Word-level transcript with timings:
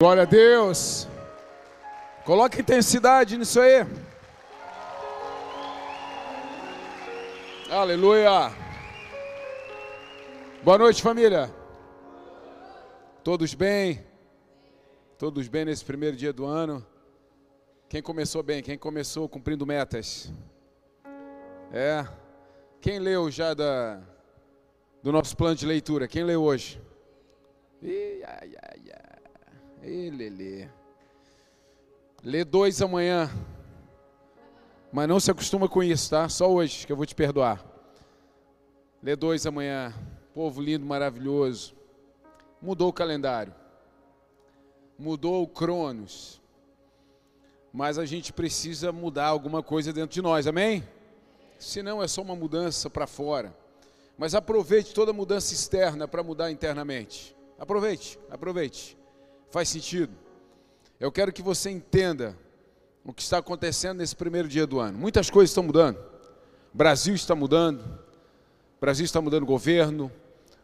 Glória 0.00 0.22
a 0.22 0.26
Deus. 0.26 1.08
Coloque 2.24 2.60
intensidade 2.60 3.36
nisso 3.36 3.60
aí. 3.60 3.84
Aleluia. 7.68 8.52
Boa 10.62 10.78
noite, 10.78 11.02
família. 11.02 11.52
Todos 13.24 13.54
bem? 13.54 14.06
Todos 15.18 15.48
bem 15.48 15.64
nesse 15.64 15.84
primeiro 15.84 16.16
dia 16.16 16.32
do 16.32 16.46
ano? 16.46 16.86
Quem 17.88 18.00
começou 18.00 18.40
bem? 18.40 18.62
Quem 18.62 18.78
começou 18.78 19.28
cumprindo 19.28 19.66
metas? 19.66 20.32
É. 21.72 22.06
Quem 22.80 23.00
leu 23.00 23.32
já 23.32 23.52
da, 23.52 24.00
do 25.02 25.10
nosso 25.10 25.36
plano 25.36 25.56
de 25.56 25.66
leitura? 25.66 26.06
Quem 26.06 26.22
leu 26.22 26.44
hoje? 26.44 26.80
Ih, 27.82 28.22
ai, 28.24 28.54
ai, 28.62 28.80
ai. 28.92 29.17
Ê, 29.82 30.10
Lelê. 30.10 30.68
Lê 32.22 32.44
dois 32.44 32.82
amanhã. 32.82 33.30
Mas 34.92 35.08
não 35.08 35.20
se 35.20 35.30
acostuma 35.30 35.68
com 35.68 35.82
isso, 35.82 36.10
tá? 36.10 36.28
Só 36.28 36.50
hoje 36.50 36.86
que 36.86 36.92
eu 36.92 36.96
vou 36.96 37.06
te 37.06 37.14
perdoar. 37.14 37.64
Lê 39.02 39.14
dois 39.14 39.46
amanhã. 39.46 39.94
Povo 40.34 40.60
lindo, 40.60 40.84
maravilhoso. 40.84 41.74
Mudou 42.60 42.88
o 42.88 42.92
calendário. 42.92 43.54
Mudou 44.98 45.42
o 45.42 45.48
Cronos. 45.48 46.40
Mas 47.72 47.98
a 47.98 48.04
gente 48.04 48.32
precisa 48.32 48.90
mudar 48.90 49.26
alguma 49.26 49.62
coisa 49.62 49.92
dentro 49.92 50.14
de 50.14 50.22
nós, 50.22 50.46
amém? 50.46 50.82
Se 51.58 51.82
não, 51.82 52.02
é 52.02 52.08
só 52.08 52.22
uma 52.22 52.34
mudança 52.34 52.90
para 52.90 53.06
fora. 53.06 53.56
Mas 54.16 54.34
aproveite 54.34 54.92
toda 54.92 55.12
mudança 55.12 55.54
externa 55.54 56.08
para 56.08 56.24
mudar 56.24 56.50
internamente. 56.50 57.36
Aproveite, 57.56 58.18
aproveite. 58.28 58.97
Faz 59.50 59.68
sentido? 59.68 60.12
Eu 61.00 61.10
quero 61.10 61.32
que 61.32 61.42
você 61.42 61.70
entenda 61.70 62.36
o 63.04 63.12
que 63.12 63.22
está 63.22 63.38
acontecendo 63.38 63.98
nesse 63.98 64.14
primeiro 64.14 64.46
dia 64.46 64.66
do 64.66 64.78
ano. 64.78 64.98
Muitas 64.98 65.30
coisas 65.30 65.50
estão 65.50 65.62
mudando. 65.62 65.96
O 66.74 66.76
Brasil 66.76 67.14
está 67.14 67.34
mudando. 67.34 67.80
O 67.80 68.80
Brasil 68.80 69.04
está 69.04 69.20
mudando 69.20 69.44
o 69.44 69.46
governo. 69.46 70.12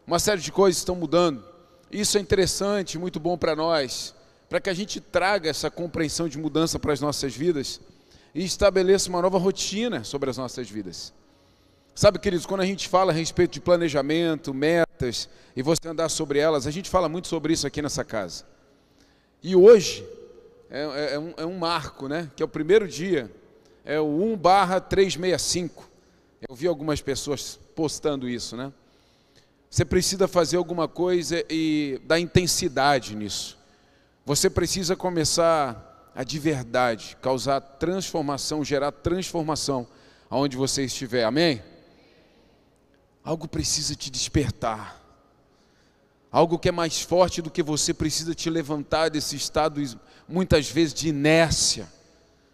Uma 0.05 0.19
série 0.19 0.41
de 0.41 0.51
coisas 0.51 0.77
estão 0.77 0.95
mudando. 0.95 1.43
Isso 1.91 2.17
é 2.17 2.21
interessante, 2.21 2.97
muito 2.97 3.19
bom 3.19 3.37
para 3.37 3.55
nós, 3.55 4.13
para 4.49 4.59
que 4.59 4.69
a 4.69 4.73
gente 4.73 4.99
traga 4.99 5.49
essa 5.49 5.71
compreensão 5.71 6.27
de 6.27 6.37
mudança 6.37 6.77
para 6.77 6.93
as 6.93 6.99
nossas 6.99 7.35
vidas 7.35 7.79
e 8.33 8.43
estabeleça 8.43 9.09
uma 9.09 9.21
nova 9.21 9.37
rotina 9.37 10.03
sobre 10.03 10.29
as 10.29 10.37
nossas 10.37 10.69
vidas. 10.69 11.13
Sabe, 11.95 12.19
queridos, 12.19 12.45
quando 12.45 12.61
a 12.61 12.65
gente 12.65 12.89
fala 12.89 13.11
a 13.11 13.15
respeito 13.15 13.53
de 13.53 13.61
planejamento, 13.61 14.53
metas, 14.53 15.29
e 15.55 15.61
você 15.61 15.87
andar 15.87 16.09
sobre 16.09 16.37
elas, 16.39 16.67
a 16.67 16.71
gente 16.71 16.89
fala 16.89 17.07
muito 17.07 17.27
sobre 17.27 17.53
isso 17.53 17.65
aqui 17.65 17.81
nessa 17.81 18.03
casa. 18.03 18.54
E 19.41 19.55
hoje 19.55 20.05
é, 20.69 20.81
é, 20.81 21.13
é, 21.13 21.19
um, 21.19 21.33
é, 21.37 21.45
um, 21.45 21.57
marco, 21.57 22.07
né? 22.07 22.29
Que 22.35 22.43
é 22.43 22.45
o 22.45 22.49
primeiro 22.49 22.87
dia, 22.87 23.31
é 23.83 23.99
o 23.99 24.05
1 24.05 24.37
barra 24.37 24.79
365. 24.79 25.89
Eu 26.47 26.55
vi 26.55 26.67
algumas 26.67 27.01
pessoas 27.01 27.59
postando 27.75 28.27
isso, 28.27 28.57
né? 28.57 28.71
Você 29.69 29.83
precisa 29.83 30.27
fazer 30.27 30.57
alguma 30.57 30.87
coisa 30.87 31.43
e 31.49 31.99
dar 32.05 32.19
intensidade 32.19 33.15
nisso. 33.15 33.57
Você 34.25 34.49
precisa 34.49 34.95
começar 34.95 36.11
a 36.15 36.23
de 36.23 36.39
verdade 36.39 37.17
causar 37.21 37.59
transformação, 37.59 38.63
gerar 38.63 38.91
transformação 38.91 39.85
aonde 40.29 40.55
você 40.55 40.85
estiver. 40.85 41.25
Amém? 41.25 41.61
Algo 43.23 43.47
precisa 43.47 43.95
te 43.95 44.09
despertar. 44.09 45.04
Algo 46.35 46.59
que 46.59 46.67
é 46.67 46.71
mais 46.73 47.01
forte 47.01 47.41
do 47.41 47.49
que 47.49 47.63
você 47.63 47.93
precisa 47.93 48.35
te 48.35 48.49
levantar 48.49 49.07
desse 49.07 49.37
estado, 49.37 49.81
muitas 50.27 50.69
vezes, 50.69 50.93
de 50.93 51.07
inércia, 51.07 51.87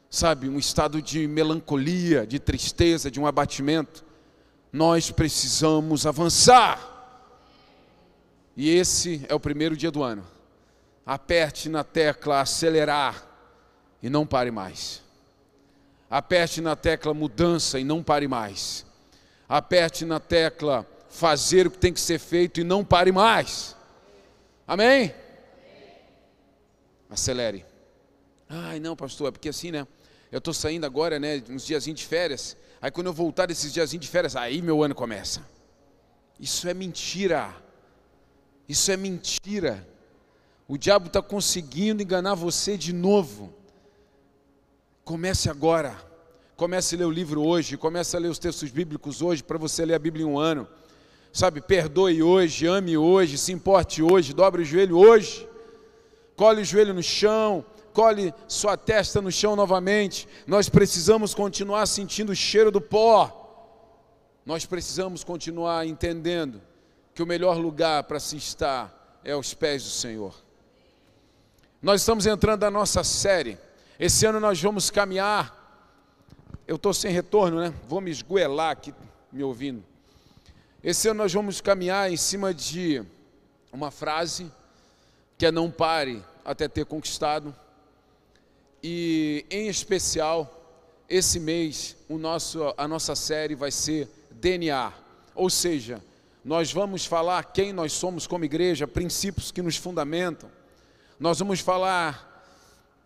sabe? 0.07 0.47
Um 0.47 0.59
estado 0.59 1.01
de 1.01 1.25
melancolia, 1.25 2.27
de 2.27 2.37
tristeza, 2.37 3.09
de 3.09 3.19
um 3.19 3.25
abatimento. 3.25 4.05
Nós 4.71 5.09
precisamos 5.09 6.05
avançar. 6.05 6.79
E 8.55 8.69
esse 8.69 9.25
é 9.27 9.33
o 9.33 9.39
primeiro 9.39 9.75
dia 9.75 9.89
do 9.89 10.03
ano. 10.03 10.27
Aperte 11.03 11.67
na 11.67 11.83
tecla 11.83 12.41
acelerar 12.41 13.25
e 13.99 14.11
não 14.11 14.27
pare 14.27 14.51
mais. 14.51 15.01
Aperte 16.07 16.61
na 16.61 16.75
tecla 16.75 17.15
mudança 17.15 17.79
e 17.79 17.83
não 17.83 18.03
pare 18.03 18.27
mais. 18.27 18.85
Aperte 19.49 20.05
na 20.05 20.19
tecla 20.19 20.85
fazer 21.11 21.67
o 21.67 21.71
que 21.71 21.77
tem 21.77 21.93
que 21.93 21.99
ser 21.99 22.17
feito 22.17 22.59
e 22.59 22.63
não 22.63 22.83
pare 22.83 23.11
mais. 23.11 23.75
Amém? 24.65 25.13
Acelere. 27.09 27.65
Ai, 28.49 28.79
não, 28.79 28.95
pastor, 28.95 29.27
é 29.27 29.31
porque 29.31 29.49
assim, 29.49 29.71
né? 29.71 29.85
Eu 30.31 30.37
estou 30.37 30.53
saindo 30.53 30.85
agora, 30.85 31.19
né? 31.19 31.43
Uns 31.49 31.65
diazinhos 31.65 31.99
de 31.99 32.07
férias. 32.07 32.55
Aí 32.81 32.89
quando 32.89 33.07
eu 33.07 33.13
voltar 33.13 33.45
desses 33.45 33.73
diazinhos 33.73 34.05
de 34.05 34.11
férias, 34.11 34.35
aí 34.35 34.61
meu 34.61 34.81
ano 34.81 34.95
começa. 34.95 35.45
Isso 36.39 36.67
é 36.67 36.73
mentira. 36.73 37.53
Isso 38.67 38.89
é 38.91 38.97
mentira. 38.97 39.87
O 40.67 40.77
diabo 40.77 41.07
está 41.07 41.21
conseguindo 41.21 42.01
enganar 42.01 42.33
você 42.33 42.77
de 42.77 42.93
novo. 42.93 43.53
Comece 45.03 45.49
agora. 45.49 45.95
Comece 46.55 46.95
a 46.95 46.99
ler 46.99 47.05
o 47.05 47.11
livro 47.11 47.43
hoje. 47.43 47.75
Comece 47.75 48.15
a 48.15 48.19
ler 48.19 48.29
os 48.29 48.39
textos 48.39 48.71
bíblicos 48.71 49.21
hoje 49.21 49.43
para 49.43 49.57
você 49.57 49.85
ler 49.85 49.95
a 49.95 49.99
Bíblia 49.99 50.25
em 50.25 50.29
um 50.29 50.39
ano. 50.39 50.67
Sabe, 51.33 51.61
perdoe 51.61 52.21
hoje, 52.21 52.67
ame 52.67 52.97
hoje, 52.97 53.37
se 53.37 53.53
importe 53.53 54.03
hoje, 54.03 54.33
dobre 54.33 54.63
o 54.63 54.65
joelho 54.65 54.97
hoje, 54.97 55.47
cole 56.35 56.61
o 56.61 56.65
joelho 56.65 56.93
no 56.93 57.01
chão, 57.01 57.65
cole 57.93 58.33
sua 58.47 58.75
testa 58.75 59.21
no 59.21 59.31
chão 59.31 59.55
novamente. 59.55 60.27
Nós 60.45 60.67
precisamos 60.67 61.33
continuar 61.33 61.85
sentindo 61.85 62.33
o 62.33 62.35
cheiro 62.35 62.69
do 62.69 62.81
pó. 62.81 63.37
Nós 64.45 64.65
precisamos 64.65 65.23
continuar 65.23 65.87
entendendo 65.87 66.61
que 67.13 67.23
o 67.23 67.27
melhor 67.27 67.57
lugar 67.57 68.03
para 68.03 68.19
se 68.19 68.35
estar 68.35 69.19
é 69.23 69.31
aos 69.31 69.53
pés 69.53 69.83
do 69.83 69.89
Senhor. 69.89 70.35
Nós 71.81 72.01
estamos 72.01 72.25
entrando 72.25 72.61
na 72.61 72.71
nossa 72.71 73.03
série. 73.03 73.57
Esse 73.97 74.25
ano 74.25 74.39
nós 74.39 74.61
vamos 74.61 74.89
caminhar. 74.89 75.57
Eu 76.67 76.75
estou 76.75 76.93
sem 76.93 77.11
retorno, 77.11 77.59
né? 77.59 77.73
Vou 77.87 78.01
me 78.01 78.11
esgoelar 78.11 78.71
aqui 78.71 78.93
me 79.31 79.43
ouvindo. 79.43 79.90
Esse 80.83 81.09
ano 81.09 81.19
nós 81.19 81.31
vamos 81.31 81.61
caminhar 81.61 82.11
em 82.11 82.17
cima 82.17 82.51
de 82.51 83.03
uma 83.71 83.91
frase 83.91 84.51
que 85.37 85.45
é 85.45 85.51
não 85.51 85.69
pare 85.69 86.23
até 86.43 86.67
ter 86.67 86.85
conquistado. 86.85 87.55
E 88.81 89.45
em 89.51 89.67
especial, 89.67 90.59
esse 91.07 91.39
mês, 91.39 91.95
o 92.09 92.17
nosso, 92.17 92.73
a 92.75 92.87
nossa 92.87 93.15
série 93.15 93.53
vai 93.53 93.69
ser 93.69 94.09
DNA. 94.31 94.91
Ou 95.35 95.51
seja, 95.51 96.01
nós 96.43 96.73
vamos 96.73 97.05
falar 97.05 97.43
quem 97.43 97.71
nós 97.71 97.93
somos 97.93 98.25
como 98.25 98.43
igreja, 98.43 98.87
princípios 98.87 99.51
que 99.51 99.61
nos 99.61 99.77
fundamentam. 99.77 100.49
Nós 101.19 101.37
vamos 101.37 101.59
falar 101.59 102.43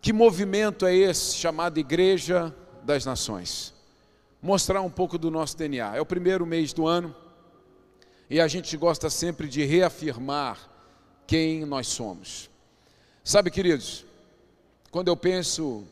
que 0.00 0.14
movimento 0.14 0.86
é 0.86 0.96
esse 0.96 1.34
chamado 1.34 1.78
Igreja 1.78 2.54
das 2.84 3.04
Nações. 3.04 3.74
Mostrar 4.40 4.80
um 4.80 4.90
pouco 4.90 5.18
do 5.18 5.30
nosso 5.30 5.58
DNA. 5.58 5.96
É 5.96 6.00
o 6.00 6.06
primeiro 6.06 6.46
mês 6.46 6.72
do 6.72 6.86
ano 6.86 7.14
e 8.28 8.40
a 8.40 8.48
gente 8.48 8.76
gosta 8.76 9.08
sempre 9.08 9.48
de 9.48 9.64
reafirmar 9.64 10.58
quem 11.26 11.64
nós 11.64 11.86
somos. 11.88 12.50
Sabe, 13.22 13.50
queridos, 13.50 14.04
quando 14.90 15.08
eu 15.08 15.16
penso 15.16 15.84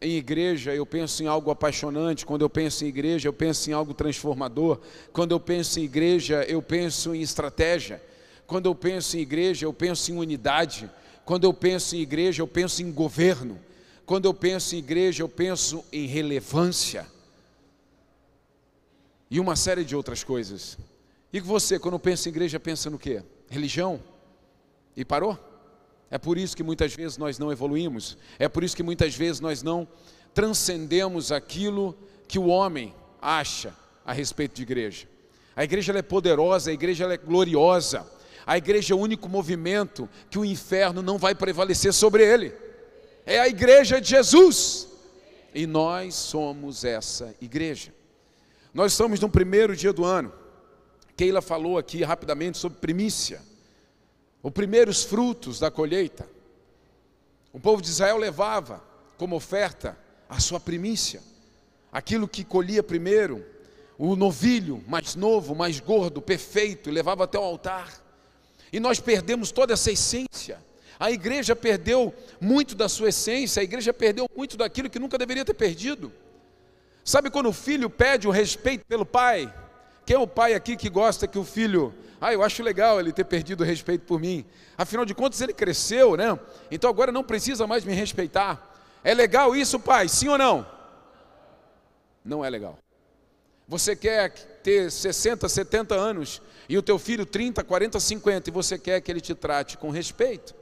em 0.00 0.16
igreja, 0.16 0.74
eu 0.74 0.86
penso 0.86 1.22
em 1.22 1.26
algo 1.26 1.50
apaixonante. 1.50 2.24
Quando 2.24 2.42
eu 2.42 2.50
penso 2.50 2.84
em 2.84 2.88
igreja, 2.88 3.28
eu 3.28 3.32
penso 3.32 3.70
em 3.70 3.72
algo 3.72 3.92
transformador. 3.92 4.80
Quando 5.12 5.32
eu 5.32 5.40
penso 5.40 5.78
em 5.78 5.84
igreja, 5.84 6.44
eu 6.44 6.62
penso 6.62 7.14
em 7.14 7.20
estratégia. 7.20 8.02
Quando 8.46 8.66
eu 8.66 8.74
penso 8.74 9.16
em 9.16 9.20
igreja, 9.20 9.66
eu 9.66 9.72
penso 9.72 10.10
em 10.10 10.16
unidade. 10.16 10.90
Quando 11.24 11.44
eu 11.44 11.52
penso 11.52 11.94
em 11.94 12.00
igreja, 12.00 12.42
eu 12.42 12.48
penso 12.48 12.82
em 12.82 12.90
governo. 12.90 13.60
Quando 14.06 14.24
eu 14.24 14.34
penso 14.34 14.74
em 14.74 14.78
igreja, 14.78 15.22
eu 15.22 15.28
penso 15.28 15.84
em 15.92 16.06
relevância. 16.06 17.06
E 19.30 19.38
uma 19.38 19.54
série 19.54 19.84
de 19.84 19.94
outras 19.94 20.24
coisas. 20.24 20.76
E 21.32 21.40
você, 21.40 21.78
quando 21.78 21.98
pensa 21.98 22.28
em 22.28 22.32
igreja, 22.32 22.58
pensa 22.58 22.90
no 22.90 22.98
quê? 22.98 23.22
Religião? 23.48 24.02
E 24.96 25.04
parou? 25.04 25.38
É 26.10 26.18
por 26.18 26.36
isso 26.36 26.56
que 26.56 26.62
muitas 26.62 26.92
vezes 26.94 27.16
nós 27.16 27.38
não 27.38 27.52
evoluímos. 27.52 28.18
É 28.38 28.48
por 28.48 28.64
isso 28.64 28.76
que 28.76 28.82
muitas 28.82 29.14
vezes 29.14 29.40
nós 29.40 29.62
não 29.62 29.86
transcendemos 30.34 31.30
aquilo 31.30 31.96
que 32.26 32.38
o 32.38 32.46
homem 32.46 32.94
acha 33.22 33.72
a 34.04 34.12
respeito 34.12 34.54
de 34.54 34.62
igreja. 34.62 35.06
A 35.54 35.62
igreja 35.62 35.92
é 35.96 36.02
poderosa, 36.02 36.70
a 36.70 36.74
igreja 36.74 37.12
é 37.12 37.16
gloriosa. 37.16 38.06
A 38.46 38.56
igreja 38.56 38.94
é 38.94 38.96
o 38.96 39.00
único 39.00 39.28
movimento 39.28 40.08
que 40.28 40.38
o 40.38 40.44
inferno 40.44 41.02
não 41.02 41.18
vai 41.18 41.34
prevalecer 41.34 41.92
sobre 41.92 42.24
ele. 42.24 42.52
É 43.24 43.38
a 43.38 43.46
igreja 43.46 44.00
de 44.00 44.08
Jesus. 44.08 44.88
E 45.54 45.66
nós 45.66 46.14
somos 46.14 46.84
essa 46.84 47.34
igreja. 47.40 47.92
Nós 48.72 48.92
estamos 48.92 49.20
no 49.20 49.28
primeiro 49.28 49.76
dia 49.76 49.92
do 49.92 50.04
ano. 50.04 50.32
Keila 51.20 51.42
falou 51.42 51.76
aqui 51.76 52.02
rapidamente 52.02 52.56
sobre 52.56 52.78
primícia, 52.78 53.42
os 54.42 54.50
primeiros 54.50 55.04
frutos 55.04 55.60
da 55.60 55.70
colheita. 55.70 56.26
O 57.52 57.60
povo 57.60 57.82
de 57.82 57.90
Israel 57.90 58.16
levava 58.16 58.82
como 59.18 59.36
oferta 59.36 59.98
a 60.30 60.40
sua 60.40 60.58
primícia, 60.58 61.20
aquilo 61.92 62.26
que 62.26 62.42
colhia 62.42 62.82
primeiro, 62.82 63.44
o 63.98 64.16
novilho 64.16 64.82
mais 64.88 65.14
novo, 65.14 65.54
mais 65.54 65.78
gordo, 65.78 66.22
perfeito, 66.22 66.90
levava 66.90 67.24
até 67.24 67.38
o 67.38 67.42
altar. 67.42 68.02
E 68.72 68.80
nós 68.80 68.98
perdemos 68.98 69.52
toda 69.52 69.74
essa 69.74 69.92
essência. 69.92 70.58
A 70.98 71.10
igreja 71.10 71.54
perdeu 71.54 72.14
muito 72.40 72.74
da 72.74 72.88
sua 72.88 73.10
essência, 73.10 73.60
a 73.60 73.64
igreja 73.64 73.92
perdeu 73.92 74.24
muito 74.34 74.56
daquilo 74.56 74.88
que 74.88 74.98
nunca 74.98 75.18
deveria 75.18 75.44
ter 75.44 75.52
perdido. 75.52 76.10
Sabe 77.04 77.28
quando 77.28 77.50
o 77.50 77.52
filho 77.52 77.90
pede 77.90 78.26
o 78.26 78.30
respeito 78.30 78.86
pelo 78.86 79.04
pai? 79.04 79.52
Quem 80.10 80.16
é 80.16 80.18
o 80.18 80.26
pai 80.26 80.54
aqui 80.54 80.74
que 80.74 80.90
gosta 80.90 81.28
que 81.28 81.38
o 81.38 81.44
filho, 81.44 81.94
ah, 82.20 82.32
eu 82.32 82.42
acho 82.42 82.64
legal 82.64 82.98
ele 82.98 83.12
ter 83.12 83.22
perdido 83.22 83.60
o 83.60 83.64
respeito 83.64 84.04
por 84.06 84.18
mim. 84.18 84.44
Afinal 84.76 85.04
de 85.04 85.14
contas, 85.14 85.40
ele 85.40 85.52
cresceu, 85.52 86.16
né? 86.16 86.36
Então 86.68 86.90
agora 86.90 87.12
não 87.12 87.22
precisa 87.22 87.64
mais 87.64 87.84
me 87.84 87.94
respeitar. 87.94 88.74
É 89.04 89.14
legal 89.14 89.54
isso, 89.54 89.78
pai? 89.78 90.08
Sim 90.08 90.26
ou 90.26 90.36
não? 90.36 90.66
Não 92.24 92.44
é 92.44 92.50
legal. 92.50 92.76
Você 93.68 93.94
quer 93.94 94.32
ter 94.64 94.90
60, 94.90 95.48
70 95.48 95.94
anos 95.94 96.42
e 96.68 96.76
o 96.76 96.82
teu 96.82 96.98
filho 96.98 97.24
30, 97.24 97.62
40, 97.62 98.00
50 98.00 98.50
e 98.50 98.52
você 98.52 98.76
quer 98.76 99.00
que 99.00 99.12
ele 99.12 99.20
te 99.20 99.32
trate 99.32 99.78
com 99.78 99.90
respeito. 99.90 100.56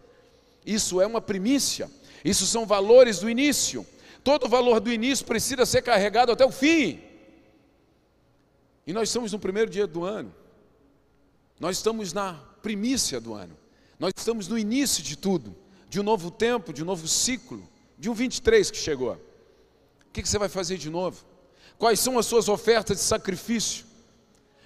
Isso 0.67 1.01
é 1.01 1.07
uma 1.07 1.23
primícia. 1.23 1.91
Isso 2.23 2.45
são 2.45 2.67
valores 2.67 3.19
do 3.19 3.31
início. 3.31 3.87
Todo 4.23 4.47
valor 4.47 4.79
do 4.79 4.93
início 4.93 5.25
precisa 5.25 5.65
ser 5.65 5.81
carregado 5.81 6.33
até 6.33 6.45
o 6.45 6.53
fim. 6.53 7.08
E 8.89 8.93
nós 8.95 9.11
estamos 9.11 9.33
no 9.33 9.39
primeiro 9.39 9.71
dia 9.71 9.87
do 9.87 10.03
ano. 10.03 10.35
Nós 11.61 11.77
estamos 11.77 12.15
na 12.15 12.33
primícia 12.63 13.21
do 13.21 13.35
ano. 13.35 13.55
Nós 13.99 14.13
estamos 14.17 14.49
no 14.49 14.57
início 14.57 15.03
de 15.05 15.15
tudo, 15.15 15.55
de 15.91 16.01
um 16.01 16.03
novo 16.03 16.31
tempo, 16.31 16.73
de 16.73 16.83
um 16.83 16.87
novo 16.87 17.07
ciclo 17.07 17.63
de 17.99 18.09
um 18.09 18.15
23 18.15 18.71
que 18.71 18.79
chegou. 18.79 19.13
O 19.13 20.13
que, 20.13 20.27
você 20.27 20.39
vai 20.39 20.49
fazer 20.49 20.79
de 20.79 20.89
novo? 20.89 21.23
Quais 21.77 22.01
são 22.01 22.19
as 22.19 22.25
suas 22.25 22.49
ofertas 22.49 22.97
de 22.97 23.03
sacrifício? 23.03 23.85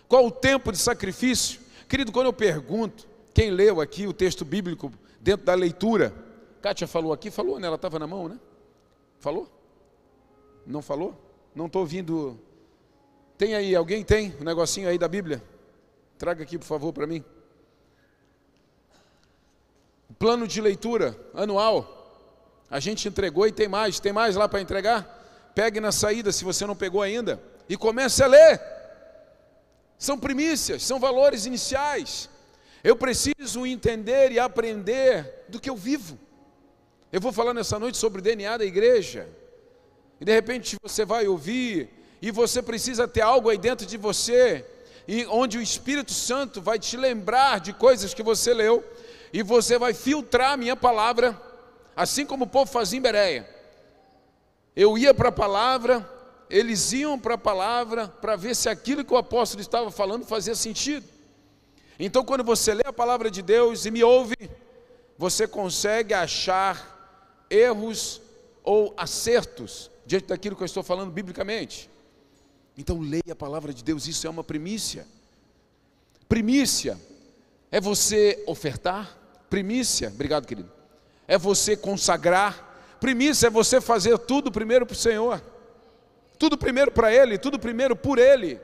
Qual 0.07 0.25
o 0.25 0.31
tempo 0.31 0.71
de 0.71 0.79
sacrifício? 0.79 1.61
Querido, 1.89 2.13
quando 2.13 2.27
eu 2.27 2.33
pergunto, 2.33 3.09
quem 3.35 3.51
leu 3.51 3.81
aqui 3.81 4.07
o 4.07 4.13
texto 4.13 4.45
bíblico 4.45 4.93
dentro 5.21 5.47
da 5.47 5.55
leitura? 5.55 6.15
Kátia 6.61 6.87
falou 6.87 7.13
aqui, 7.13 7.29
falou, 7.29 7.59
né? 7.59 7.67
Ela 7.67 7.75
estava 7.75 7.99
na 7.99 8.07
mão, 8.07 8.29
né? 8.29 8.39
Falou? 9.19 9.51
Não 10.65 10.81
falou? 10.81 11.19
Não 11.55 11.67
estou 11.67 11.81
ouvindo. 11.83 12.39
Tem 13.37 13.55
aí, 13.55 13.75
alguém 13.75 14.05
tem 14.05 14.35
um 14.41 14.45
negocinho 14.45 14.89
aí 14.89 14.99
da 14.99 15.09
Bíblia? 15.09 15.43
Traga 16.19 16.43
aqui, 16.43 16.59
por 16.59 16.67
favor, 16.67 16.93
para 16.93 17.07
mim. 17.07 17.25
Plano 20.19 20.47
de 20.47 20.61
leitura 20.61 21.19
anual. 21.35 21.99
A 22.71 22.79
gente 22.79 23.09
entregou 23.09 23.47
e 23.47 23.53
tem 23.53 23.69
mais, 23.69 23.99
tem 23.99 24.13
mais 24.13 24.37
lá 24.37 24.49
para 24.49 24.61
entregar? 24.61 25.51
Pegue 25.55 25.81
na 25.81 25.93
saída 25.93 26.33
se 26.33 26.45
você 26.45 26.65
não 26.65 26.77
pegou 26.77 27.03
ainda 27.03 27.43
e 27.69 27.77
comece 27.77 28.23
a 28.23 28.27
ler. 28.27 28.61
São 29.99 30.19
primícias, 30.19 30.83
são 30.83 30.99
valores 30.99 31.45
iniciais. 31.47 32.29
Eu 32.83 32.97
preciso 32.97 33.67
entender 33.67 34.33
e 34.33 34.39
aprender 34.39 35.45
do 35.49 35.61
que 35.61 35.71
eu 35.71 35.77
vivo. 35.77 36.19
Eu 37.13 37.21
vou 37.21 37.33
falar 37.33 37.53
nessa 37.53 37.79
noite 37.79 37.99
sobre 37.99 38.21
o 38.21 38.23
DNA 38.23 38.57
da 38.57 38.65
igreja. 38.65 39.29
E 40.21 40.25
de 40.25 40.33
repente 40.33 40.77
você 40.83 41.05
vai 41.05 41.27
ouvir 41.27 41.91
e 42.23 42.31
você 42.31 42.63
precisa 42.63 43.09
ter 43.09 43.21
algo 43.21 43.51
aí 43.51 43.59
dentro 43.59 43.85
de 43.85 43.97
você 43.97 44.65
e 45.09 45.27
onde 45.27 45.59
o 45.59 45.63
Espírito 45.63 46.13
Santo 46.13 46.63
vai 46.63 46.79
te 46.79 46.97
lembrar 46.97 47.59
de 47.59 47.73
coisas 47.73 48.15
que 48.15 48.23
você 48.23 48.55
leu 48.55 48.85
e 49.33 49.43
você 49.43 49.77
vai 49.77 49.93
filtrar 49.93 50.53
a 50.53 50.57
minha 50.57 50.77
palavra 50.77 51.37
assim 51.97 52.25
como 52.25 52.45
o 52.45 52.49
povo 52.49 52.71
fazia 52.71 52.99
em 52.99 53.03
Bereia. 53.03 53.49
Eu 54.75 54.97
ia 54.97 55.13
para 55.13 55.31
a 55.31 55.33
palavra, 55.33 56.09
eles 56.49 56.93
iam 56.93 57.19
para 57.19 57.35
a 57.35 57.39
palavra 57.39 58.07
para 58.07 58.37
ver 58.37 58.55
se 58.55 58.69
aquilo 58.69 59.05
que 59.05 59.13
o 59.13 59.17
apóstolo 59.17 59.61
estava 59.61 59.91
falando 59.91 60.25
fazia 60.25 60.55
sentido. 60.55 61.05
Então, 61.99 62.25
quando 62.25 62.43
você 62.43 62.73
lê 62.73 62.85
a 62.87 62.93
palavra 62.93 63.31
de 63.31 63.43
Deus 63.43 63.85
e 63.85 63.91
me 63.91 64.03
ouve, 64.03 64.37
você 65.19 65.47
consegue 65.47 66.15
achar 66.15 67.45
erros 67.51 68.21
ou 68.65 68.95
acertos 68.97 69.91
diante 70.07 70.29
daquilo 70.29 70.57
que 70.57 70.63
eu 70.63 70.67
estou 70.67 70.83
falando 70.83 71.11
biblicamente. 71.11 71.92
Então, 72.77 73.01
leia 73.01 73.33
a 73.33 73.37
palavra 73.37 73.73
de 73.73 73.83
Deus, 73.85 74.07
isso 74.07 74.27
é 74.27 74.31
uma 74.31 74.45
primícia. 74.45 75.07
Primícia 76.29 76.99
é 77.71 77.81
você 77.81 78.43
ofertar, 78.47 79.19
primícia, 79.51 80.09
obrigado, 80.09 80.47
querido 80.47 80.83
é 81.27 81.39
você 81.39 81.77
consagrar, 81.77 82.97
primícia 83.01 83.47
é 83.47 83.51
você 83.51 83.81
fazer 83.81 84.19
tudo 84.19 84.51
primeiro 84.51 84.85
para 84.85 84.95
o 84.95 84.97
Senhor, 84.97 85.43
tudo 86.39 86.59
primeiro 86.59 86.91
para 86.91 87.11
Ele, 87.11 87.39
tudo 87.39 87.59
primeiro 87.59 87.97
por 87.97 88.19
Ele. 88.19 88.61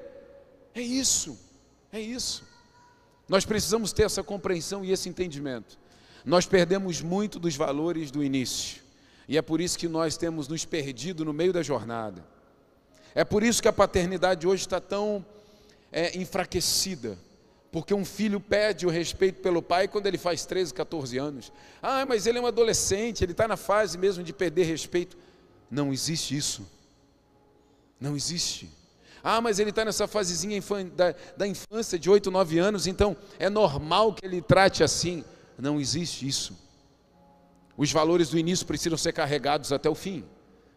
É 0.74 0.80
isso, 0.82 1.38
é 1.92 2.00
isso. 2.00 2.46
Nós 3.28 3.44
precisamos 3.44 3.92
ter 3.92 4.04
essa 4.04 4.22
compreensão 4.22 4.84
e 4.84 4.92
esse 4.92 5.08
entendimento. 5.08 5.78
Nós 6.24 6.46
perdemos 6.46 7.00
muito 7.00 7.38
dos 7.38 7.56
valores 7.56 8.10
do 8.10 8.22
início, 8.22 8.82
e 9.26 9.38
é 9.38 9.42
por 9.42 9.60
isso 9.60 9.78
que 9.78 9.88
nós 9.88 10.16
temos 10.16 10.48
nos 10.48 10.64
perdido 10.64 11.24
no 11.24 11.32
meio 11.32 11.52
da 11.52 11.62
jornada. 11.62 12.22
É 13.18 13.24
por 13.24 13.42
isso 13.42 13.60
que 13.60 13.66
a 13.66 13.72
paternidade 13.72 14.46
hoje 14.46 14.62
está 14.62 14.80
tão 14.80 15.26
é, 15.90 16.16
enfraquecida, 16.16 17.18
porque 17.72 17.92
um 17.92 18.04
filho 18.04 18.38
pede 18.38 18.86
o 18.86 18.88
respeito 18.88 19.42
pelo 19.42 19.60
pai 19.60 19.88
quando 19.88 20.06
ele 20.06 20.16
faz 20.16 20.46
13, 20.46 20.72
14 20.72 21.18
anos. 21.18 21.52
Ah, 21.82 22.06
mas 22.06 22.28
ele 22.28 22.38
é 22.38 22.40
um 22.40 22.46
adolescente, 22.46 23.24
ele 23.24 23.32
está 23.32 23.48
na 23.48 23.56
fase 23.56 23.98
mesmo 23.98 24.22
de 24.22 24.32
perder 24.32 24.66
respeito. 24.66 25.16
Não 25.68 25.92
existe 25.92 26.36
isso. 26.36 26.64
Não 28.00 28.14
existe. 28.14 28.70
Ah, 29.20 29.40
mas 29.40 29.58
ele 29.58 29.70
está 29.70 29.84
nessa 29.84 30.06
fasezinha 30.06 30.62
da, 30.94 31.12
da 31.36 31.44
infância 31.44 31.98
de 31.98 32.08
8, 32.08 32.30
9 32.30 32.60
anos, 32.60 32.86
então 32.86 33.16
é 33.36 33.50
normal 33.50 34.14
que 34.14 34.24
ele 34.24 34.40
trate 34.40 34.84
assim. 34.84 35.24
Não 35.58 35.80
existe 35.80 36.24
isso. 36.24 36.56
Os 37.76 37.90
valores 37.90 38.28
do 38.28 38.38
início 38.38 38.64
precisam 38.64 38.96
ser 38.96 39.12
carregados 39.12 39.72
até 39.72 39.90
o 39.90 39.94
fim, 39.96 40.24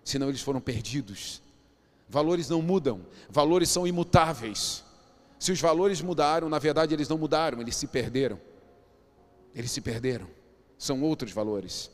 senão 0.03 0.27
eles 0.27 0.41
foram 0.41 0.59
perdidos. 0.59 1.39
Valores 2.11 2.49
não 2.49 2.61
mudam, 2.61 3.05
valores 3.29 3.69
são 3.69 3.87
imutáveis. 3.87 4.83
Se 5.39 5.49
os 5.49 5.61
valores 5.61 6.01
mudaram, 6.01 6.49
na 6.49 6.59
verdade 6.59 6.93
eles 6.93 7.07
não 7.07 7.17
mudaram, 7.17 7.61
eles 7.61 7.77
se 7.77 7.87
perderam. 7.87 8.37
Eles 9.55 9.71
se 9.71 9.79
perderam. 9.79 10.27
São 10.77 11.01
outros 11.01 11.31
valores. 11.31 11.89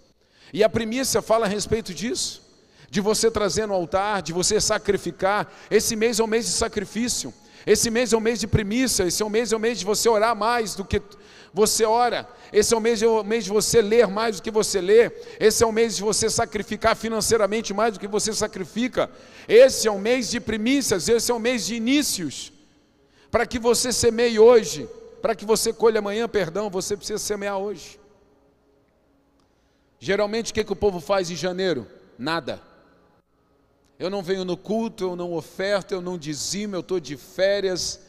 E 0.52 0.64
a 0.64 0.70
primícia 0.70 1.22
fala 1.22 1.46
a 1.46 1.50
respeito 1.50 1.94
disso, 1.94 2.42
de 2.90 3.00
você 3.00 3.30
trazer 3.30 3.68
no 3.68 3.76
altar, 3.76 4.24
de 4.24 4.34
você 4.34 4.60
sacrificar. 4.60 5.54
Esse 5.70 5.96
mês 5.96 6.20
é 6.20 6.24
um 6.24 6.28
mês 6.28 6.48
de 6.48 6.52
sacrifício. 6.52 7.32
Esse 7.64 7.92
mês 7.92 8.12
é 8.12 8.18
um 8.18 8.22
mês 8.22 8.40
de 8.40 8.48
primícia, 8.48 9.04
esse 9.04 9.22
é 9.22 9.30
mês 9.30 9.52
é 9.52 9.56
um 9.56 9.60
mês 9.60 9.78
de 9.78 9.86
você 9.86 10.10
orar 10.10 10.36
mais 10.36 10.74
do 10.74 10.84
que 10.84 11.00
você 11.54 11.86
ora. 11.86 12.28
Esse 12.52 12.74
é 12.74 12.78
o 12.78 12.80
mês, 12.80 13.02
é 13.02 13.08
o 13.08 13.24
mês 13.24 13.44
de 13.44 13.50
você 13.50 13.82
ler 13.82 14.08
mais 14.08 14.38
do 14.38 14.44
que 14.44 14.52
você 14.52 14.80
lê. 14.80 15.12
Esse 15.40 15.64
é 15.64 15.68
o 15.68 15.72
mês 15.72 15.96
de 15.96 16.02
você 16.02 16.30
sacrificar 16.30 16.96
financeiramente 16.96 17.74
mais 17.74 17.94
do 17.94 18.00
que 18.00 18.08
você 18.08 18.34
sacrifica. 18.34 19.10
Esse 19.48 19.88
é 19.88 19.92
um 19.92 20.00
mês 20.00 20.30
de 20.30 20.40
primícias, 20.40 21.08
esse 21.10 21.32
é 21.32 21.34
um 21.34 21.40
mês 21.40 21.66
de 21.66 21.76
inícios. 21.76 22.52
Para 23.30 23.46
que 23.46 23.60
você 23.60 23.92
semeie 23.92 24.40
hoje, 24.40 24.88
para 25.22 25.36
que 25.36 25.46
você 25.46 25.74
colhe 25.74 25.98
amanhã, 25.98 26.28
perdão, 26.28 26.70
você 26.70 26.96
precisa 26.96 27.20
semear 27.20 27.58
hoje. 27.58 28.00
Geralmente 30.00 30.52
o 30.52 30.54
que, 30.54 30.64
que 30.64 30.74
o 30.74 30.76
povo 30.76 31.00
faz 31.00 31.30
em 31.32 31.36
janeiro? 31.36 31.88
Nada. 32.18 32.62
Eu 34.00 34.10
não 34.10 34.22
venho 34.22 34.46
no 34.46 34.56
culto, 34.56 35.06
eu 35.06 35.16
não 35.16 35.34
oferto, 35.34 35.92
eu 35.92 36.02
não 36.02 36.18
dizimo, 36.18 36.76
eu 36.76 36.82
estou 36.82 37.00
de 37.00 37.18
férias. 37.18 38.07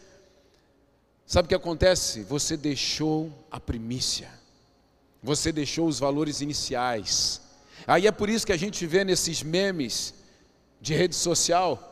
Sabe 1.29 1.47
o 1.47 1.49
que 1.49 1.55
acontece? 1.55 2.25
Você 2.25 2.57
deixou 2.57 3.31
a 3.51 3.61
primícia, 3.61 4.29
você 5.23 5.53
deixou 5.53 5.87
os 5.87 6.01
valores 6.01 6.41
iniciais. 6.41 7.41
Aí 7.87 8.09
é 8.09 8.11
por 8.11 8.29
isso 8.29 8.45
que 8.45 8.53
a 8.53 8.57
gente 8.57 8.85
vê 8.85 9.05
nesses 9.05 9.45
memes 9.45 10.13
de 10.81 10.95
rede 10.95 11.15
social 11.15 11.89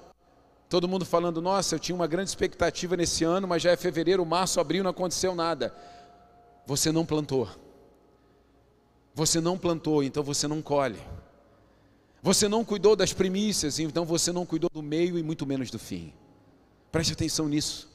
Todo 0.69 0.89
mundo 0.89 1.05
falando, 1.05 1.41
nossa, 1.41 1.77
eu 1.77 1.79
tinha 1.79 1.95
uma 1.95 2.09
grande 2.09 2.29
expectativa 2.29 2.97
nesse 2.97 3.23
ano, 3.23 3.47
mas 3.47 3.63
já 3.63 3.71
é 3.71 3.77
fevereiro, 3.77 4.27
março, 4.27 4.59
abril, 4.59 4.83
não 4.83 4.91
aconteceu 4.91 5.35
nada. 5.35 5.73
Você 6.67 6.91
não 6.91 7.07
plantou. 7.07 7.49
Você 9.15 9.41
não 9.41 9.57
plantou, 9.57 10.03
então 10.03 10.25
você 10.25 10.49
não 10.49 10.61
colhe. 10.61 10.99
Você 12.21 12.49
não 12.49 12.65
cuidou 12.65 12.97
das 12.97 13.13
primícias, 13.13 13.79
então 13.79 14.05
você 14.05 14.33
não 14.33 14.45
cuidou 14.45 14.69
do 14.73 14.83
meio 14.83 15.17
e 15.17 15.23
muito 15.23 15.47
menos 15.47 15.71
do 15.71 15.79
fim. 15.79 16.13
Preste 16.91 17.13
atenção 17.13 17.49
nisso. 17.49 17.86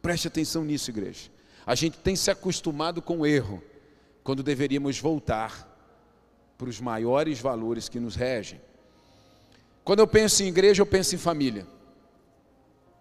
Preste 0.00 0.28
atenção 0.28 0.64
nisso, 0.64 0.90
igreja. 0.90 1.30
A 1.66 1.74
gente 1.74 1.98
tem 1.98 2.16
se 2.16 2.30
acostumado 2.30 3.02
com 3.02 3.18
o 3.20 3.26
erro, 3.26 3.62
quando 4.22 4.42
deveríamos 4.42 4.98
voltar 4.98 5.66
para 6.56 6.68
os 6.68 6.80
maiores 6.80 7.40
valores 7.40 7.88
que 7.88 8.00
nos 8.00 8.16
regem. 8.16 8.60
Quando 9.84 10.00
eu 10.00 10.06
penso 10.06 10.42
em 10.42 10.48
igreja, 10.48 10.82
eu 10.82 10.86
penso 10.86 11.14
em 11.14 11.18
família. 11.18 11.66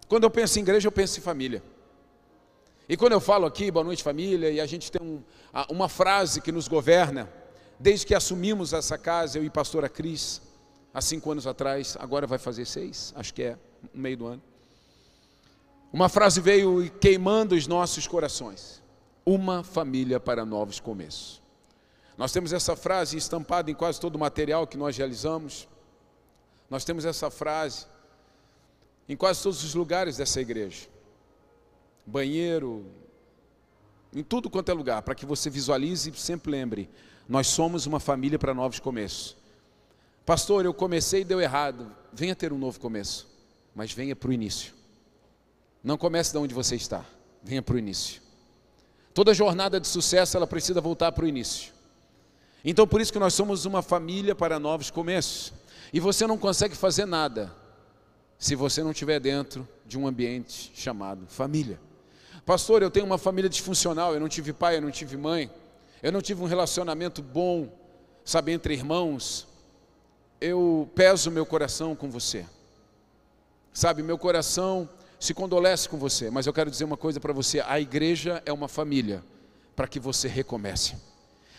Quando 0.08 0.24
eu 0.24 0.30
penso 0.30 0.58
em 0.58 0.62
igreja, 0.62 0.88
eu 0.88 0.92
penso 0.92 1.20
em 1.20 1.22
família. 1.22 1.62
E 2.88 2.96
quando 2.96 3.12
eu 3.12 3.20
falo 3.20 3.46
aqui, 3.46 3.70
boa 3.70 3.84
noite 3.84 4.02
família, 4.02 4.50
e 4.50 4.62
a 4.62 4.66
gente 4.66 4.90
tem 4.90 5.02
um, 5.02 5.22
uma 5.70 5.90
frase 5.90 6.40
que 6.40 6.52
nos 6.52 6.70
governa, 6.70 7.30
desde 7.78 8.06
que 8.06 8.16
assumimos 8.16 8.72
essa 8.72 8.98
casa, 8.98 9.38
eu 9.38 9.44
e 9.44 9.50
pastora 9.50 9.90
Cris, 9.90 10.42
há 10.94 11.02
cinco 11.02 11.30
anos 11.30 11.46
atrás, 11.46 11.98
agora 12.00 12.26
vai 12.26 12.38
fazer 12.38 12.66
seis, 12.66 13.14
acho 13.18 13.34
que 13.34 13.44
é, 13.44 13.58
no 13.94 14.02
meio 14.02 14.16
do 14.16 14.28
ano. 14.28 14.42
Uma 15.92 16.10
frase 16.10 16.42
veio 16.42 16.90
queimando 17.00 17.56
os 17.56 17.68
nossos 17.68 18.08
corações: 18.08 18.82
uma 19.26 19.64
família 19.64 20.20
para 20.20 20.46
novos 20.46 20.80
começos. 20.80 21.42
Nós 22.18 22.32
temos 22.32 22.52
essa 22.52 22.76
frase 22.76 23.16
estampada 23.18 23.70
em 23.70 23.76
quase 23.76 24.00
todo 24.00 24.16
o 24.16 24.20
material 24.20 24.66
que 24.66 24.78
nós 24.78 24.98
realizamos. 24.98 25.68
Nós 26.70 26.84
temos 26.84 27.06
essa 27.06 27.30
frase 27.30 27.86
em 29.08 29.16
quase 29.16 29.42
todos 29.42 29.64
os 29.64 29.74
lugares 29.74 30.18
dessa 30.18 30.42
igreja. 30.42 30.88
Banheiro, 32.06 32.86
em 34.14 34.24
tudo 34.24 34.50
quanto 34.50 34.70
é 34.70 34.74
lugar, 34.74 35.02
para 35.02 35.16
que 35.16 35.26
você 35.26 35.50
visualize 35.50 36.10
e 36.10 36.18
sempre 36.18 36.52
lembre: 36.52 36.90
nós 37.30 37.48
somos 37.48 37.86
uma 37.86 38.00
família 38.00 38.40
para 38.40 38.54
novos 38.54 38.80
começos. 38.80 39.38
Pastor, 40.26 40.66
eu 40.66 40.74
comecei 40.74 41.22
e 41.22 41.26
deu 41.26 41.40
errado. 41.40 41.90
Venha 42.12 42.36
ter 42.36 42.52
um 42.52 42.58
novo 42.58 42.80
começo, 42.80 43.30
mas 43.74 43.94
venha 43.94 44.16
para 44.16 44.30
o 44.30 44.34
início. 44.34 44.77
Não 45.84 45.98
comece 45.98 46.32
de 46.32 46.38
onde 46.38 46.54
você 46.54 46.76
está, 46.76 47.06
venha 47.44 47.62
para 47.62 47.76
o 47.76 47.80
início. 47.80 48.22
Toda 49.14 49.34
jornada 49.34 49.80
de 49.80 49.88
sucesso 49.88 50.38
ela 50.38 50.46
precisa 50.46 50.82
voltar 50.82 51.12
para 51.12 51.26
o 51.26 51.28
início. 51.28 51.74
Então 52.64 52.88
por 52.88 53.02
isso 53.02 53.12
que 53.12 53.20
nós 53.20 53.34
somos 53.34 53.66
uma 53.66 53.82
família 53.82 54.36
para 54.36 54.60
novos 54.60 54.92
começos. 54.92 55.54
E 55.94 56.00
você 56.00 56.28
não 56.28 56.38
consegue 56.38 56.76
fazer 56.76 57.06
nada 57.06 57.52
se 58.38 58.56
você 58.56 58.84
não 58.84 58.92
estiver 58.92 59.20
dentro 59.20 59.68
de 59.86 59.98
um 59.98 60.06
ambiente 60.06 60.72
chamado 60.76 61.26
família. 61.28 61.80
Pastor, 62.46 62.82
eu 62.82 62.92
tenho 62.92 63.06
uma 63.06 63.18
família 63.18 63.50
disfuncional, 63.50 64.14
eu 64.14 64.20
não 64.20 64.30
tive 64.30 64.54
pai, 64.54 64.78
eu 64.78 64.82
não 64.82 64.92
tive 64.92 65.18
mãe, 65.18 65.52
eu 66.02 66.12
não 66.12 66.22
tive 66.22 66.42
um 66.42 66.46
relacionamento 66.46 67.22
bom, 67.22 67.68
sabe, 68.24 68.52
entre 68.52 68.74
irmãos. 68.74 69.48
Eu 70.40 70.90
peso 70.94 71.32
meu 71.32 71.46
coração 71.46 71.96
com 71.96 72.10
você. 72.10 72.46
Sabe, 73.74 74.04
meu 74.04 74.18
coração 74.18 74.88
se 75.20 75.34
condolece 75.34 75.90
com 75.90 75.98
você, 75.98 76.30
mas 76.30 76.46
eu 76.46 76.54
quero 76.54 76.70
dizer 76.70 76.84
uma 76.84 76.98
coisa 76.98 77.20
para 77.20 77.34
você: 77.34 77.60
a 77.62 77.80
igreja 77.80 78.42
é 78.46 78.54
uma 78.54 78.68
família 78.68 79.24
para 79.76 79.88
que 79.88 80.00
você 80.00 80.28
recomece. 80.28 80.96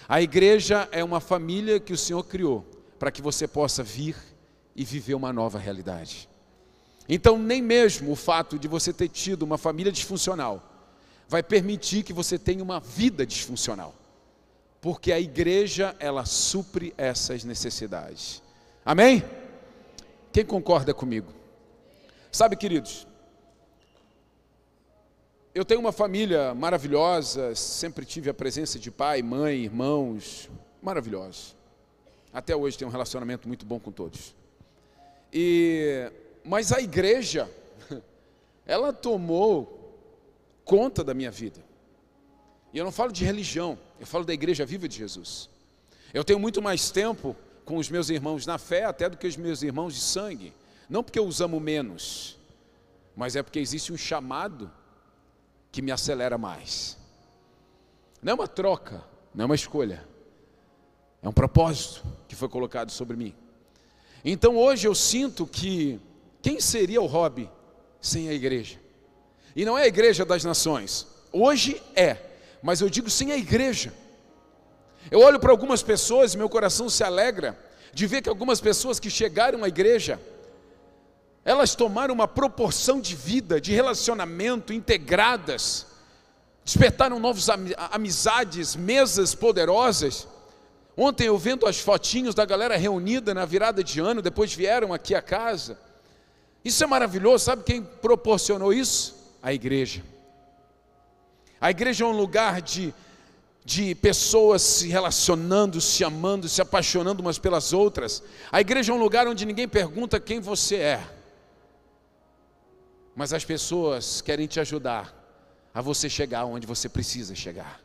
A 0.08 0.22
igreja 0.22 0.88
é 0.90 1.04
uma 1.04 1.20
família 1.20 1.78
que 1.78 1.92
o 1.92 1.98
Senhor 1.98 2.24
criou 2.24 2.64
para 2.98 3.10
que 3.10 3.20
você 3.20 3.46
possa 3.46 3.82
vir 3.82 4.16
e 4.74 4.84
viver 4.84 5.14
uma 5.14 5.32
nova 5.32 5.58
realidade. 5.58 6.28
Então, 7.08 7.38
nem 7.38 7.62
mesmo 7.62 8.12
o 8.12 8.16
fato 8.16 8.58
de 8.58 8.68
você 8.68 8.92
ter 8.92 9.08
tido 9.08 9.42
uma 9.42 9.58
família 9.58 9.90
disfuncional 9.90 10.62
vai 11.28 11.42
permitir 11.42 12.02
que 12.02 12.12
você 12.12 12.38
tenha 12.38 12.62
uma 12.62 12.80
vida 12.80 13.26
disfuncional, 13.26 13.94
porque 14.80 15.12
a 15.12 15.20
igreja 15.20 15.94
ela 15.98 16.24
supre 16.24 16.94
essas 16.96 17.44
necessidades. 17.44 18.42
Amém? 18.84 19.22
Quem 20.32 20.44
concorda 20.44 20.94
comigo? 20.94 21.32
Sabe, 22.32 22.56
queridos, 22.56 23.06
eu 25.58 25.64
tenho 25.64 25.80
uma 25.80 25.90
família 25.90 26.54
maravilhosa, 26.54 27.52
sempre 27.52 28.06
tive 28.06 28.30
a 28.30 28.34
presença 28.34 28.78
de 28.78 28.92
pai, 28.92 29.22
mãe, 29.22 29.64
irmãos, 29.64 30.48
maravilhosos. 30.80 31.56
Até 32.32 32.54
hoje 32.54 32.78
tenho 32.78 32.88
um 32.88 32.92
relacionamento 32.92 33.48
muito 33.48 33.66
bom 33.66 33.80
com 33.80 33.90
todos. 33.90 34.36
E 35.32 36.12
mas 36.44 36.70
a 36.70 36.80
igreja, 36.80 37.50
ela 38.64 38.92
tomou 38.92 40.00
conta 40.64 41.02
da 41.02 41.12
minha 41.12 41.32
vida. 41.32 41.58
E 42.72 42.78
eu 42.78 42.84
não 42.84 42.92
falo 42.92 43.10
de 43.10 43.24
religião, 43.24 43.76
eu 43.98 44.06
falo 44.06 44.24
da 44.24 44.32
igreja 44.32 44.64
viva 44.64 44.86
de 44.86 44.96
Jesus. 44.96 45.50
Eu 46.14 46.22
tenho 46.22 46.38
muito 46.38 46.62
mais 46.62 46.92
tempo 46.92 47.34
com 47.64 47.78
os 47.78 47.90
meus 47.90 48.10
irmãos 48.10 48.46
na 48.46 48.58
fé 48.58 48.84
até 48.84 49.08
do 49.08 49.16
que 49.16 49.26
os 49.26 49.36
meus 49.36 49.64
irmãos 49.64 49.92
de 49.92 50.00
sangue. 50.02 50.54
Não 50.88 51.02
porque 51.02 51.18
eu 51.18 51.26
os 51.26 51.40
amo 51.40 51.58
menos, 51.58 52.38
mas 53.16 53.34
é 53.34 53.42
porque 53.42 53.58
existe 53.58 53.92
um 53.92 53.96
chamado 53.96 54.70
que 55.70 55.82
me 55.82 55.92
acelera 55.92 56.38
mais. 56.38 56.96
Não 58.22 58.32
é 58.32 58.34
uma 58.34 58.48
troca, 58.48 59.02
não 59.34 59.44
é 59.44 59.46
uma 59.46 59.54
escolha. 59.54 60.06
É 61.22 61.28
um 61.28 61.32
propósito 61.32 62.04
que 62.26 62.34
foi 62.34 62.48
colocado 62.48 62.90
sobre 62.90 63.16
mim. 63.16 63.34
Então 64.24 64.56
hoje 64.56 64.86
eu 64.86 64.94
sinto 64.94 65.46
que 65.46 66.00
quem 66.42 66.60
seria 66.60 67.00
o 67.00 67.06
hobby 67.06 67.50
sem 68.00 68.28
a 68.28 68.32
igreja? 68.32 68.78
E 69.54 69.64
não 69.64 69.76
é 69.76 69.82
a 69.82 69.88
igreja 69.88 70.24
das 70.24 70.44
nações. 70.44 71.06
Hoje 71.32 71.82
é, 71.94 72.16
mas 72.62 72.80
eu 72.80 72.88
digo 72.88 73.10
sem 73.10 73.32
a 73.32 73.36
igreja. 73.36 73.92
Eu 75.10 75.20
olho 75.20 75.40
para 75.40 75.50
algumas 75.50 75.82
pessoas 75.82 76.34
e 76.34 76.38
meu 76.38 76.48
coração 76.48 76.88
se 76.88 77.02
alegra 77.02 77.58
de 77.92 78.06
ver 78.06 78.22
que 78.22 78.28
algumas 78.28 78.60
pessoas 78.60 79.00
que 79.00 79.10
chegaram 79.10 79.64
à 79.64 79.68
igreja, 79.68 80.20
elas 81.48 81.74
tomaram 81.74 82.12
uma 82.12 82.28
proporção 82.28 83.00
de 83.00 83.16
vida, 83.16 83.58
de 83.58 83.72
relacionamento 83.72 84.70
integradas, 84.70 85.86
despertaram 86.62 87.18
novas 87.18 87.46
amizades, 87.90 88.76
mesas 88.76 89.34
poderosas. 89.34 90.28
Ontem 90.94 91.26
eu 91.26 91.38
vendo 91.38 91.66
as 91.66 91.80
fotinhos 91.80 92.34
da 92.34 92.44
galera 92.44 92.76
reunida 92.76 93.32
na 93.32 93.46
virada 93.46 93.82
de 93.82 93.98
ano, 93.98 94.20
depois 94.20 94.52
vieram 94.52 94.92
aqui 94.92 95.14
a 95.14 95.22
casa. 95.22 95.78
Isso 96.62 96.84
é 96.84 96.86
maravilhoso, 96.86 97.46
sabe 97.46 97.64
quem 97.64 97.82
proporcionou 97.82 98.70
isso? 98.70 99.16
A 99.42 99.50
igreja. 99.50 100.02
A 101.58 101.70
igreja 101.70 102.04
é 102.04 102.06
um 102.06 102.12
lugar 102.12 102.60
de, 102.60 102.92
de 103.64 103.94
pessoas 103.94 104.60
se 104.60 104.88
relacionando, 104.88 105.80
se 105.80 106.04
amando, 106.04 106.46
se 106.46 106.60
apaixonando 106.60 107.22
umas 107.22 107.38
pelas 107.38 107.72
outras. 107.72 108.22
A 108.52 108.60
igreja 108.60 108.92
é 108.92 108.94
um 108.94 109.00
lugar 109.00 109.26
onde 109.26 109.46
ninguém 109.46 109.66
pergunta 109.66 110.20
quem 110.20 110.40
você 110.40 110.76
é, 110.76 111.17
mas 113.18 113.32
as 113.32 113.44
pessoas 113.44 114.20
querem 114.20 114.46
te 114.46 114.60
ajudar 114.60 115.12
a 115.74 115.82
você 115.82 116.08
chegar 116.08 116.44
onde 116.44 116.68
você 116.68 116.88
precisa 116.88 117.34
chegar. 117.34 117.80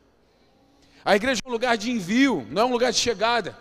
A 1.04 1.16
igreja 1.16 1.40
é 1.44 1.48
um 1.48 1.50
lugar 1.50 1.76
de 1.76 1.90
envio, 1.90 2.46
não 2.50 2.62
é 2.62 2.64
um 2.64 2.70
lugar 2.70 2.92
de 2.92 3.00
chegada. 3.00 3.58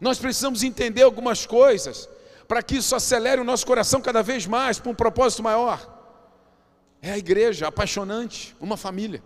Nós 0.00 0.18
precisamos 0.18 0.64
entender 0.64 1.02
algumas 1.02 1.46
coisas 1.46 2.08
para 2.48 2.60
que 2.60 2.78
isso 2.78 2.96
acelere 2.96 3.40
o 3.40 3.44
nosso 3.44 3.64
coração 3.64 4.00
cada 4.00 4.20
vez 4.20 4.46
mais 4.46 4.80
para 4.80 4.90
um 4.90 4.96
propósito 4.96 5.44
maior. 5.44 5.78
É 7.00 7.12
a 7.12 7.18
igreja 7.18 7.68
apaixonante, 7.68 8.56
uma 8.58 8.76
família. 8.76 9.22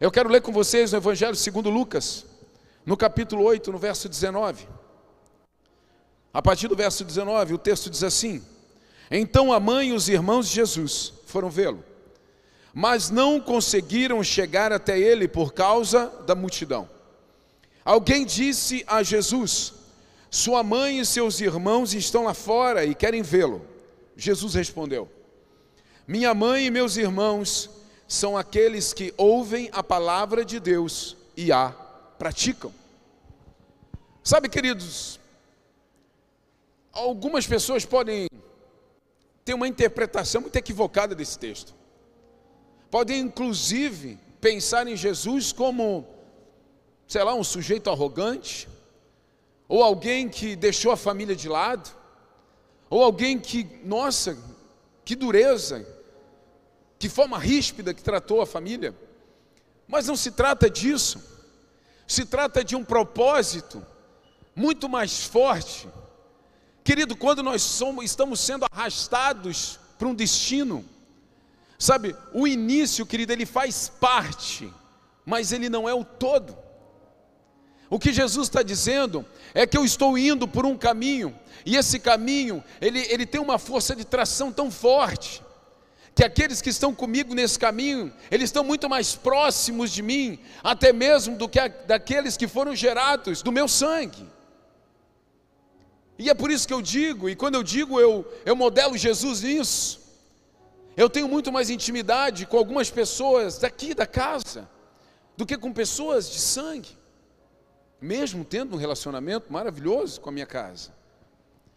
Eu 0.00 0.10
quero 0.10 0.28
ler 0.28 0.42
com 0.42 0.50
vocês 0.50 0.92
o 0.92 0.96
Evangelho 0.96 1.36
segundo 1.36 1.70
Lucas, 1.70 2.26
no 2.84 2.96
capítulo 2.96 3.44
8, 3.44 3.70
no 3.70 3.78
verso 3.78 4.08
19. 4.08 4.66
A 6.34 6.42
partir 6.42 6.66
do 6.66 6.74
verso 6.74 7.04
19, 7.04 7.54
o 7.54 7.58
texto 7.58 7.88
diz 7.88 8.02
assim: 8.02 8.44
Então 9.10 9.52
a 9.52 9.60
mãe 9.60 9.88
e 9.88 9.92
os 9.92 10.08
irmãos 10.08 10.48
de 10.48 10.54
Jesus 10.54 11.12
foram 11.26 11.48
vê-lo, 11.48 11.84
mas 12.74 13.10
não 13.10 13.40
conseguiram 13.40 14.22
chegar 14.22 14.72
até 14.72 14.98
ele 14.98 15.26
por 15.26 15.52
causa 15.52 16.06
da 16.26 16.34
multidão. 16.34 16.88
Alguém 17.84 18.26
disse 18.26 18.84
a 18.86 19.02
Jesus: 19.02 19.72
sua 20.30 20.62
mãe 20.62 21.00
e 21.00 21.06
seus 21.06 21.40
irmãos 21.40 21.94
estão 21.94 22.24
lá 22.24 22.34
fora 22.34 22.84
e 22.84 22.94
querem 22.94 23.22
vê-lo. 23.22 23.64
Jesus 24.16 24.54
respondeu: 24.54 25.08
Minha 26.06 26.34
mãe 26.34 26.66
e 26.66 26.70
meus 26.70 26.96
irmãos 26.96 27.70
são 28.06 28.36
aqueles 28.36 28.92
que 28.92 29.14
ouvem 29.16 29.70
a 29.72 29.82
palavra 29.82 30.44
de 30.44 30.60
Deus 30.60 31.16
e 31.36 31.50
a 31.50 31.70
praticam. 32.18 32.72
Sabe, 34.22 34.48
queridos, 34.48 35.18
algumas 36.92 37.46
pessoas 37.46 37.86
podem 37.86 38.28
ter 39.48 39.54
uma 39.54 39.66
interpretação 39.66 40.42
muito 40.42 40.56
equivocada 40.56 41.14
desse 41.14 41.38
texto. 41.38 41.74
Podem, 42.90 43.20
inclusive, 43.20 44.18
pensar 44.42 44.86
em 44.86 44.94
Jesus 44.94 45.52
como, 45.52 46.06
sei 47.06 47.24
lá, 47.24 47.32
um 47.34 47.42
sujeito 47.42 47.88
arrogante, 47.88 48.68
ou 49.66 49.82
alguém 49.82 50.28
que 50.28 50.54
deixou 50.54 50.92
a 50.92 50.98
família 50.98 51.34
de 51.34 51.48
lado, 51.48 51.88
ou 52.90 53.02
alguém 53.02 53.38
que, 53.38 53.66
nossa, 53.82 54.36
que 55.02 55.16
dureza, 55.16 55.86
que 56.98 57.08
forma 57.08 57.38
ríspida 57.38 57.94
que 57.94 58.02
tratou 58.02 58.42
a 58.42 58.46
família. 58.46 58.94
Mas 59.86 60.06
não 60.06 60.16
se 60.16 60.32
trata 60.32 60.68
disso, 60.68 61.24
se 62.06 62.26
trata 62.26 62.62
de 62.62 62.76
um 62.76 62.84
propósito 62.84 63.82
muito 64.54 64.90
mais 64.90 65.24
forte. 65.24 65.88
Querido, 66.88 67.14
quando 67.14 67.42
nós 67.42 67.60
somos, 67.60 68.02
estamos 68.02 68.40
sendo 68.40 68.64
arrastados 68.72 69.78
para 69.98 70.08
um 70.08 70.14
destino, 70.14 70.82
sabe, 71.78 72.16
o 72.32 72.48
início, 72.48 73.04
querido, 73.04 73.30
ele 73.30 73.44
faz 73.44 73.90
parte, 74.00 74.72
mas 75.22 75.52
ele 75.52 75.68
não 75.68 75.86
é 75.86 75.92
o 75.92 76.02
todo. 76.02 76.56
O 77.90 77.98
que 77.98 78.10
Jesus 78.10 78.48
está 78.48 78.62
dizendo 78.62 79.22
é 79.52 79.66
que 79.66 79.76
eu 79.76 79.84
estou 79.84 80.16
indo 80.16 80.48
por 80.48 80.64
um 80.64 80.78
caminho, 80.78 81.38
e 81.66 81.76
esse 81.76 81.98
caminho, 81.98 82.64
ele, 82.80 83.00
ele 83.10 83.26
tem 83.26 83.38
uma 83.38 83.58
força 83.58 83.94
de 83.94 84.06
tração 84.06 84.50
tão 84.50 84.70
forte, 84.70 85.42
que 86.14 86.24
aqueles 86.24 86.62
que 86.62 86.70
estão 86.70 86.94
comigo 86.94 87.34
nesse 87.34 87.58
caminho, 87.58 88.10
eles 88.30 88.44
estão 88.44 88.64
muito 88.64 88.88
mais 88.88 89.14
próximos 89.14 89.90
de 89.90 90.00
mim, 90.00 90.38
até 90.64 90.90
mesmo 90.90 91.36
do 91.36 91.50
que 91.50 91.60
a, 91.60 91.68
daqueles 91.68 92.34
que 92.34 92.48
foram 92.48 92.74
gerados 92.74 93.42
do 93.42 93.52
meu 93.52 93.68
sangue. 93.68 94.37
E 96.18 96.28
é 96.28 96.34
por 96.34 96.50
isso 96.50 96.66
que 96.66 96.74
eu 96.74 96.82
digo, 96.82 97.28
e 97.28 97.36
quando 97.36 97.54
eu 97.54 97.62
digo 97.62 98.00
eu, 98.00 98.26
eu 98.44 98.56
modelo 98.56 98.98
Jesus 98.98 99.42
nisso, 99.42 100.00
eu 100.96 101.08
tenho 101.08 101.28
muito 101.28 101.52
mais 101.52 101.70
intimidade 101.70 102.44
com 102.44 102.58
algumas 102.58 102.90
pessoas 102.90 103.58
daqui 103.58 103.94
da 103.94 104.04
casa 104.04 104.68
do 105.36 105.46
que 105.46 105.56
com 105.56 105.72
pessoas 105.72 106.28
de 106.28 106.40
sangue, 106.40 106.88
mesmo 108.00 108.44
tendo 108.44 108.74
um 108.74 108.78
relacionamento 108.78 109.52
maravilhoso 109.52 110.20
com 110.20 110.28
a 110.28 110.32
minha 110.32 110.46
casa. 110.46 110.92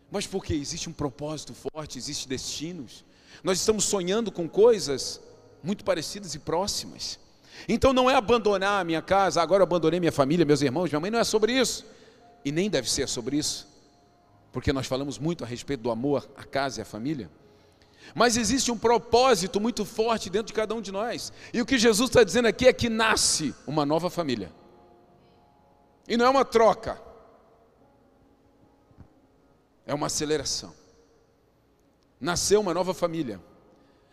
Mas 0.10 0.25
porque 0.25 0.55
existe 0.55 0.89
um 0.89 0.93
propósito 0.93 1.53
forte, 1.53 2.00
existe 2.00 2.27
destinos. 2.27 3.05
Nós 3.43 3.60
estamos 3.60 3.86
sonhando 3.86 4.31
com 4.31 4.50
coisas 4.50 5.21
muito 5.62 5.86
parecidas 5.86 6.33
e 6.33 6.39
próximas. 6.39 7.19
Então 7.69 7.93
não 7.93 8.10
é 8.10 8.15
abandonar 8.15 8.81
a 8.81 8.83
minha 8.83 9.03
casa, 9.03 9.39
agora 9.39 9.62
eu 9.62 9.65
abandonei 9.65 10.00
minha 10.00 10.12
família, 10.12 10.43
meus 10.43 10.63
irmãos, 10.63 10.89
minha 10.89 11.00
mãe, 11.00 11.12
não 11.12 11.19
é 11.19 11.24
sobre 11.24 11.53
isso. 11.53 11.86
E 12.43 12.51
nem 12.51 12.71
deve 12.71 12.89
ser 12.89 13.07
sobre 13.07 13.38
isso 13.38 13.70
porque 14.51 14.74
nós 14.74 14.88
falamos 14.88 15.17
muito 15.17 15.43
a 15.43 15.48
respeito 15.48 15.81
do 15.81 15.91
amor 15.91 16.29
à 16.36 16.43
casa 16.43 16.79
e 16.79 16.81
à 16.81 16.86
família. 16.86 17.29
Mas 18.13 18.36
existe 18.36 18.72
um 18.72 18.77
propósito 18.77 19.62
muito 19.62 19.86
forte 19.86 20.29
dentro 20.29 20.48
de 20.48 20.53
cada 20.53 20.75
um 20.75 20.81
de 20.81 20.91
nós. 20.91 21.31
E 21.53 21.62
o 21.62 21.65
que 21.65 21.77
Jesus 21.77 22.10
está 22.10 22.24
dizendo 22.24 22.48
aqui 22.48 22.67
é 22.67 22.74
que 22.74 22.89
nasce 22.89 23.55
uma 23.65 23.86
nova 23.86 24.10
família. 24.10 24.51
E 26.08 26.17
não 26.17 26.25
é 26.25 26.29
uma 26.29 26.43
troca, 26.43 27.01
é 29.86 29.93
uma 29.93 30.08
aceleração. 30.08 30.74
Nasceu 32.20 32.60
uma 32.60 32.74
nova 32.74 32.93
família. 32.93 33.39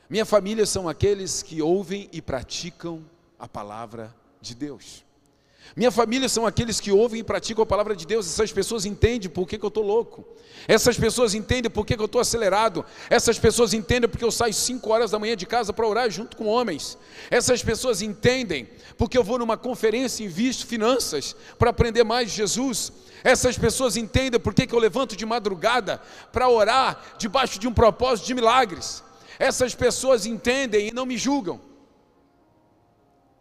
Minha 0.08 0.24
família 0.24 0.64
são 0.64 0.88
aqueles 0.88 1.42
que 1.42 1.60
ouvem 1.60 2.08
e 2.12 2.22
praticam 2.22 3.04
a 3.38 3.48
palavra 3.48 4.14
de 4.40 4.54
Deus. 4.54 5.04
Minha 5.76 5.90
família 5.90 6.28
são 6.28 6.46
aqueles 6.46 6.80
que 6.80 6.90
ouvem 6.90 7.20
e 7.20 7.24
praticam 7.24 7.62
a 7.62 7.66
palavra 7.66 7.94
de 7.94 8.06
Deus. 8.06 8.26
Essas 8.26 8.52
pessoas 8.52 8.84
entendem 8.84 9.28
por 9.28 9.46
que, 9.46 9.58
que 9.58 9.64
eu 9.64 9.68
estou 9.68 9.84
louco. 9.84 10.24
Essas 10.66 10.98
pessoas 10.98 11.34
entendem 11.34 11.70
por 11.70 11.86
que, 11.86 11.96
que 11.96 12.02
eu 12.02 12.06
estou 12.06 12.20
acelerado. 12.20 12.84
Essas 13.08 13.38
pessoas 13.38 13.72
entendem 13.72 14.08
porque 14.08 14.24
eu 14.24 14.30
saio 14.30 14.52
5 14.52 14.90
horas 14.90 15.10
da 15.10 15.18
manhã 15.18 15.36
de 15.36 15.46
casa 15.46 15.72
para 15.72 15.86
orar 15.86 16.10
junto 16.10 16.36
com 16.36 16.46
homens. 16.46 16.98
Essas 17.30 17.62
pessoas 17.62 18.02
entendem 18.02 18.68
porque 18.96 19.16
eu 19.16 19.24
vou 19.24 19.38
numa 19.38 19.56
conferência 19.56 20.22
e 20.22 20.26
invisto 20.26 20.66
finanças 20.66 21.34
para 21.58 21.70
aprender 21.70 22.04
mais 22.04 22.30
de 22.30 22.36
Jesus. 22.36 22.92
Essas 23.24 23.58
pessoas 23.58 23.96
entendem 23.96 24.38
por 24.38 24.54
que, 24.54 24.66
que 24.66 24.74
eu 24.74 24.78
levanto 24.78 25.16
de 25.16 25.26
madrugada 25.26 26.00
para 26.32 26.48
orar 26.48 27.16
debaixo 27.18 27.58
de 27.58 27.66
um 27.66 27.74
propósito 27.74 28.26
de 28.26 28.34
milagres. 28.34 29.02
Essas 29.38 29.74
pessoas 29.74 30.26
entendem 30.26 30.88
e 30.88 30.92
não 30.92 31.06
me 31.06 31.16
julgam. 31.16 31.60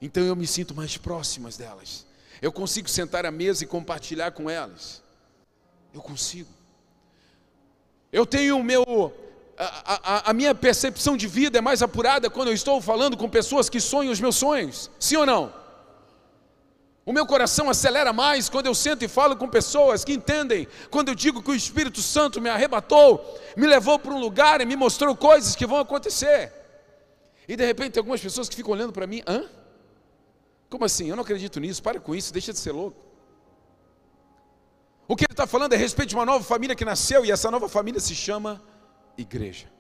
Então 0.02 0.24
eu 0.24 0.36
me 0.36 0.46
sinto 0.46 0.76
mais 0.76 0.98
próximas 0.98 1.58
delas. 1.58 2.07
Eu 2.42 2.52
consigo 2.52 2.90
sentar 2.90 3.26
à 3.26 3.32
mesa 3.32 3.64
e 3.64 3.68
compartilhar 3.68 4.32
com 4.32 4.50
elas. 4.50 5.02
Eu 5.94 6.02
consigo. 6.02 6.50
Eu 8.12 8.26
tenho 8.26 8.58
o 8.58 8.64
meu. 8.64 9.14
A, 9.58 10.16
a, 10.16 10.30
a, 10.30 10.34
minha 10.34 10.54
percepção 10.54 11.18
de 11.18 11.28
vida 11.28 11.58
é 11.58 11.62
mais 11.62 11.82
apurada 11.82 12.30
quando 12.30 12.50
eu 12.50 12.54
estou 12.54 12.80
falando 12.80 13.18
com 13.18 13.28
pessoas 13.28 13.70
que 13.70 13.80
sonham 13.80 14.12
os 14.12 14.20
meus 14.20 14.36
sonhos. 14.36 14.92
Sim 15.00 15.18
ou 15.18 15.26
não? 15.26 15.52
O 17.04 17.14
meu 17.14 17.26
coração 17.26 17.70
acelera 17.70 18.12
mais 18.12 18.50
quando 18.50 18.66
eu 18.66 18.76
sento 18.76 19.04
e 19.04 19.08
falo 19.08 19.36
com 19.36 19.48
pessoas 19.48 20.04
que 20.04 20.14
entendem. 20.14 20.68
Quando 20.92 21.08
eu 21.08 21.16
digo 21.16 21.42
que 21.42 21.50
o 21.50 21.56
Espírito 21.56 22.02
Santo 22.02 22.42
me 22.42 22.50
arrebatou, 22.50 23.40
me 23.56 23.66
levou 23.66 23.98
para 23.98 24.14
um 24.14 24.20
lugar 24.20 24.62
e 24.62 24.66
me 24.66 24.76
mostrou 24.76 25.16
coisas 25.16 25.56
que 25.56 25.66
vão 25.66 25.80
acontecer. 25.80 26.54
E 27.48 27.56
de 27.56 27.66
repente 27.66 27.94
tem 27.94 28.02
algumas 28.02 28.20
pessoas 28.20 28.50
que 28.50 28.56
ficam 28.56 28.74
olhando 28.74 28.92
para 28.92 29.08
mim, 29.08 29.24
hã? 29.26 29.46
Como 30.70 30.84
assim? 30.86 31.08
Eu 31.08 31.16
não 31.16 31.24
acredito 31.24 31.60
nisso, 31.60 31.82
para 31.82 32.00
com 32.00 32.14
isso, 32.14 32.34
deixa 32.34 32.52
de 32.52 32.60
ser 32.60 32.72
louco. 32.72 33.08
O 35.08 35.16
que 35.16 35.24
ele 35.24 35.34
está 35.34 35.48
falando 35.48 35.74
é 35.74 35.76
a 35.76 35.80
respeito 35.80 36.10
de 36.10 36.16
uma 36.16 36.26
nova 36.26 36.44
família 36.44 36.76
que 36.76 36.84
nasceu 36.84 37.24
e 37.24 37.32
essa 37.32 37.50
nova 37.50 37.70
família 37.70 38.00
se 38.00 38.14
chama 38.14 38.62
igreja. 39.18 39.72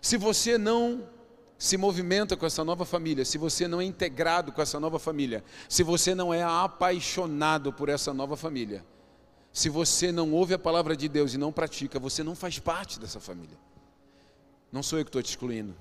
Se 0.00 0.16
você 0.16 0.56
não 0.56 1.06
se 1.58 1.76
movimenta 1.76 2.36
com 2.36 2.46
essa 2.46 2.64
nova 2.64 2.84
família, 2.84 3.24
se 3.24 3.36
você 3.38 3.68
não 3.68 3.80
é 3.80 3.84
integrado 3.84 4.52
com 4.52 4.62
essa 4.62 4.78
nova 4.80 4.98
família, 4.98 5.44
se 5.68 5.82
você 5.82 6.14
não 6.14 6.32
é 6.32 6.42
apaixonado 6.42 7.72
por 7.72 7.88
essa 7.88 8.14
nova 8.14 8.36
família, 8.36 8.84
se 9.52 9.68
você 9.68 10.12
não 10.12 10.32
ouve 10.32 10.54
a 10.54 10.58
palavra 10.58 10.96
de 10.96 11.08
Deus 11.08 11.34
e 11.34 11.38
não 11.38 11.52
pratica, 11.52 11.98
você 11.98 12.22
não 12.22 12.34
faz 12.34 12.58
parte 12.58 13.00
dessa 13.00 13.20
família. 13.20 13.58
Não 14.70 14.82
sou 14.82 14.98
eu 14.98 15.04
que 15.04 15.08
estou 15.08 15.22
te 15.22 15.30
excluindo, 15.30 15.74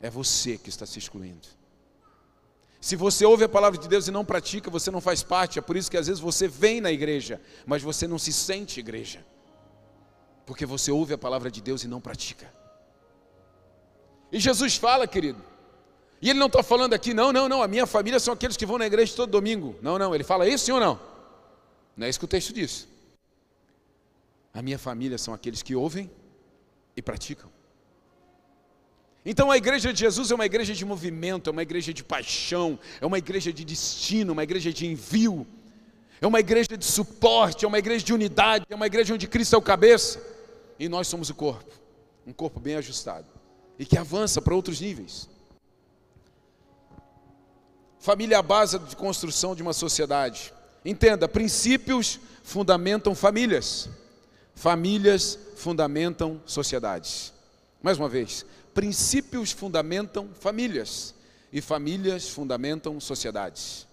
é 0.00 0.10
você 0.10 0.58
que 0.58 0.68
está 0.68 0.84
se 0.84 0.98
excluindo. 0.98 1.48
Se 2.86 2.94
você 2.94 3.26
ouve 3.26 3.42
a 3.42 3.48
palavra 3.48 3.76
de 3.76 3.88
Deus 3.88 4.06
e 4.06 4.12
não 4.12 4.24
pratica, 4.24 4.70
você 4.70 4.92
não 4.92 5.00
faz 5.00 5.20
parte. 5.20 5.58
É 5.58 5.60
por 5.60 5.76
isso 5.76 5.90
que 5.90 5.96
às 5.96 6.06
vezes 6.06 6.22
você 6.22 6.46
vem 6.46 6.80
na 6.80 6.92
igreja, 6.92 7.40
mas 7.66 7.82
você 7.82 8.06
não 8.06 8.16
se 8.16 8.32
sente 8.32 8.78
igreja. 8.78 9.26
Porque 10.46 10.64
você 10.64 10.92
ouve 10.92 11.12
a 11.12 11.18
palavra 11.18 11.50
de 11.50 11.60
Deus 11.60 11.82
e 11.82 11.88
não 11.88 12.00
pratica. 12.00 12.46
E 14.30 14.38
Jesus 14.38 14.76
fala, 14.76 15.04
querido, 15.04 15.42
e 16.22 16.30
ele 16.30 16.38
não 16.38 16.46
está 16.46 16.62
falando 16.62 16.94
aqui, 16.94 17.12
não, 17.12 17.32
não, 17.32 17.48
não, 17.48 17.60
a 17.60 17.66
minha 17.66 17.88
família 17.88 18.20
são 18.20 18.32
aqueles 18.32 18.56
que 18.56 18.64
vão 18.64 18.78
na 18.78 18.86
igreja 18.86 19.16
todo 19.16 19.32
domingo. 19.32 19.74
Não, 19.82 19.98
não, 19.98 20.14
ele 20.14 20.22
fala 20.22 20.46
isso 20.46 20.66
sim 20.66 20.70
ou 20.70 20.78
não? 20.78 21.00
Não 21.96 22.06
é 22.06 22.08
isso 22.08 22.20
que 22.20 22.24
o 22.24 22.28
texto 22.28 22.52
diz. 22.52 22.86
A 24.54 24.62
minha 24.62 24.78
família 24.78 25.18
são 25.18 25.34
aqueles 25.34 25.60
que 25.60 25.74
ouvem 25.74 26.08
e 26.96 27.02
praticam. 27.02 27.50
Então 29.28 29.50
a 29.50 29.56
igreja 29.56 29.92
de 29.92 29.98
Jesus 29.98 30.30
é 30.30 30.34
uma 30.36 30.46
igreja 30.46 30.72
de 30.72 30.84
movimento, 30.84 31.50
é 31.50 31.52
uma 31.52 31.62
igreja 31.62 31.92
de 31.92 32.04
paixão, 32.04 32.78
é 33.00 33.04
uma 33.04 33.18
igreja 33.18 33.52
de 33.52 33.64
destino, 33.64 34.32
uma 34.32 34.44
igreja 34.44 34.72
de 34.72 34.86
envio, 34.86 35.44
é 36.20 36.26
uma 36.28 36.38
igreja 36.38 36.76
de 36.78 36.84
suporte, 36.84 37.64
é 37.64 37.68
uma 37.68 37.80
igreja 37.80 38.04
de 38.04 38.14
unidade, 38.14 38.64
é 38.70 38.74
uma 38.76 38.86
igreja 38.86 39.12
onde 39.12 39.26
Cristo 39.26 39.56
é 39.56 39.58
o 39.58 39.62
cabeça 39.62 40.22
e 40.78 40.88
nós 40.88 41.08
somos 41.08 41.28
o 41.28 41.34
corpo, 41.34 41.74
um 42.24 42.32
corpo 42.32 42.60
bem 42.60 42.76
ajustado 42.76 43.26
e 43.76 43.84
que 43.84 43.98
avança 43.98 44.40
para 44.40 44.54
outros 44.54 44.80
níveis. 44.80 45.28
Família 47.98 48.36
é 48.36 48.38
a 48.38 48.42
base 48.42 48.78
de 48.78 48.94
construção 48.94 49.56
de 49.56 49.62
uma 49.62 49.72
sociedade. 49.72 50.54
Entenda, 50.84 51.26
princípios 51.26 52.20
fundamentam 52.44 53.12
famílias, 53.12 53.88
famílias 54.54 55.36
fundamentam 55.56 56.40
sociedades. 56.46 57.34
Mais 57.82 57.98
uma 57.98 58.08
vez, 58.08 58.44
princípios 58.74 59.52
fundamentam 59.52 60.28
famílias 60.40 61.14
e 61.52 61.60
famílias 61.60 62.28
fundamentam 62.28 62.98
sociedades. 63.00 63.86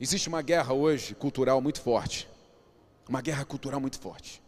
Existe 0.00 0.28
uma 0.28 0.42
guerra 0.42 0.72
hoje 0.74 1.14
cultural 1.14 1.60
muito 1.60 1.80
forte, 1.80 2.28
uma 3.08 3.20
guerra 3.20 3.44
cultural 3.44 3.80
muito 3.80 3.98
forte. 3.98 4.42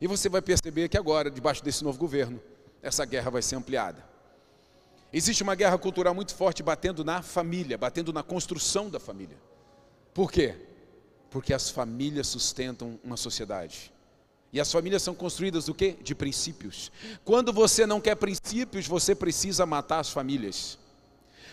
E 0.00 0.06
você 0.06 0.28
vai 0.28 0.42
perceber 0.42 0.88
que 0.88 0.96
agora, 0.96 1.30
debaixo 1.30 1.62
desse 1.62 1.84
novo 1.84 1.98
governo, 1.98 2.40
essa 2.82 3.04
guerra 3.04 3.30
vai 3.30 3.42
ser 3.42 3.56
ampliada. 3.56 4.04
Existe 5.12 5.42
uma 5.42 5.54
guerra 5.54 5.76
cultural 5.76 6.14
muito 6.14 6.34
forte 6.34 6.62
batendo 6.62 7.04
na 7.04 7.20
família, 7.20 7.76
batendo 7.76 8.12
na 8.12 8.22
construção 8.22 8.88
da 8.88 8.98
família. 8.98 9.36
Por 10.14 10.32
quê? 10.32 10.56
Porque 11.30 11.52
as 11.52 11.68
famílias 11.68 12.26
sustentam 12.26 12.98
uma 13.04 13.16
sociedade. 13.16 13.91
E 14.52 14.60
as 14.60 14.70
famílias 14.70 15.02
são 15.02 15.14
construídas 15.14 15.64
do 15.64 15.74
quê? 15.74 15.96
De 16.02 16.14
princípios. 16.14 16.92
Quando 17.24 17.52
você 17.52 17.86
não 17.86 18.00
quer 18.00 18.16
princípios, 18.16 18.86
você 18.86 19.14
precisa 19.14 19.64
matar 19.64 20.00
as 20.00 20.10
famílias. 20.10 20.78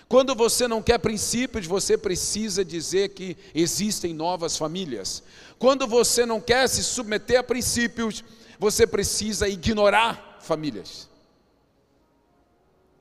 Quando 0.09 0.35
você 0.35 0.67
não 0.67 0.81
quer 0.81 0.97
princípios, 0.97 1.65
você 1.65 1.97
precisa 1.97 2.65
dizer 2.65 3.09
que 3.09 3.37
existem 3.55 4.13
novas 4.13 4.57
famílias. 4.57 5.23
Quando 5.57 5.87
você 5.87 6.25
não 6.25 6.41
quer 6.41 6.67
se 6.67 6.83
submeter 6.83 7.39
a 7.39 7.43
princípios, 7.43 8.23
você 8.57 8.85
precisa 8.85 9.47
ignorar 9.47 10.39
famílias. 10.41 11.07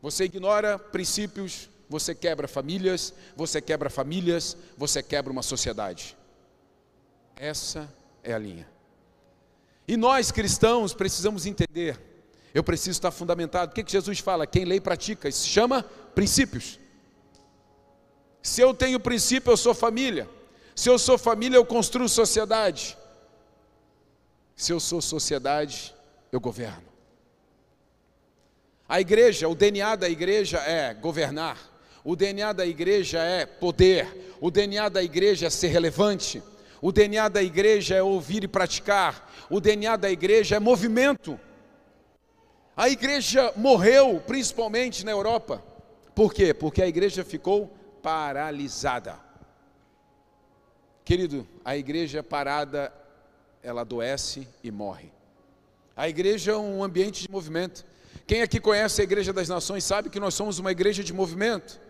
Você 0.00 0.24
ignora 0.24 0.78
princípios, 0.78 1.68
você 1.88 2.14
quebra 2.14 2.46
famílias, 2.46 3.12
você 3.34 3.60
quebra 3.60 3.90
famílias, 3.90 4.56
você 4.76 5.02
quebra 5.02 5.32
uma 5.32 5.42
sociedade. 5.42 6.16
Essa 7.34 7.92
é 8.22 8.32
a 8.32 8.38
linha. 8.38 8.77
E 9.88 9.96
nós 9.96 10.30
cristãos 10.30 10.92
precisamos 10.92 11.46
entender. 11.46 11.98
Eu 12.52 12.62
preciso 12.62 12.90
estar 12.90 13.10
fundamentado. 13.10 13.72
O 13.72 13.74
que, 13.74 13.82
que 13.82 13.90
Jesus 13.90 14.18
fala? 14.18 14.46
Quem 14.46 14.70
e 14.70 14.80
pratica. 14.80 15.30
Isso 15.30 15.40
se 15.40 15.48
chama 15.48 15.82
princípios. 16.14 16.78
Se 18.42 18.60
eu 18.60 18.74
tenho 18.74 19.00
princípio, 19.00 19.50
eu 19.50 19.56
sou 19.56 19.72
família. 19.72 20.28
Se 20.76 20.90
eu 20.90 20.98
sou 20.98 21.16
família, 21.16 21.56
eu 21.56 21.64
construo 21.64 22.06
sociedade. 22.06 22.98
Se 24.54 24.72
eu 24.72 24.78
sou 24.78 25.00
sociedade, 25.00 25.94
eu 26.30 26.38
governo. 26.38 26.86
A 28.86 29.00
igreja, 29.00 29.48
o 29.48 29.54
DNA 29.54 29.96
da 29.96 30.08
igreja 30.08 30.58
é 30.58 30.92
governar. 30.92 31.58
O 32.04 32.14
DNA 32.14 32.52
da 32.52 32.66
igreja 32.66 33.20
é 33.20 33.46
poder. 33.46 34.34
O 34.40 34.50
DNA 34.50 34.88
da 34.88 35.02
igreja 35.02 35.46
é 35.46 35.50
ser 35.50 35.68
relevante. 35.68 36.42
O 36.80 36.92
DNA 36.92 37.28
da 37.28 37.42
igreja 37.42 37.96
é 37.96 38.02
ouvir 38.02 38.44
e 38.44 38.48
praticar. 38.48 39.27
O 39.50 39.60
DNA 39.60 39.96
da 39.96 40.10
igreja 40.10 40.56
é 40.56 40.60
movimento. 40.60 41.38
A 42.76 42.88
igreja 42.88 43.52
morreu, 43.56 44.22
principalmente 44.26 45.04
na 45.04 45.10
Europa. 45.10 45.62
Por 46.14 46.32
quê? 46.34 46.52
Porque 46.52 46.82
a 46.82 46.86
igreja 46.86 47.24
ficou 47.24 47.72
paralisada. 48.02 49.18
Querido, 51.04 51.46
a 51.64 51.76
igreja 51.76 52.22
parada, 52.22 52.92
ela 53.62 53.80
adoece 53.80 54.46
e 54.62 54.70
morre. 54.70 55.10
A 55.96 56.08
igreja 56.08 56.52
é 56.52 56.56
um 56.56 56.84
ambiente 56.84 57.22
de 57.22 57.30
movimento. 57.30 57.84
Quem 58.26 58.42
aqui 58.42 58.60
conhece 58.60 59.00
a 59.00 59.04
Igreja 59.04 59.32
das 59.32 59.48
Nações 59.48 59.82
sabe 59.84 60.10
que 60.10 60.20
nós 60.20 60.34
somos 60.34 60.58
uma 60.58 60.70
igreja 60.70 61.02
de 61.02 61.12
movimento. 61.12 61.80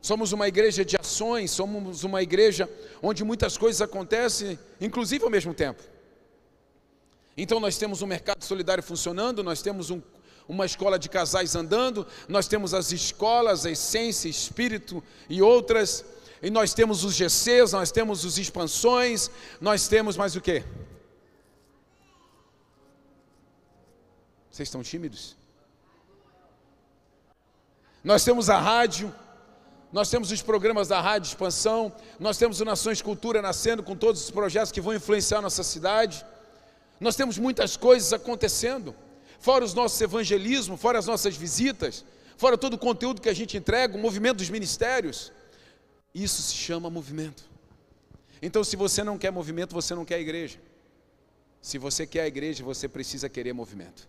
Somos 0.00 0.32
uma 0.32 0.48
igreja 0.48 0.82
de 0.84 0.96
ações, 0.96 1.50
somos 1.50 2.04
uma 2.04 2.22
igreja 2.22 2.68
onde 3.02 3.22
muitas 3.22 3.58
coisas 3.58 3.82
acontecem, 3.82 4.58
inclusive 4.80 5.22
ao 5.22 5.30
mesmo 5.30 5.52
tempo. 5.52 5.82
Então 7.36 7.60
nós 7.60 7.78
temos 7.78 8.02
um 8.02 8.06
mercado 8.06 8.42
solidário 8.42 8.82
funcionando, 8.82 9.42
nós 9.42 9.62
temos 9.62 9.90
um, 9.90 10.00
uma 10.48 10.66
escola 10.66 10.98
de 10.98 11.08
casais 11.08 11.54
andando, 11.54 12.06
nós 12.28 12.48
temos 12.48 12.74
as 12.74 12.92
escolas, 12.92 13.64
a 13.64 13.70
essência, 13.70 14.28
espírito 14.28 15.02
e 15.28 15.40
outras, 15.40 16.04
e 16.42 16.50
nós 16.50 16.74
temos 16.74 17.04
os 17.04 17.14
GCs, 17.14 17.72
nós 17.72 17.90
temos 17.90 18.24
os 18.24 18.38
expansões, 18.38 19.30
nós 19.60 19.86
temos 19.88 20.16
mais 20.16 20.34
o 20.34 20.40
quê? 20.40 20.64
Vocês 24.50 24.66
estão 24.66 24.82
tímidos? 24.82 25.36
Nós 28.02 28.24
temos 28.24 28.48
a 28.48 28.58
rádio, 28.58 29.14
nós 29.92 30.08
temos 30.08 30.30
os 30.32 30.40
programas 30.40 30.88
da 30.88 31.00
Rádio 31.00 31.28
Expansão, 31.28 31.92
nós 32.18 32.38
temos 32.38 32.60
o 32.60 32.64
Nações 32.64 33.02
Cultura 33.02 33.42
nascendo 33.42 33.82
com 33.82 33.94
todos 33.94 34.22
os 34.22 34.30
projetos 34.30 34.72
que 34.72 34.80
vão 34.80 34.94
influenciar 34.94 35.42
nossa 35.42 35.62
cidade. 35.62 36.24
Nós 37.00 37.16
temos 37.16 37.38
muitas 37.38 37.78
coisas 37.78 38.12
acontecendo, 38.12 38.94
fora 39.38 39.64
os 39.64 39.72
nossos 39.72 39.98
evangelismos, 40.00 40.78
fora 40.78 40.98
as 40.98 41.06
nossas 41.06 41.34
visitas, 41.34 42.04
fora 42.36 42.58
todo 42.58 42.74
o 42.74 42.78
conteúdo 42.78 43.22
que 43.22 43.28
a 43.28 43.32
gente 43.32 43.56
entrega, 43.56 43.96
o 43.96 43.98
movimento 43.98 44.36
dos 44.36 44.50
ministérios. 44.50 45.32
Isso 46.14 46.42
se 46.42 46.54
chama 46.54 46.90
movimento. 46.90 47.42
Então, 48.42 48.62
se 48.62 48.76
você 48.76 49.02
não 49.02 49.16
quer 49.16 49.30
movimento, 49.30 49.74
você 49.74 49.94
não 49.94 50.04
quer 50.04 50.16
a 50.16 50.20
igreja. 50.20 50.58
Se 51.62 51.78
você 51.78 52.06
quer 52.06 52.22
a 52.22 52.26
igreja, 52.26 52.62
você 52.62 52.86
precisa 52.86 53.28
querer 53.28 53.54
movimento. 53.54 54.08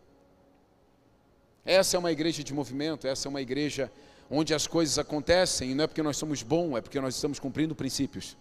Essa 1.63 1.95
é 1.95 1.99
uma 1.99 2.11
igreja 2.11 2.43
de 2.43 2.53
movimento, 2.53 3.07
essa 3.07 3.27
é 3.27 3.29
uma 3.29 3.41
igreja 3.41 3.91
onde 4.29 4.53
as 4.53 4.65
coisas 4.65 4.97
acontecem, 4.97 5.71
e 5.71 5.75
não 5.75 5.83
é 5.83 5.87
porque 5.87 6.01
nós 6.01 6.17
somos 6.17 6.41
bons, 6.41 6.77
é 6.77 6.81
porque 6.81 6.99
nós 6.99 7.15
estamos 7.15 7.39
cumprindo 7.39 7.75
princípios. 7.75 8.37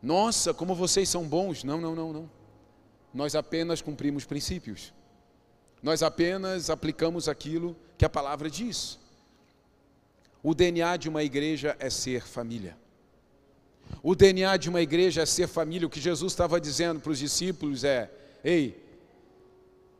Nossa, 0.00 0.52
como 0.52 0.74
vocês 0.74 1.08
são 1.08 1.24
bons. 1.24 1.62
Não, 1.62 1.80
não, 1.80 1.94
não, 1.94 2.12
não. 2.12 2.41
Nós 3.12 3.34
apenas 3.34 3.80
cumprimos 3.82 4.24
princípios. 4.24 4.92
Nós 5.82 6.02
apenas 6.02 6.70
aplicamos 6.70 7.28
aquilo 7.28 7.76
que 7.98 8.04
a 8.04 8.08
palavra 8.08 8.48
diz. 8.48 8.98
O 10.42 10.54
DNA 10.54 10.96
de 10.96 11.08
uma 11.08 11.22
igreja 11.22 11.76
é 11.78 11.90
ser 11.90 12.22
família. 12.26 12.76
O 14.02 14.14
DNA 14.14 14.56
de 14.56 14.68
uma 14.68 14.80
igreja 14.80 15.22
é 15.22 15.26
ser 15.26 15.46
família. 15.46 15.86
O 15.86 15.90
que 15.90 16.00
Jesus 16.00 16.32
estava 16.32 16.60
dizendo 16.60 17.00
para 17.00 17.12
os 17.12 17.18
discípulos 17.18 17.84
é: 17.84 18.10
ei, 18.44 18.82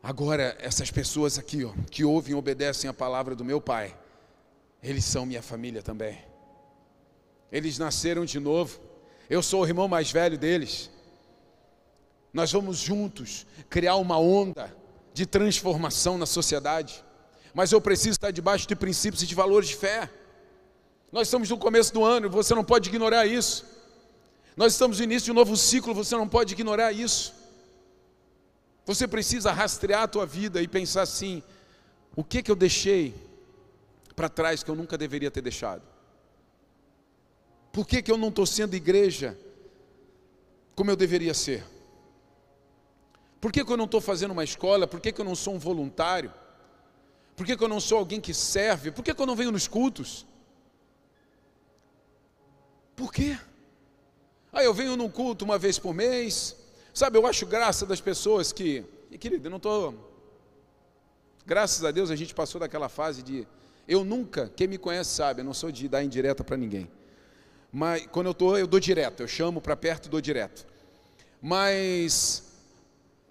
agora 0.01 0.55
essas 0.59 0.89
pessoas 0.89 1.37
aqui, 1.37 1.63
ó, 1.63 1.73
que 1.89 2.03
ouvem 2.03 2.33
e 2.33 2.35
obedecem 2.35 2.89
a 2.89 2.93
palavra 2.93 3.35
do 3.35 3.45
meu 3.45 3.61
Pai, 3.61 3.95
eles 4.81 5.05
são 5.05 5.25
minha 5.25 5.41
família 5.41 5.81
também. 5.81 6.17
Eles 7.51 7.77
nasceram 7.77 8.25
de 8.25 8.39
novo. 8.39 8.79
Eu 9.29 9.41
sou 9.41 9.61
o 9.61 9.65
irmão 9.65 9.87
mais 9.87 10.11
velho 10.11 10.37
deles. 10.37 10.89
Nós 12.33 12.51
vamos 12.51 12.77
juntos 12.77 13.45
criar 13.69 13.95
uma 13.95 14.17
onda 14.17 14.75
de 15.13 15.25
transformação 15.25 16.17
na 16.17 16.25
sociedade. 16.25 17.03
Mas 17.53 17.71
eu 17.71 17.79
preciso 17.79 18.11
estar 18.11 18.31
debaixo 18.31 18.67
de 18.67 18.75
princípios 18.75 19.21
e 19.21 19.27
de 19.27 19.35
valores 19.35 19.69
de 19.69 19.75
fé. 19.75 20.09
Nós 21.11 21.27
estamos 21.27 21.49
no 21.49 21.57
começo 21.57 21.93
do 21.93 22.03
ano, 22.03 22.29
você 22.29 22.55
não 22.55 22.63
pode 22.63 22.89
ignorar 22.89 23.27
isso. 23.27 23.65
Nós 24.57 24.73
estamos 24.73 24.97
no 24.97 25.03
início 25.03 25.25
de 25.25 25.31
um 25.31 25.35
novo 25.35 25.55
ciclo, 25.55 25.93
você 25.93 26.15
não 26.15 26.27
pode 26.27 26.53
ignorar 26.53 26.91
isso. 26.91 27.33
Você 28.85 29.07
precisa 29.07 29.51
rastrear 29.51 30.03
a 30.03 30.07
tua 30.07 30.25
vida 30.25 30.61
e 30.61 30.67
pensar 30.67 31.03
assim: 31.03 31.43
o 32.15 32.23
que 32.23 32.41
que 32.41 32.49
eu 32.49 32.55
deixei 32.55 33.13
para 34.15 34.27
trás 34.27 34.63
que 34.63 34.71
eu 34.71 34.75
nunca 34.75 34.97
deveria 34.97 35.29
ter 35.29 35.41
deixado? 35.41 35.83
Por 37.71 37.87
que, 37.87 38.03
que 38.03 38.11
eu 38.11 38.17
não 38.17 38.29
estou 38.29 38.45
sendo 38.45 38.75
igreja 38.75 39.37
como 40.75 40.91
eu 40.91 40.95
deveria 40.95 41.33
ser? 41.33 41.63
Por 43.43 43.51
que, 43.51 43.65
que 43.65 43.69
eu 43.69 43.75
não 43.75 43.83
estou 43.83 43.99
fazendo 43.99 44.31
uma 44.31 44.45
escola? 44.45 44.87
Por 44.87 45.01
que, 45.01 45.11
que 45.11 45.19
eu 45.19 45.25
não 45.25 45.35
sou 45.35 45.55
um 45.55 45.59
voluntário? 45.59 46.33
Por 47.35 47.45
que, 47.45 47.57
que 47.57 47.61
eu 47.61 47.67
não 47.67 47.81
sou 47.81 47.97
alguém 47.97 48.21
que 48.21 48.33
serve? 48.33 48.89
Por 48.89 49.03
que, 49.03 49.13
que 49.13 49.21
eu 49.21 49.25
não 49.25 49.35
venho 49.35 49.51
nos 49.51 49.67
cultos? 49.67 50.25
Por 52.95 53.11
quê? 53.11 53.37
Ah, 54.49 54.63
eu 54.63 54.73
venho 54.73 54.95
num 54.95 55.09
culto 55.09 55.43
uma 55.43 55.57
vez 55.57 55.77
por 55.77 55.93
mês. 55.93 56.55
Sabe, 56.93 57.17
eu 57.17 57.27
acho 57.27 57.45
graça 57.45 57.85
das 57.85 57.99
pessoas 57.99 58.53
que. 58.53 58.85
E, 59.11 59.17
querido, 59.17 59.47
eu 59.47 59.51
não 59.51 59.57
estou. 59.57 59.93
Graças 61.45 61.83
a 61.83 61.91
Deus 61.91 62.09
a 62.09 62.15
gente 62.15 62.33
passou 62.33 62.61
daquela 62.61 62.87
fase 62.87 63.21
de 63.21 63.45
eu 63.85 64.05
nunca, 64.05 64.53
quem 64.55 64.69
me 64.69 64.77
conhece 64.77 65.09
sabe, 65.09 65.41
eu 65.41 65.45
não 65.45 65.53
sou 65.53 65.69
de 65.69 65.89
dar 65.89 66.01
indireta 66.01 66.45
para 66.45 66.55
ninguém. 66.55 66.89
Mas 67.73 68.07
quando 68.07 68.27
eu 68.27 68.31
estou, 68.31 68.57
eu 68.57 68.67
dou 68.67 68.79
direto, 68.79 69.19
eu 69.19 69.27
chamo 69.27 69.59
para 69.59 69.75
perto 69.75 70.05
e 70.05 70.09
dou 70.09 70.21
direto. 70.21 70.65
Mas 71.41 72.52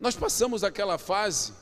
nós 0.02 0.16
passamos 0.16 0.64
aquela 0.64 0.98
fase 0.98 1.52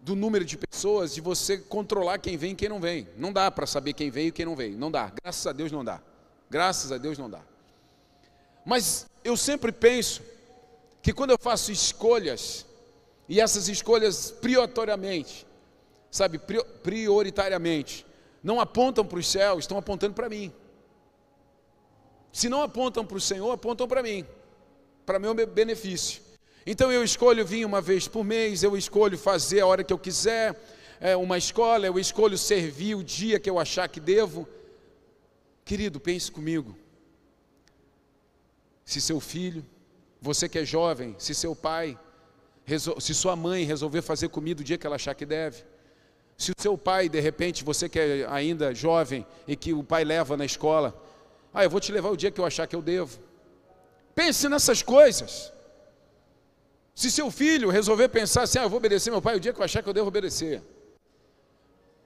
do 0.00 0.14
número 0.14 0.44
de 0.44 0.58
pessoas 0.58 1.14
de 1.14 1.22
você 1.22 1.56
controlar 1.56 2.18
quem 2.18 2.36
vem 2.36 2.52
e 2.52 2.54
quem 2.54 2.68
não 2.68 2.78
vem. 2.78 3.08
Não 3.16 3.32
dá 3.32 3.50
para 3.50 3.66
saber 3.66 3.94
quem 3.94 4.10
veio 4.10 4.28
e 4.28 4.32
quem 4.32 4.44
não 4.44 4.54
veio. 4.54 4.76
Não 4.76 4.90
dá. 4.90 5.10
Graças 5.24 5.46
a 5.46 5.52
Deus 5.52 5.72
não 5.72 5.82
dá. 5.82 5.98
Graças 6.50 6.92
a 6.92 6.98
Deus 6.98 7.16
não 7.16 7.30
dá. 7.30 7.40
Mas 8.66 9.06
eu 9.24 9.34
sempre 9.34 9.72
penso 9.72 10.20
que 11.00 11.10
quando 11.10 11.30
eu 11.30 11.38
faço 11.40 11.72
escolhas, 11.72 12.66
e 13.26 13.40
essas 13.40 13.66
escolhas 13.66 14.30
prioritariamente, 14.30 15.46
sabe, 16.10 16.38
prioritariamente, 16.82 18.04
não 18.44 18.60
apontam 18.60 19.06
para 19.06 19.18
os 19.18 19.26
céus, 19.26 19.60
estão 19.60 19.78
apontando 19.78 20.12
para 20.12 20.28
mim. 20.28 20.52
Se 22.30 22.50
não 22.50 22.60
apontam 22.60 23.06
para 23.06 23.16
o 23.16 23.20
Senhor, 23.22 23.50
apontam 23.50 23.88
para 23.88 24.02
mim, 24.02 24.26
para 25.06 25.18
meu 25.18 25.34
benefício. 25.46 26.27
Então 26.70 26.92
eu 26.92 27.02
escolho 27.02 27.46
vir 27.46 27.64
uma 27.64 27.80
vez 27.80 28.06
por 28.06 28.22
mês, 28.22 28.62
eu 28.62 28.76
escolho 28.76 29.16
fazer 29.16 29.60
a 29.60 29.66
hora 29.66 29.82
que 29.82 29.90
eu 29.90 29.98
quiser, 29.98 30.54
é, 31.00 31.16
uma 31.16 31.38
escola, 31.38 31.86
eu 31.86 31.98
escolho 31.98 32.36
servir 32.36 32.94
o 32.94 33.02
dia 33.02 33.40
que 33.40 33.48
eu 33.48 33.58
achar 33.58 33.88
que 33.88 33.98
devo. 33.98 34.46
Querido, 35.64 35.98
pense 35.98 36.30
comigo. 36.30 36.76
Se 38.84 39.00
seu 39.00 39.18
filho, 39.18 39.64
você 40.20 40.46
que 40.46 40.58
é 40.58 40.64
jovem, 40.66 41.16
se 41.18 41.34
seu 41.34 41.56
pai, 41.56 41.98
se 43.00 43.14
sua 43.14 43.34
mãe 43.34 43.64
resolver 43.64 44.02
fazer 44.02 44.28
comida 44.28 44.60
o 44.60 44.64
dia 44.64 44.76
que 44.76 44.86
ela 44.86 44.96
achar 44.96 45.14
que 45.14 45.24
deve, 45.24 45.64
se 46.36 46.50
o 46.50 46.60
seu 46.60 46.76
pai, 46.76 47.08
de 47.08 47.18
repente, 47.18 47.64
você 47.64 47.88
que 47.88 47.98
é 47.98 48.26
ainda 48.28 48.74
jovem 48.74 49.26
e 49.46 49.56
que 49.56 49.72
o 49.72 49.82
pai 49.82 50.04
leva 50.04 50.36
na 50.36 50.44
escola, 50.44 50.94
ah, 51.54 51.64
eu 51.64 51.70
vou 51.70 51.80
te 51.80 51.90
levar 51.90 52.10
o 52.10 52.16
dia 52.16 52.30
que 52.30 52.38
eu 52.38 52.44
achar 52.44 52.66
que 52.66 52.76
eu 52.76 52.82
devo. 52.82 53.18
Pense 54.14 54.50
nessas 54.50 54.82
coisas. 54.82 55.56
Se 56.98 57.12
seu 57.12 57.30
filho 57.30 57.70
resolver 57.70 58.08
pensar 58.08 58.42
assim, 58.42 58.58
ah, 58.58 58.64
eu 58.64 58.68
vou 58.68 58.78
obedecer 58.78 59.08
meu 59.08 59.22
pai 59.22 59.36
o 59.36 59.38
dia 59.38 59.52
que 59.52 59.60
eu 59.60 59.64
achar 59.64 59.80
que 59.84 59.88
eu 59.88 59.92
devo 59.92 60.08
obedecer. 60.08 60.60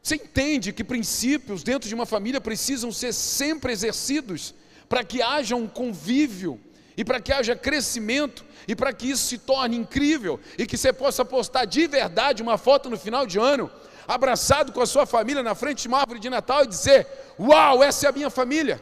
Você 0.03 0.17
entende 0.17 0.71
que 0.71 0.85
princípios 0.85 1.63
dentro 1.63 1.89
de 1.89 1.95
uma 1.95 2.05
família 2.05 2.43
precisam 2.43 2.93
ser 2.93 3.15
sempre 3.15 3.73
exercidos 3.73 4.55
para 4.91 5.03
que 5.03 5.23
haja 5.23 5.57
um 5.57 5.67
convívio 5.67 6.61
e 6.95 7.03
para 7.03 7.23
que 7.23 7.33
haja 7.33 7.57
crescimento 7.57 8.45
e 8.69 8.77
para 8.77 8.93
que 8.93 9.09
isso 9.09 9.25
se 9.25 9.39
torne 9.39 9.79
incrível 9.79 10.39
e 10.59 10.67
que 10.67 10.77
você 10.77 10.93
possa 10.93 11.25
postar 11.25 11.65
de 11.65 11.87
verdade 11.87 12.43
uma 12.43 12.59
foto 12.59 12.91
no 12.91 12.99
final 12.99 13.27
de 13.27 13.39
ano 13.39 13.71
abraçado 14.07 14.73
com 14.73 14.83
a 14.83 14.87
sua 14.87 15.07
família 15.07 15.43
na 15.43 15.55
frente 15.55 15.81
de 15.81 15.89
uma 15.89 16.01
árvore 16.01 16.21
de 16.21 16.29
Natal 16.29 16.65
e 16.65 16.67
dizer: 16.67 17.07
Uau, 17.41 17.83
essa 17.83 18.05
é 18.05 18.09
a 18.11 18.13
minha 18.13 18.29
família. 18.29 18.79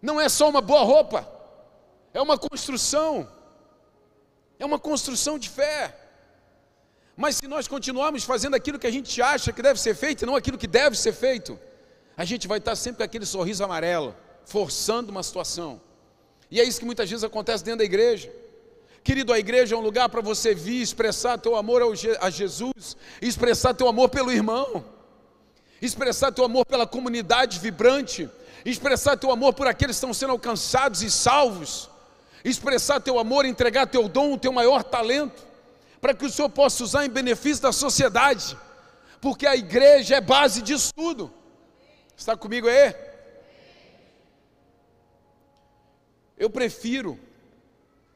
Não 0.00 0.20
é 0.20 0.28
só 0.28 0.48
uma 0.48 0.60
boa 0.60 0.84
roupa, 0.84 1.28
é 2.14 2.22
uma 2.22 2.38
construção, 2.38 3.28
é 4.58 4.64
uma 4.64 4.78
construção 4.78 5.38
de 5.38 5.48
fé. 5.48 5.94
Mas 7.16 7.36
se 7.36 7.46
nós 7.46 7.66
continuarmos 7.66 8.24
fazendo 8.24 8.54
aquilo 8.54 8.78
que 8.78 8.86
a 8.86 8.90
gente 8.90 9.22
acha 9.22 9.52
que 9.52 9.62
deve 9.62 9.80
ser 9.80 9.94
feito 9.94 10.22
e 10.22 10.26
não 10.26 10.36
aquilo 10.36 10.58
que 10.58 10.66
deve 10.66 10.96
ser 10.96 11.12
feito, 11.12 11.58
a 12.16 12.24
gente 12.24 12.46
vai 12.46 12.58
estar 12.58 12.76
sempre 12.76 12.98
com 12.98 13.04
aquele 13.04 13.26
sorriso 13.26 13.64
amarelo, 13.64 14.14
forçando 14.44 15.10
uma 15.10 15.22
situação. 15.22 15.80
E 16.50 16.60
é 16.60 16.64
isso 16.64 16.78
que 16.78 16.86
muitas 16.86 17.08
vezes 17.08 17.24
acontece 17.24 17.64
dentro 17.64 17.78
da 17.78 17.84
igreja. 17.84 18.32
Querido, 19.02 19.32
a 19.32 19.38
igreja 19.38 19.74
é 19.74 19.78
um 19.78 19.82
lugar 19.82 20.08
para 20.08 20.20
você 20.20 20.54
vir 20.54 20.82
expressar 20.82 21.38
teu 21.38 21.56
amor 21.56 21.80
a 22.20 22.30
Jesus, 22.30 22.96
expressar 23.22 23.72
teu 23.72 23.88
amor 23.88 24.08
pelo 24.08 24.32
irmão, 24.32 24.84
expressar 25.80 26.32
teu 26.32 26.44
amor 26.44 26.66
pela 26.66 26.86
comunidade 26.86 27.58
vibrante, 27.58 28.28
expressar 28.64 29.16
teu 29.16 29.30
amor 29.30 29.52
por 29.54 29.66
aqueles 29.66 29.96
que 29.96 29.98
estão 29.98 30.12
sendo 30.12 30.32
alcançados 30.32 31.02
e 31.02 31.10
salvos, 31.10 31.88
expressar 32.48 33.00
teu 33.00 33.18
amor, 33.18 33.44
entregar 33.44 33.86
teu 33.86 34.08
dom, 34.08 34.34
o 34.34 34.38
teu 34.38 34.52
maior 34.52 34.84
talento, 34.84 35.44
para 36.00 36.14
que 36.14 36.24
o 36.24 36.30
Senhor 36.30 36.48
possa 36.48 36.84
usar 36.84 37.04
em 37.04 37.10
benefício 37.10 37.62
da 37.62 37.72
sociedade, 37.72 38.56
porque 39.20 39.46
a 39.46 39.56
igreja 39.56 40.16
é 40.16 40.20
base 40.20 40.62
disso 40.62 40.92
tudo. 40.94 41.32
Está 42.16 42.36
comigo 42.36 42.68
aí? 42.68 42.94
Eu 46.38 46.48
prefiro 46.48 47.18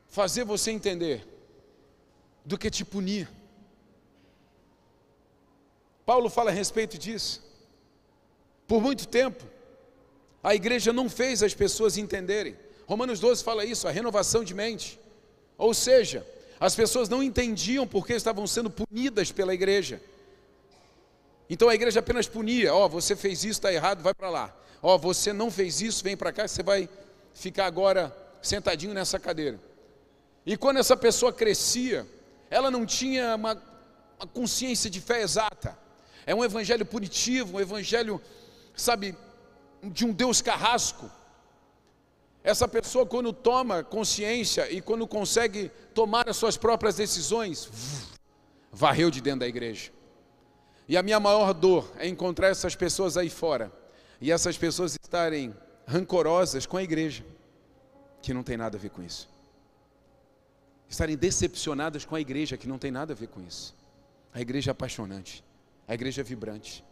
fazer 0.09 0.45
você 0.45 0.71
entender 0.71 1.27
do 2.45 2.57
que 2.57 2.71
te 2.71 2.85
punir. 2.85 3.29
Paulo 6.07 6.29
fala 6.29 6.51
a 6.51 6.55
respeito 6.55 6.97
disso. 6.99 7.43
Por 8.67 8.81
muito 8.81 9.09
tempo, 9.09 9.45
a 10.43 10.55
igreja 10.55 10.93
não 10.93 11.09
fez 11.09 11.43
as 11.43 11.55
pessoas 11.55 11.97
entenderem. 11.97 12.57
Romanos 12.91 13.21
12 13.21 13.45
fala 13.45 13.65
isso, 13.65 13.87
a 13.87 13.93
renovação 13.93 14.43
de 14.43 14.53
mente. 14.53 14.99
Ou 15.57 15.73
seja, 15.73 16.27
as 16.59 16.75
pessoas 16.75 17.09
não 17.09 17.23
entendiam 17.23 17.87
porque 17.87 18.15
estavam 18.15 18.45
sendo 18.49 18.69
punidas 18.69 19.31
pela 19.31 19.55
igreja. 19.55 20.03
Então 21.49 21.69
a 21.69 21.75
igreja 21.77 22.01
apenas 22.01 22.27
punia: 22.27 22.75
ó, 22.75 22.87
oh, 22.87 22.89
você 22.89 23.15
fez 23.15 23.45
isso, 23.45 23.61
está 23.61 23.73
errado, 23.73 24.03
vai 24.03 24.13
para 24.13 24.29
lá. 24.29 24.53
Ó, 24.83 24.97
oh, 24.97 24.99
você 24.99 25.33
não 25.33 25.53
fez 25.53 25.81
isso, 25.81 26.03
vem 26.03 26.17
para 26.17 26.33
cá, 26.33 26.49
você 26.49 26.65
vai 26.65 26.89
ficar 27.33 27.67
agora 27.67 28.13
sentadinho 28.43 28.93
nessa 28.93 29.21
cadeira. 29.21 29.61
E 30.45 30.57
quando 30.57 30.79
essa 30.79 30.97
pessoa 30.97 31.33
crescia, 31.33 32.05
ela 32.51 32.73
não 32.73 32.85
tinha 32.85 33.37
uma, 33.37 33.53
uma 34.19 34.27
consciência 34.27 34.91
de 34.91 35.01
fé 35.01 35.23
exata. 35.23 35.79
É 36.27 36.35
um 36.35 36.43
evangelho 36.43 36.85
punitivo, 36.85 37.57
um 37.57 37.61
evangelho, 37.61 38.21
sabe, 38.75 39.15
de 39.81 40.05
um 40.05 40.13
Deus 40.13 40.43
carrasco. 40.43 41.09
Essa 42.43 42.67
pessoa, 42.67 43.05
quando 43.05 43.33
toma 43.33 43.85
consciência 43.85 44.71
e 44.71 44.81
quando 44.81 45.07
consegue 45.07 45.71
tomar 45.95 46.29
as 46.29 46.37
suas 46.37 46.57
próprias 46.57 46.97
decisões, 46.97 47.69
varreu 48.73 49.11
de 49.11 49.21
dentro 49.21 49.41
da 49.41 49.49
igreja. 49.49 49.91
E 50.89 50.97
a 50.97 51.03
minha 51.03 51.21
maior 51.21 51.53
dor 51.53 51.91
é 51.99 52.09
encontrar 52.09 52.49
essas 52.49 52.75
pessoas 52.75 53.17
aí 53.17 53.29
fora 53.29 53.71
e 54.21 54.33
essas 54.33 54.57
pessoas 54.57 54.97
estarem 55.01 55.55
rancorosas 55.87 56.67
com 56.67 56.77
a 56.77 56.83
igreja, 56.83 57.25
que 58.23 58.33
não 58.33 58.43
tem 58.43 58.57
nada 58.57 58.77
a 58.77 58.81
ver 58.81 58.91
com 58.91 59.03
isso. 59.03 59.29
Estarem 60.89 61.17
decepcionadas 61.17 62.05
com 62.05 62.17
a 62.17 62.21
igreja, 62.21 62.57
que 62.57 62.67
não 62.67 62.79
tem 62.79 62.91
nada 62.91 63.13
a 63.13 63.17
ver 63.17 63.29
com 63.29 63.41
isso. 63.41 63.75
A 64.33 64.41
igreja 64.41 64.71
é 64.71 64.73
apaixonante, 64.73 65.45
a 65.87 65.95
igreja 65.95 66.23
é 66.23 66.25
vibrante. 66.25 66.85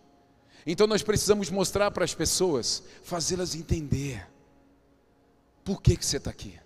Então 0.67 0.87
nós 0.87 1.03
precisamos 1.03 1.51
mostrar 1.51 1.91
para 1.91 2.05
as 2.05 2.15
pessoas, 2.15 2.83
fazê-las 3.03 3.55
entender 3.55 4.27
por 5.69 5.83
que, 5.83 5.99
que 5.99 6.07
você 6.07 6.17
está 6.17 6.31
aqui. 6.31 6.59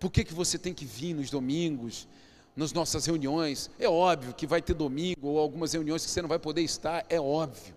Por 0.00 0.10
que, 0.10 0.24
que 0.24 0.34
você 0.34 0.58
tem 0.58 0.74
que 0.74 0.84
vir 0.84 1.14
nos 1.14 1.30
domingos, 1.30 2.08
nas 2.56 2.72
nossas 2.72 3.06
reuniões? 3.06 3.70
É 3.78 3.88
óbvio 3.88 4.34
que 4.34 4.48
vai 4.48 4.60
ter 4.60 4.74
domingo 4.74 5.28
ou 5.28 5.38
algumas 5.38 5.72
reuniões 5.72 6.04
que 6.04 6.10
você 6.10 6.20
não 6.20 6.28
vai 6.28 6.40
poder 6.40 6.62
estar, 6.62 7.06
é 7.08 7.20
óbvio. 7.20 7.72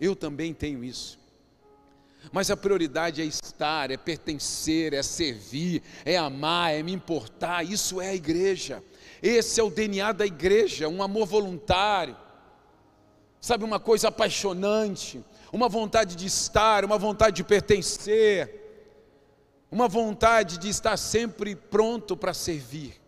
Eu 0.00 0.16
também 0.16 0.52
tenho 0.52 0.82
isso. 0.82 1.16
Mas 2.32 2.50
a 2.50 2.56
prioridade 2.56 3.22
é 3.22 3.24
estar, 3.24 3.92
é 3.92 3.96
pertencer, 3.96 4.92
é 4.92 5.00
servir, 5.00 5.80
é 6.04 6.16
amar, 6.16 6.74
é 6.74 6.82
me 6.82 6.92
importar. 6.92 7.62
Isso 7.62 8.00
é 8.00 8.08
a 8.08 8.14
igreja. 8.16 8.82
Esse 9.22 9.60
é 9.60 9.62
o 9.62 9.70
DNA 9.70 10.10
da 10.10 10.26
igreja, 10.26 10.88
um 10.88 11.00
amor 11.04 11.24
voluntário 11.24 12.16
sabe, 13.38 13.62
uma 13.62 13.78
coisa 13.78 14.08
apaixonante, 14.08 15.24
uma 15.52 15.68
vontade 15.68 16.16
de 16.16 16.26
estar, 16.26 16.84
uma 16.84 16.98
vontade 16.98 17.36
de 17.36 17.44
pertencer, 17.44 18.65
uma 19.70 19.88
vontade 19.88 20.58
de 20.58 20.68
estar 20.68 20.96
sempre 20.96 21.56
pronto 21.56 22.16
para 22.16 22.32
servir. 22.32 23.00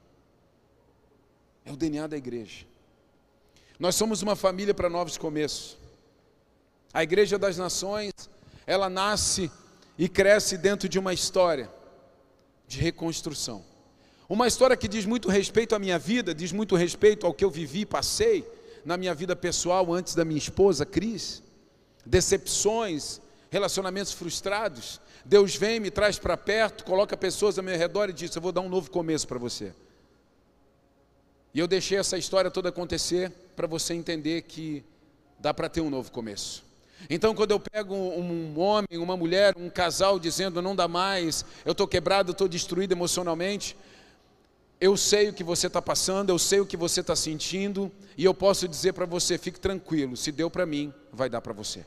É 1.64 1.73
o 1.73 1.77
DNA 1.77 2.07
da 2.07 2.16
igreja. 2.16 2.66
Nós 3.79 3.94
somos 3.94 4.23
uma 4.23 4.35
família 4.35 4.75
para 4.75 4.88
novos 4.88 5.16
começos. 5.16 5.77
A 6.92 7.03
Igreja 7.03 7.38
das 7.38 7.57
Nações, 7.57 8.12
ela 8.66 8.88
nasce 8.88 9.51
e 9.97 10.09
cresce 10.09 10.57
dentro 10.57 10.88
de 10.88 10.99
uma 10.99 11.12
história 11.12 11.71
de 12.66 12.79
reconstrução. 12.81 13.64
Uma 14.29 14.47
história 14.47 14.77
que 14.77 14.88
diz 14.88 15.07
muito 15.07 15.29
respeito 15.29 15.75
à 15.75 15.79
minha 15.79 15.99
vida, 15.99 16.35
diz 16.35 16.53
muito 16.53 16.77
respeito 16.77 17.27
ao 17.27 17.33
que 17.33 17.44
eu 17.44 17.51
vivi, 17.51 17.87
passei, 17.87 18.47
na 18.85 18.97
minha 18.97 19.14
vida 19.14 19.37
pessoal 19.37 19.92
antes 19.92 20.14
da 20.14 20.25
minha 20.25 20.38
esposa, 20.38 20.85
Cris, 20.85 21.42
decepções, 22.05 23.21
relacionamentos 23.51 24.12
frustrados. 24.12 25.01
Deus 25.29 25.55
vem, 25.55 25.79
me 25.79 25.91
traz 25.91 26.19
para 26.19 26.38
perto, 26.38 26.85
coloca 26.85 27.14
pessoas 27.14 27.59
ao 27.59 27.64
meu 27.64 27.77
redor 27.77 28.09
e 28.09 28.14
diz: 28.14 28.35
Eu 28.35 28.41
vou 28.41 28.51
dar 28.51 28.62
um 28.62 28.69
novo 28.69 28.91
começo 28.91 29.29
para 29.29 29.38
você. 29.38 29.75
E 31.53 31.59
eu 31.59 31.69
deixei 31.69 31.99
essa 31.99 32.17
história 32.17 32.51
toda 32.51 32.71
acontecer 32.71 33.31
para 33.55 33.67
você 33.67 33.93
entender 33.93 34.41
que 34.43 34.83
dá 35.38 35.53
para 35.53 35.69
ter 35.69 35.83
um 35.83 35.91
novo 35.91 36.11
começo. 36.11 36.64
Então, 37.11 37.35
quando 37.35 37.51
eu 37.51 37.61
pego 37.61 37.95
um 37.95 38.59
homem, 38.59 38.97
uma 38.97 39.19
mulher, 39.19 39.53
um 39.59 39.69
casal 39.69 40.19
dizendo 40.19 40.62
não 40.62 40.75
dá 40.75 40.88
mais, 40.88 41.45
eu 41.62 41.73
estou 41.73 41.87
quebrado, 41.87 42.33
estou 42.33 42.49
destruído 42.49 42.93
emocionalmente, 42.93 43.77
eu 44.81 44.97
sei 44.97 45.29
o 45.29 45.35
que 45.35 45.45
você 45.45 45.67
está 45.67 45.83
passando, 45.83 46.31
eu 46.31 46.38
sei 46.38 46.61
o 46.61 46.67
que 46.67 46.77
você 46.77 47.03
está 47.03 47.14
sentindo, 47.14 47.93
e 48.17 48.25
eu 48.25 48.33
posso 48.33 48.67
dizer 48.67 48.95
para 48.95 49.05
você: 49.05 49.37
fique 49.37 49.61
tranquilo, 49.61 50.17
se 50.17 50.33
deu 50.33 50.49
para 50.49 50.64
mim, 50.64 50.91
vai 51.12 51.29
dar 51.29 51.43
para 51.43 51.53
você. 51.53 51.85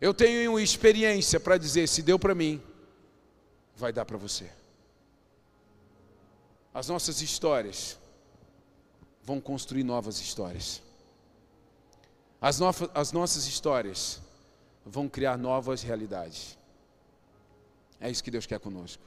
Eu 0.00 0.14
tenho 0.14 0.58
experiência 0.58 1.40
para 1.40 1.58
dizer: 1.58 1.88
se 1.88 2.02
deu 2.02 2.18
para 2.18 2.34
mim, 2.34 2.62
vai 3.76 3.92
dar 3.92 4.04
para 4.04 4.16
você. 4.16 4.50
As 6.72 6.88
nossas 6.88 7.20
histórias 7.20 7.98
vão 9.22 9.40
construir 9.40 9.84
novas 9.84 10.20
histórias. 10.20 10.82
As, 12.40 12.60
no 12.60 12.68
as 12.94 13.12
nossas 13.12 13.46
histórias 13.46 14.20
vão 14.86 15.08
criar 15.08 15.36
novas 15.36 15.82
realidades. 15.82 16.56
É 18.00 18.08
isso 18.10 18.22
que 18.22 18.30
Deus 18.30 18.46
quer 18.46 18.60
conosco. 18.60 19.02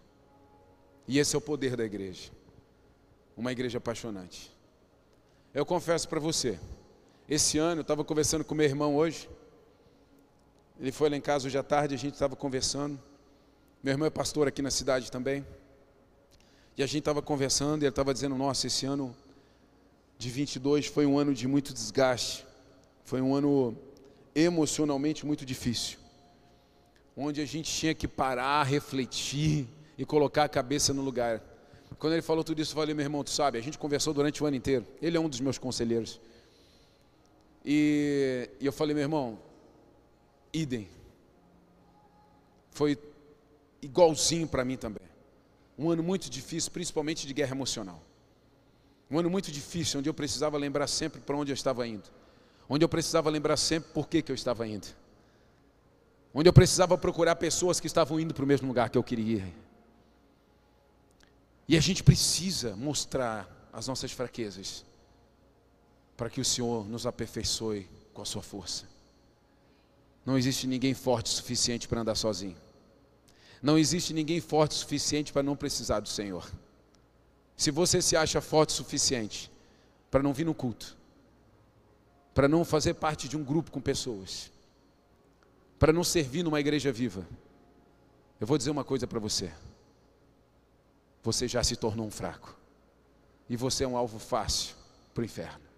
E 1.07 1.17
esse 1.17 1.35
é 1.35 1.37
o 1.37 1.41
poder 1.41 1.75
da 1.77 1.85
igreja. 1.85 2.29
Uma 3.37 3.51
igreja 3.51 3.77
apaixonante. 3.77 4.51
Eu 5.53 5.65
confesso 5.65 6.07
para 6.07 6.19
você, 6.19 6.59
esse 7.27 7.57
ano 7.57 7.79
eu 7.79 7.81
estava 7.81 8.03
conversando 8.03 8.43
com 8.43 8.53
meu 8.53 8.65
irmão 8.65 8.95
hoje. 8.95 9.29
Ele 10.81 10.91
foi 10.91 11.11
lá 11.11 11.15
em 11.15 11.21
casa 11.21 11.45
hoje 11.45 11.55
à 11.55 11.61
tarde, 11.61 11.93
a 11.93 11.97
gente 11.97 12.13
estava 12.13 12.35
conversando. 12.35 12.99
Meu 13.83 13.91
irmão 13.93 14.07
é 14.07 14.09
pastor 14.09 14.47
aqui 14.47 14.63
na 14.63 14.71
cidade 14.71 15.11
também. 15.11 15.45
E 16.75 16.81
a 16.81 16.87
gente 16.87 16.99
estava 16.99 17.21
conversando 17.21 17.83
e 17.83 17.85
ele 17.85 17.89
estava 17.89 18.11
dizendo: 18.11 18.35
Nossa, 18.35 18.65
esse 18.65 18.87
ano 18.87 19.15
de 20.17 20.31
22 20.31 20.87
foi 20.87 21.05
um 21.05 21.19
ano 21.19 21.35
de 21.35 21.47
muito 21.47 21.71
desgaste. 21.71 22.47
Foi 23.03 23.21
um 23.21 23.35
ano 23.35 23.77
emocionalmente 24.33 25.23
muito 25.23 25.45
difícil. 25.45 25.99
Onde 27.15 27.41
a 27.41 27.45
gente 27.45 27.71
tinha 27.71 27.93
que 27.93 28.07
parar, 28.07 28.63
refletir 28.63 29.67
e 29.99 30.03
colocar 30.03 30.45
a 30.45 30.49
cabeça 30.49 30.91
no 30.95 31.03
lugar. 31.03 31.43
Quando 31.99 32.13
ele 32.13 32.23
falou 32.23 32.43
tudo 32.43 32.59
isso, 32.59 32.71
eu 32.71 32.75
falei, 32.75 32.95
meu 32.95 33.05
irmão, 33.05 33.23
tu 33.23 33.29
sabe, 33.29 33.59
a 33.59 33.61
gente 33.61 33.77
conversou 33.77 34.15
durante 34.15 34.41
o 34.43 34.47
ano 34.47 34.55
inteiro. 34.55 34.87
Ele 34.99 35.15
é 35.15 35.19
um 35.19 35.29
dos 35.29 35.41
meus 35.41 35.59
conselheiros. 35.59 36.19
E, 37.63 38.49
e 38.59 38.65
eu 38.65 38.71
falei, 38.71 38.95
meu 38.95 39.03
irmão, 39.03 39.37
idem. 40.53 40.87
Foi 42.71 42.97
igualzinho 43.81 44.47
para 44.47 44.63
mim 44.63 44.77
também. 44.77 45.07
Um 45.77 45.89
ano 45.89 46.03
muito 46.03 46.29
difícil, 46.29 46.71
principalmente 46.71 47.25
de 47.25 47.33
guerra 47.33 47.51
emocional. 47.51 48.01
Um 49.09 49.19
ano 49.19 49.29
muito 49.29 49.51
difícil, 49.51 49.99
onde 49.99 50.07
eu 50.07 50.13
precisava 50.13 50.57
lembrar 50.57 50.87
sempre 50.87 51.19
para 51.19 51.35
onde 51.35 51.51
eu 51.51 51.55
estava 51.55 51.87
indo. 51.87 52.09
Onde 52.69 52.85
eu 52.85 52.89
precisava 52.89 53.29
lembrar 53.29 53.57
sempre 53.57 53.91
por 53.91 54.07
que, 54.07 54.21
que 54.21 54.31
eu 54.31 54.35
estava 54.35 54.65
indo. 54.67 54.87
Onde 56.33 56.47
eu 56.47 56.53
precisava 56.53 56.97
procurar 56.97 57.35
pessoas 57.35 57.79
que 57.79 57.87
estavam 57.87 58.19
indo 58.19 58.33
para 58.33 58.43
o 58.43 58.47
mesmo 58.47 58.67
lugar 58.67 58.89
que 58.89 58.97
eu 58.97 59.03
queria 59.03 59.39
ir. 59.39 59.53
E 61.67 61.77
a 61.77 61.81
gente 61.81 62.03
precisa 62.03 62.75
mostrar 62.75 63.69
as 63.73 63.87
nossas 63.87 64.11
fraquezas 64.11 64.85
para 66.15 66.29
que 66.29 66.39
o 66.39 66.45
Senhor 66.45 66.87
nos 66.87 67.05
aperfeiçoe 67.05 67.89
com 68.13 68.21
a 68.21 68.25
sua 68.25 68.41
força. 68.41 68.90
Não 70.25 70.37
existe 70.37 70.67
ninguém 70.67 70.93
forte 70.93 71.27
o 71.27 71.35
suficiente 71.35 71.87
para 71.87 72.01
andar 72.01 72.15
sozinho. 72.15 72.57
Não 73.61 73.77
existe 73.77 74.13
ninguém 74.13 74.39
forte 74.39 74.71
o 74.71 74.75
suficiente 74.75 75.31
para 75.31 75.43
não 75.43 75.55
precisar 75.55 75.99
do 75.99 76.09
Senhor. 76.09 76.49
Se 77.55 77.71
você 77.71 78.01
se 78.01 78.15
acha 78.15 78.41
forte 78.41 78.69
o 78.69 78.73
suficiente 78.73 79.51
para 80.09 80.23
não 80.23 80.33
vir 80.33 80.45
no 80.45 80.53
culto, 80.53 80.97
para 82.33 82.47
não 82.47 82.63
fazer 82.63 82.95
parte 82.95 83.27
de 83.27 83.37
um 83.37 83.43
grupo 83.43 83.71
com 83.71 83.81
pessoas, 83.81 84.51
para 85.77 85.93
não 85.93 86.03
servir 86.03 86.43
numa 86.43 86.59
igreja 86.59 86.91
viva, 86.91 87.27
eu 88.39 88.47
vou 88.47 88.57
dizer 88.57 88.71
uma 88.71 88.83
coisa 88.83 89.05
para 89.05 89.19
você 89.19 89.51
você 91.23 91.47
já 91.47 91.63
se 91.63 91.75
tornou 91.75 92.05
um 92.05 92.11
fraco. 92.11 92.55
E 93.49 93.55
você 93.55 93.83
é 93.83 93.87
um 93.87 93.97
alvo 93.97 94.17
fácil 94.17 94.75
para 95.13 95.21
o 95.21 95.25
inferno. 95.25 95.70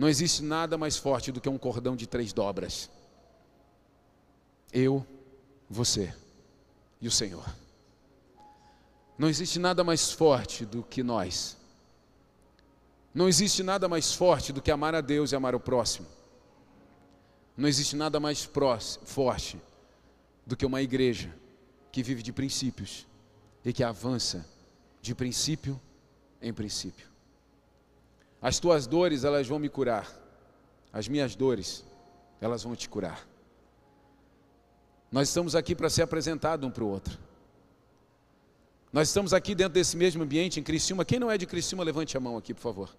Não 0.00 0.08
existe 0.08 0.42
nada 0.42 0.78
mais 0.78 0.96
forte 0.96 1.30
do 1.30 1.42
que 1.42 1.48
um 1.50 1.58
cordão 1.58 1.94
de 1.94 2.06
três 2.06 2.32
dobras. 2.32 2.88
Eu, 4.72 5.06
você 5.68 6.14
e 7.02 7.06
o 7.06 7.10
Senhor. 7.10 7.44
Não 9.18 9.28
existe 9.28 9.58
nada 9.58 9.84
mais 9.84 10.10
forte 10.10 10.64
do 10.64 10.82
que 10.82 11.02
nós. 11.02 11.54
Não 13.12 13.28
existe 13.28 13.62
nada 13.62 13.90
mais 13.90 14.14
forte 14.14 14.54
do 14.54 14.62
que 14.62 14.70
amar 14.70 14.94
a 14.94 15.02
Deus 15.02 15.32
e 15.32 15.36
amar 15.36 15.54
o 15.54 15.60
próximo. 15.60 16.06
Não 17.54 17.68
existe 17.68 17.94
nada 17.94 18.18
mais 18.18 18.46
próximo, 18.46 19.04
forte 19.04 19.60
do 20.46 20.56
que 20.56 20.64
uma 20.64 20.80
igreja 20.80 21.30
que 21.92 22.02
vive 22.02 22.22
de 22.22 22.32
princípios 22.32 23.06
e 23.62 23.70
que 23.70 23.84
avança 23.84 24.48
de 25.02 25.14
princípio 25.14 25.78
em 26.40 26.54
princípio. 26.54 27.09
As 28.40 28.58
tuas 28.58 28.86
dores, 28.86 29.24
elas 29.24 29.46
vão 29.46 29.58
me 29.58 29.68
curar. 29.68 30.08
As 30.92 31.06
minhas 31.08 31.34
dores, 31.36 31.84
elas 32.40 32.62
vão 32.62 32.74
te 32.74 32.88
curar. 32.88 33.26
Nós 35.10 35.28
estamos 35.28 35.54
aqui 35.54 35.74
para 35.74 35.90
ser 35.90 36.02
apresentado 36.02 36.66
um 36.66 36.70
para 36.70 36.84
o 36.84 36.88
outro. 36.88 37.18
Nós 38.92 39.08
estamos 39.08 39.32
aqui 39.32 39.54
dentro 39.54 39.74
desse 39.74 39.96
mesmo 39.96 40.22
ambiente 40.22 40.58
em 40.58 40.62
Criciúma. 40.62 41.04
Quem 41.04 41.18
não 41.18 41.30
é 41.30 41.38
de 41.38 41.46
Criciúma, 41.46 41.84
levante 41.84 42.16
a 42.16 42.20
mão 42.20 42.36
aqui, 42.36 42.54
por 42.54 42.60
favor. 42.60 42.90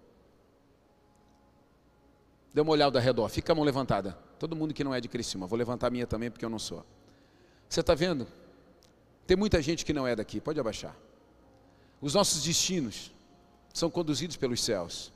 Dê 2.54 2.60
uma 2.60 2.72
olhada 2.72 2.98
ao 2.98 3.02
redor, 3.02 3.28
fica 3.28 3.52
a 3.52 3.54
mão 3.54 3.64
levantada. 3.64 4.16
Todo 4.38 4.54
mundo 4.54 4.72
que 4.74 4.84
não 4.84 4.94
é 4.94 5.00
de 5.00 5.08
Criciúma. 5.08 5.46
Vou 5.46 5.58
levantar 5.58 5.88
a 5.88 5.90
minha 5.90 6.06
também, 6.06 6.30
porque 6.30 6.44
eu 6.44 6.50
não 6.50 6.58
sou. 6.58 6.84
Você 7.68 7.80
está 7.80 7.94
vendo? 7.94 8.26
Tem 9.26 9.36
muita 9.36 9.60
gente 9.62 9.84
que 9.84 9.92
não 9.92 10.06
é 10.06 10.16
daqui, 10.16 10.40
pode 10.40 10.58
abaixar. 10.58 10.96
Os 12.00 12.14
nossos 12.14 12.42
destinos 12.42 13.12
são 13.72 13.90
conduzidos 13.90 14.36
pelos 14.36 14.62
céus. 14.62 15.11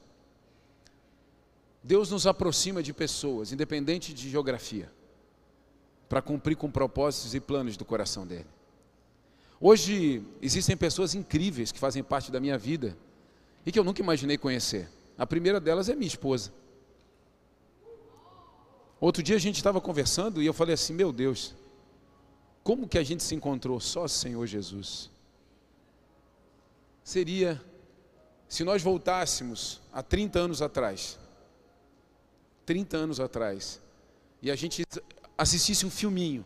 Deus 1.86 2.10
nos 2.10 2.26
aproxima 2.26 2.82
de 2.82 2.92
pessoas, 2.92 3.52
independente 3.52 4.12
de 4.12 4.28
geografia, 4.28 4.90
para 6.08 6.20
cumprir 6.20 6.56
com 6.56 6.68
propósitos 6.68 7.32
e 7.32 7.38
planos 7.38 7.76
do 7.76 7.84
coração 7.84 8.26
dele. 8.26 8.48
Hoje 9.60 10.20
existem 10.42 10.76
pessoas 10.76 11.14
incríveis 11.14 11.70
que 11.70 11.78
fazem 11.78 12.02
parte 12.02 12.32
da 12.32 12.40
minha 12.40 12.58
vida 12.58 12.98
e 13.64 13.70
que 13.70 13.78
eu 13.78 13.84
nunca 13.84 14.02
imaginei 14.02 14.36
conhecer. 14.36 14.88
A 15.16 15.24
primeira 15.24 15.60
delas 15.60 15.88
é 15.88 15.94
minha 15.94 16.08
esposa. 16.08 16.52
Outro 19.00 19.22
dia 19.22 19.36
a 19.36 19.40
gente 19.40 19.56
estava 19.56 19.80
conversando 19.80 20.42
e 20.42 20.46
eu 20.46 20.52
falei 20.52 20.74
assim: 20.74 20.92
Meu 20.92 21.12
Deus, 21.12 21.54
como 22.64 22.88
que 22.88 22.98
a 22.98 23.04
gente 23.04 23.22
se 23.22 23.36
encontrou? 23.36 23.78
Só 23.78 24.08
Senhor 24.08 24.44
Jesus. 24.44 25.08
Seria 27.04 27.62
se 28.48 28.64
nós 28.64 28.82
voltássemos 28.82 29.80
há 29.92 30.02
30 30.02 30.40
anos 30.40 30.60
atrás, 30.60 31.16
30 32.66 32.96
anos 32.96 33.20
atrás, 33.20 33.80
e 34.42 34.50
a 34.50 34.56
gente 34.56 34.84
assistisse 35.38 35.86
um 35.86 35.90
filminho, 35.90 36.44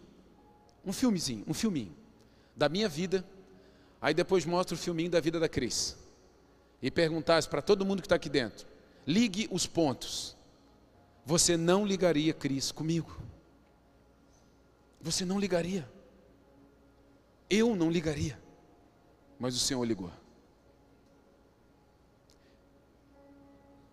um 0.84 0.92
filmezinho, 0.92 1.44
um 1.48 1.54
filminho, 1.54 1.96
da 2.54 2.68
minha 2.68 2.88
vida, 2.88 3.26
aí 4.00 4.12
depois 4.12 4.44
mostra 4.44 4.74
o 4.74 4.78
filminho 4.78 5.10
da 5.10 5.18
vida 5.18 5.40
da 5.40 5.48
Cris, 5.48 5.96
e 6.82 6.90
perguntasse 6.90 7.48
para 7.48 7.62
todo 7.62 7.84
mundo 7.84 8.02
que 8.02 8.06
está 8.06 8.16
aqui 8.16 8.28
dentro, 8.28 8.66
ligue 9.06 9.48
os 9.50 9.66
pontos, 9.66 10.36
você 11.24 11.56
não 11.56 11.86
ligaria 11.86 12.34
Cris 12.34 12.70
comigo, 12.70 13.18
você 15.00 15.24
não 15.24 15.40
ligaria, 15.40 15.90
eu 17.48 17.74
não 17.74 17.90
ligaria, 17.90 18.38
mas 19.38 19.56
o 19.56 19.58
Senhor 19.58 19.82
ligou. 19.84 20.12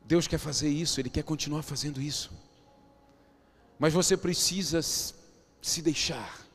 Deus 0.08 0.26
quer 0.26 0.38
fazer 0.38 0.70
isso, 0.70 1.02
Ele 1.02 1.10
quer 1.10 1.24
continuar 1.24 1.62
fazendo 1.64 2.02
isso. 2.02 2.32
Mas 3.78 3.92
você 3.92 4.16
precisa 4.16 4.82
se 4.82 5.82
deixar. 5.82 6.48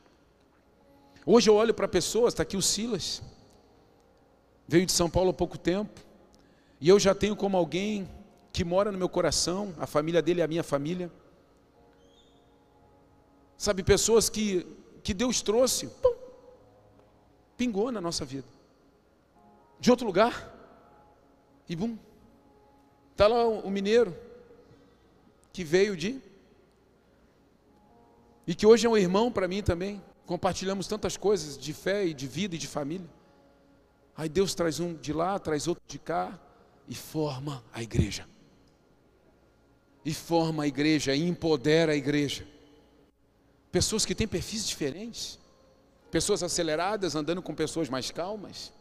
Hoje 1.23 1.51
eu 1.51 1.55
olho 1.55 1.71
para 1.71 1.87
pessoas, 1.87 2.33
está 2.33 2.41
aqui 2.41 2.57
o 2.57 2.61
Silas, 2.63 3.21
veio 4.67 4.87
de 4.87 4.91
São 4.91 5.07
Paulo 5.07 5.29
há 5.29 5.33
pouco 5.33 5.55
tempo, 5.55 6.01
e 6.81 6.89
eu 6.89 6.99
já 6.99 7.13
tenho 7.13 7.35
como 7.35 7.55
alguém 7.55 8.09
que 8.51 8.65
mora 8.65 8.91
no 8.91 8.97
meu 8.97 9.07
coração, 9.07 9.73
a 9.77 9.85
família 9.85 10.21
dele 10.21 10.41
é 10.41 10.43
a 10.43 10.47
minha 10.47 10.63
família. 10.63 11.11
Sabe, 13.55 13.83
pessoas 13.83 14.29
que, 14.29 14.65
que 15.03 15.13
Deus 15.13 15.43
trouxe, 15.43 15.87
pum, 15.87 16.15
pingou 17.55 17.91
na 17.91 18.01
nossa 18.01 18.25
vida, 18.25 18.47
de 19.79 19.91
outro 19.91 20.07
lugar, 20.07 20.51
e 21.69 21.75
bum, 21.75 21.97
Está 23.13 23.27
lá 23.27 23.47
o 23.47 23.69
mineiro 23.69 24.17
que 25.53 25.63
veio 25.63 25.95
de. 25.95 26.19
E 28.47 28.55
que 28.55 28.65
hoje 28.65 28.87
é 28.87 28.89
um 28.89 28.97
irmão 28.97 29.31
para 29.31 29.47
mim 29.47 29.61
também. 29.61 30.01
Compartilhamos 30.25 30.87
tantas 30.87 31.15
coisas 31.15 31.55
de 31.55 31.73
fé 31.73 32.07
e 32.07 32.13
de 32.13 32.27
vida 32.27 32.55
e 32.55 32.57
de 32.57 32.67
família. 32.67 33.07
Aí 34.17 34.27
Deus 34.27 34.55
traz 34.55 34.79
um 34.79 34.95
de 34.95 35.13
lá, 35.13 35.37
traz 35.37 35.67
outro 35.67 35.83
de 35.87 35.99
cá 35.99 36.39
e 36.87 36.95
forma 36.95 37.63
a 37.71 37.83
igreja. 37.83 38.27
E 40.03 40.11
forma 40.11 40.63
a 40.63 40.67
igreja, 40.67 41.15
e 41.15 41.21
empodera 41.21 41.91
a 41.91 41.95
igreja. 41.95 42.47
Pessoas 43.71 44.05
que 44.05 44.15
têm 44.15 44.27
perfis 44.27 44.67
diferentes. 44.67 45.37
Pessoas 46.09 46.41
aceleradas 46.41 47.15
andando 47.15 47.43
com 47.43 47.53
pessoas 47.53 47.89
mais 47.89 48.09
calmas 48.09 48.73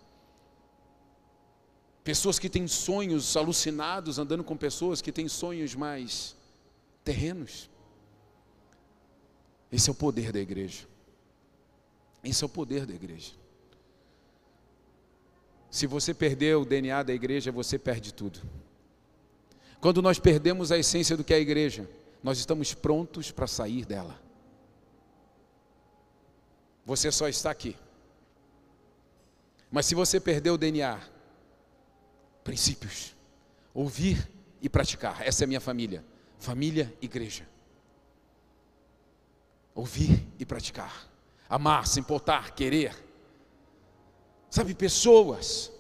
Pessoas 2.05 2.39
que 2.39 2.49
têm 2.49 2.67
sonhos 2.67 3.37
alucinados, 3.37 4.19
andando 4.19 4.43
com 4.43 4.57
pessoas 4.57 5.01
que 5.01 5.13
têm 5.13 5.29
sonhos 5.29 5.75
mais 5.75 6.35
terrenos. 7.05 7.71
Esse 9.71 9.89
é 9.89 9.93
o 9.93 9.95
poder 9.95 10.33
da 10.33 10.41
igreja. 10.41 10.87
Esse 12.25 12.43
é 12.43 12.47
o 12.47 12.49
poder 12.49 12.87
da 12.87 12.95
igreja. 12.95 13.33
Se 15.71 15.87
você 15.87 16.13
perder 16.13 16.57
o 16.57 16.65
DNA 16.65 17.03
da 17.03 17.15
igreja, 17.15 17.51
você 17.51 17.79
perde 17.79 18.13
tudo. 18.13 18.41
Quando 19.81 20.03
nós 20.03 20.19
perdemos 20.19 20.71
a 20.71 20.79
essência 20.79 21.17
do 21.17 21.25
que 21.25 21.33
é 21.33 21.37
a 21.37 21.41
igreja, 21.41 21.89
nós 22.23 22.39
estamos 22.39 22.75
prontos 22.75 23.31
para 23.31 23.47
sair 23.47 23.85
dela. 23.85 24.21
Você 26.85 27.11
só 27.11 27.29
está 27.29 27.51
aqui. 27.51 27.77
Mas 29.71 29.87
se 29.87 29.95
você 29.95 30.21
perder 30.21 30.51
o 30.51 30.59
DNA, 30.59 31.01
princípios. 32.45 33.15
Ouvir 33.75 34.29
e 34.61 34.69
praticar. 34.69 35.27
Essa 35.27 35.43
é 35.43 35.47
a 35.47 35.49
minha 35.49 35.61
família. 35.61 36.05
Família, 36.39 36.93
igreja. 37.01 37.47
Ouvir 39.75 40.27
e 40.39 40.45
praticar. 40.45 41.09
Amar, 41.49 41.87
se 41.87 42.01
importar, 42.01 42.55
querer. 42.55 42.95
Sabe, 44.51 44.75
pessoas. 44.75 45.73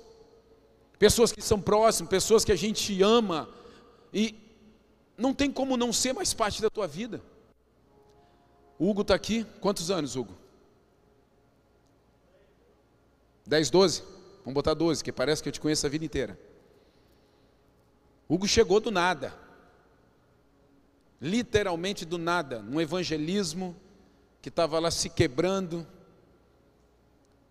Pessoas 0.99 1.33
que 1.33 1.43
são 1.43 1.61
próximas, 1.61 2.09
pessoas 2.09 2.45
que 2.45 2.53
a 2.53 2.57
gente 2.57 3.03
ama 3.03 3.49
e 4.13 4.39
não 5.17 5.35
tem 5.35 5.51
como 5.51 5.77
não 5.77 5.93
ser 5.93 6.13
mais 6.13 6.33
parte 6.33 6.63
da 6.63 6.71
tua 6.71 6.87
vida. 6.87 7.23
O 8.79 8.89
Hugo 8.89 9.03
está 9.03 9.15
aqui, 9.15 9.45
quantos 9.61 9.91
anos, 9.91 10.17
Hugo? 10.17 10.35
10, 13.47 13.71
12? 13.71 14.03
Vamos 14.45 14.55
botar 14.55 14.75
12, 14.75 15.03
que 15.05 15.13
parece 15.13 15.43
que 15.43 15.49
eu 15.49 15.53
te 15.53 15.61
conheço 15.61 15.87
a 15.87 15.91
vida 15.91 16.05
inteira. 16.05 16.39
Hugo 18.33 18.49
chegou 18.49 18.81
do 18.81 18.91
nada, 18.91 19.35
literalmente 21.21 22.07
do 22.07 22.17
nada, 22.17 22.63
num 22.63 22.81
evangelismo 22.81 23.77
que 24.41 24.49
estava 24.49 24.79
lá 24.79 24.91
se 24.91 25.11
quebrando, 25.11 25.87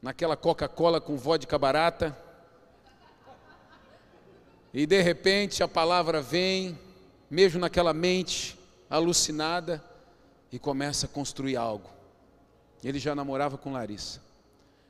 naquela 0.02 0.36
Coca-Cola 0.36 1.00
com 1.00 1.16
vodka 1.18 1.56
barata, 1.60 2.18
e 4.74 4.88
de 4.88 5.00
repente 5.04 5.62
a 5.62 5.68
palavra 5.68 6.20
vem, 6.20 6.76
mesmo 7.30 7.60
naquela 7.60 7.94
mente 7.94 8.58
alucinada, 8.90 9.86
e 10.52 10.58
começa 10.58 11.06
a 11.06 11.10
construir 11.10 11.58
algo. 11.58 11.92
Ele 12.84 12.98
já 12.98 13.14
namorava 13.14 13.56
com 13.56 13.72
Larissa. 13.72 14.20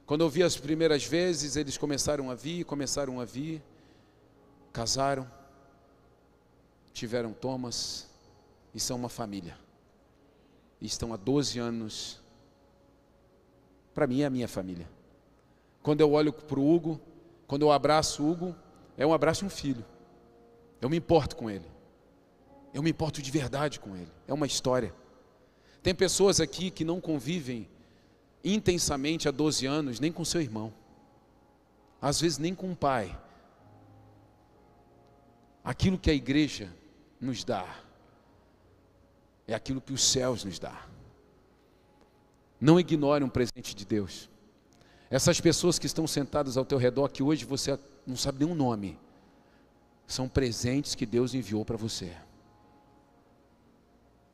Quando 0.05 0.21
eu 0.21 0.29
vi 0.29 0.41
as 0.41 0.55
primeiras 0.55 1.03
vezes, 1.03 1.57
eles 1.57 1.77
começaram 1.77 2.31
a 2.31 2.33
vir, 2.33 2.63
começaram 2.63 3.19
a 3.19 3.25
vir, 3.25 3.61
casaram 4.71 5.29
tiveram 6.93 7.33
Thomas 7.33 8.09
e 8.73 8.79
são 8.79 8.97
uma 8.97 9.09
família. 9.09 9.57
E 10.79 10.85
estão 10.85 11.13
há 11.13 11.17
12 11.17 11.59
anos. 11.59 12.21
Para 13.93 14.07
mim 14.07 14.21
é 14.21 14.25
a 14.25 14.29
minha 14.29 14.47
família. 14.47 14.89
Quando 15.83 16.01
eu 16.01 16.11
olho 16.11 16.31
para 16.31 16.59
o 16.59 16.73
Hugo, 16.73 16.99
quando 17.47 17.63
eu 17.63 17.71
abraço 17.71 18.23
o 18.23 18.31
Hugo, 18.31 18.55
é 18.97 19.05
um 19.05 19.13
abraço 19.13 19.41
de 19.41 19.45
um 19.45 19.49
filho. 19.49 19.85
Eu 20.79 20.89
me 20.89 20.97
importo 20.97 21.35
com 21.35 21.49
ele. 21.49 21.65
Eu 22.73 22.81
me 22.81 22.89
importo 22.89 23.21
de 23.21 23.29
verdade 23.31 23.79
com 23.79 23.95
ele. 23.95 24.11
É 24.27 24.33
uma 24.33 24.47
história. 24.47 24.93
Tem 25.83 25.93
pessoas 25.93 26.39
aqui 26.39 26.71
que 26.71 26.85
não 26.85 27.01
convivem 27.01 27.67
intensamente 28.43 29.27
há 29.27 29.31
12 29.31 29.65
anos, 29.65 29.99
nem 29.99 30.11
com 30.11 30.23
seu 30.23 30.41
irmão. 30.41 30.73
Às 32.01 32.21
vezes 32.21 32.37
nem 32.37 32.55
com 32.55 32.71
o 32.71 32.75
pai. 32.75 33.17
Aquilo 35.63 35.97
que 35.97 36.09
a 36.09 36.13
igreja 36.13 36.73
nos 37.21 37.43
dá 37.43 37.65
é 39.51 39.55
aquilo 39.55 39.81
que 39.81 39.93
os 39.93 40.03
céus 40.03 40.43
nos 40.43 40.57
dá. 40.59 40.85
Não 42.59 42.79
ignore 42.79 43.23
um 43.23 43.29
presente 43.29 43.75
de 43.75 43.85
Deus. 43.85 44.29
Essas 45.09 45.41
pessoas 45.41 45.77
que 45.77 45.85
estão 45.85 46.07
sentadas 46.07 46.57
ao 46.57 46.65
teu 46.65 46.77
redor, 46.77 47.09
que 47.09 47.23
hoje 47.23 47.43
você 47.43 47.77
não 48.05 48.15
sabe 48.15 48.45
o 48.45 48.55
nome, 48.55 48.97
são 50.07 50.27
presentes 50.27 50.95
que 50.95 51.05
Deus 51.05 51.33
enviou 51.33 51.65
para 51.65 51.75
você. 51.75 52.15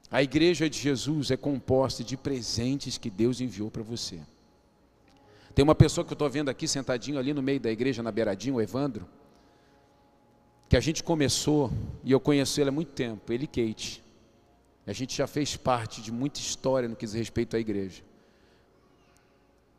A 0.09 0.21
igreja 0.21 0.69
de 0.69 0.77
Jesus 0.77 1.31
é 1.31 1.37
composta 1.37 2.03
de 2.03 2.15
presentes 2.15 2.97
que 2.97 3.09
Deus 3.09 3.41
enviou 3.41 3.71
para 3.71 3.83
você. 3.83 4.21
Tem 5.53 5.63
uma 5.63 5.75
pessoa 5.75 6.05
que 6.05 6.11
eu 6.11 6.15
estou 6.15 6.29
vendo 6.29 6.49
aqui, 6.49 6.67
sentadinho 6.67 7.17
ali 7.17 7.33
no 7.33 7.41
meio 7.41 7.59
da 7.59 7.71
igreja, 7.71 8.03
na 8.03 8.11
beiradinha, 8.11 8.53
o 8.53 8.61
Evandro, 8.61 9.07
que 10.69 10.75
a 10.75 10.79
gente 10.79 11.03
começou, 11.03 11.71
e 12.03 12.11
eu 12.11 12.19
conheço 12.19 12.59
ele 12.59 12.69
há 12.69 12.71
muito 12.71 12.91
tempo, 12.91 13.31
ele 13.31 13.45
e 13.45 13.47
Kate. 13.47 14.03
A 14.85 14.93
gente 14.93 15.15
já 15.15 15.27
fez 15.27 15.55
parte 15.55 16.01
de 16.01 16.11
muita 16.11 16.39
história 16.39 16.87
no 16.87 16.95
que 16.95 17.05
diz 17.05 17.13
respeito 17.13 17.55
à 17.55 17.59
igreja. 17.59 18.01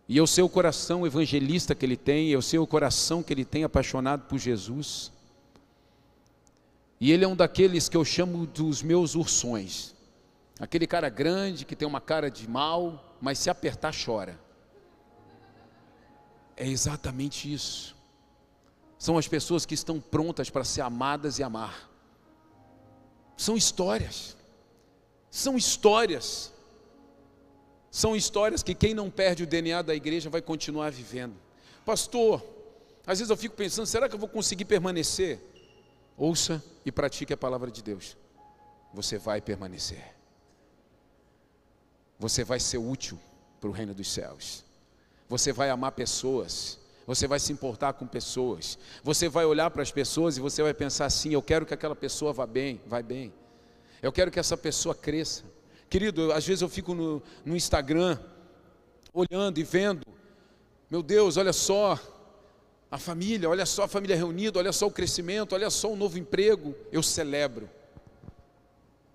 E 0.09 0.17
eu 0.17 0.27
sei 0.27 0.43
o 0.43 0.49
coração 0.49 1.07
evangelista 1.07 1.75
que 1.75 1.85
ele 1.85 1.97
tem, 1.97 2.31
eu 2.31 2.41
sei 2.41 2.59
o 2.59 2.67
coração 2.67 3.23
que 3.23 3.33
ele 3.33 3.45
tem 3.45 3.65
apaixonado 3.65 4.27
por 4.27 4.39
Jesus. 4.39 5.13
E 6.99 7.13
ele 7.13 7.25
é 7.25 7.29
um 7.29 7.37
daqueles 7.37 7.89
que 7.89 7.97
eu 7.97 8.05
chamo 8.05 8.47
dos 8.47 8.83
meus 8.83 9.15
ursões. 9.15 9.95
Aquele 10.59 10.87
cara 10.87 11.11
grande 11.11 11.65
que 11.67 11.77
tem 11.77 11.87
uma 11.87 12.01
cara 12.01 12.31
de 12.31 12.49
mal, 12.49 13.15
mas 13.21 13.39
se 13.39 13.51
apertar 13.51 13.95
chora. 13.95 14.39
É 16.57 16.67
exatamente 16.67 17.53
isso. 17.53 17.95
São 18.99 19.17
as 19.17 19.29
pessoas 19.29 19.65
que 19.65 19.75
estão 19.75 20.01
prontas 20.01 20.51
para 20.51 20.65
ser 20.65 20.81
amadas 20.81 21.39
e 21.39 21.43
amar. 21.43 21.89
São 23.37 23.57
histórias. 23.57 24.37
São 25.31 25.57
histórias. 25.57 26.53
São 27.91 28.17
histórias 28.17 28.63
que 28.63 28.75
quem 28.75 28.95
não 28.95 29.11
perde 29.11 29.45
o 29.45 29.47
DNA 29.47 29.83
da 29.83 29.95
igreja 29.95 30.29
vai 30.29 30.43
continuar 30.43 30.91
vivendo. 30.91 31.37
Pastor, 31.85 32.45
às 33.07 33.19
vezes 33.19 33.31
eu 33.31 33.37
fico 33.37 33.55
pensando, 33.55 33.87
será 33.87 34.09
que 34.09 34.15
eu 34.15 34.19
vou 34.19 34.29
conseguir 34.29 34.65
permanecer? 34.65 35.41
Ouça 36.17 36.63
e 36.85 36.91
pratique 36.91 37.33
a 37.33 37.37
palavra 37.37 37.71
de 37.71 37.83
Deus. 37.83 38.17
Você 38.93 39.17
vai 39.17 39.41
permanecer. 39.41 40.15
Você 42.19 42.43
vai 42.43 42.59
ser 42.59 42.79
útil 42.79 43.19
para 43.61 43.71
o 43.71 43.73
reino 43.73 43.95
dos 43.95 44.13
céus. 44.13 44.65
Você 45.29 45.53
vai 45.53 45.71
amar 45.71 45.93
pessoas. 45.93 46.78
Você 47.09 47.27
vai 47.27 47.41
se 47.41 47.51
importar 47.51 47.95
com 47.95 48.07
pessoas. 48.07 48.79
Você 49.03 49.31
vai 49.31 49.47
olhar 49.47 49.71
para 49.71 49.81
as 49.81 49.91
pessoas 49.91 50.37
e 50.37 50.43
você 50.43 50.63
vai 50.63 50.75
pensar 50.75 51.07
assim: 51.07 51.33
eu 51.33 51.41
quero 51.41 51.65
que 51.65 51.73
aquela 51.73 51.97
pessoa 51.97 52.35
vá 52.35 52.47
bem, 52.47 52.83
vai 52.87 53.03
bem. 53.03 53.33
Eu 54.03 54.13
quero 54.13 54.31
que 54.31 54.39
essa 54.39 54.59
pessoa 54.59 54.95
cresça. 54.95 55.43
Querido, 55.89 56.31
às 56.35 56.47
vezes 56.47 56.61
eu 56.61 56.69
fico 56.69 56.95
no, 56.95 57.23
no 57.47 57.57
Instagram, 57.57 58.19
olhando 59.11 59.59
e 59.59 59.63
vendo, 59.63 60.07
meu 60.91 61.03
Deus, 61.03 61.39
olha 61.39 61.55
só, 61.55 61.99
a 62.91 62.99
família, 62.99 63.49
olha 63.49 63.65
só 63.65 63.85
a 63.85 63.89
família 63.89 64.15
reunida, 64.15 64.59
olha 64.59 64.71
só 64.71 64.87
o 64.87 64.91
crescimento, 64.91 65.55
olha 65.55 65.71
só 65.71 65.91
o 65.91 65.97
novo 65.97 66.19
emprego. 66.19 66.75
Eu 66.93 67.03
celebro, 67.03 67.71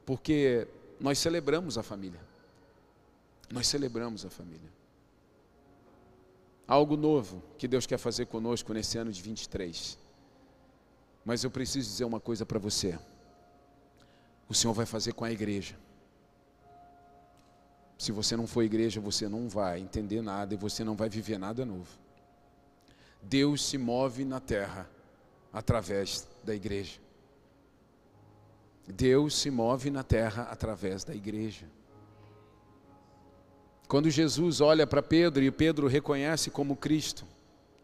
porque 0.03 0.67
nós 0.99 1.19
celebramos 1.19 1.77
a 1.77 1.83
família. 1.83 2.19
Nós 3.51 3.67
celebramos 3.67 4.25
a 4.25 4.31
família. 4.31 4.82
Algo 6.67 6.95
novo 6.95 7.43
que 7.57 7.67
Deus 7.67 7.85
quer 7.85 7.97
fazer 7.97 8.25
conosco 8.27 8.73
nesse 8.73 8.97
ano 8.97 9.11
de 9.11 9.21
23. 9.21 9.97
Mas 11.25 11.43
eu 11.43 11.51
preciso 11.51 11.89
dizer 11.89 12.05
uma 12.05 12.19
coisa 12.19 12.45
para 12.45 12.59
você 12.59 12.97
o 14.53 14.53
Senhor 14.53 14.73
vai 14.73 14.85
fazer 14.85 15.13
com 15.13 15.25
a 15.25 15.31
igreja. 15.31 15.75
Se 17.97 18.11
você 18.11 18.35
não 18.35 18.45
for 18.45 18.63
igreja, 18.63 19.01
você 19.01 19.27
não 19.27 19.49
vai 19.49 19.79
entender 19.79 20.21
nada 20.21 20.53
e 20.53 20.57
você 20.57 20.83
não 20.83 20.95
vai 20.95 21.09
viver 21.09 21.39
nada 21.39 21.65
novo. 21.65 21.89
Deus 23.21 23.65
se 23.65 23.77
move 23.77 24.25
na 24.25 24.39
terra 24.39 24.87
através 25.51 26.27
da 26.43 26.53
igreja. 26.53 26.99
Deus 28.87 29.35
se 29.35 29.49
move 29.49 29.89
na 29.89 30.03
terra 30.03 30.43
através 30.43 31.03
da 31.03 31.15
igreja. 31.15 31.65
Quando 33.93 34.09
Jesus 34.09 34.59
olha 34.59 34.87
para 34.87 35.03
Pedro 35.03 35.43
e 35.43 35.51
Pedro 35.51 35.85
reconhece 35.85 36.49
como 36.49 36.75
Cristo, 36.75 37.27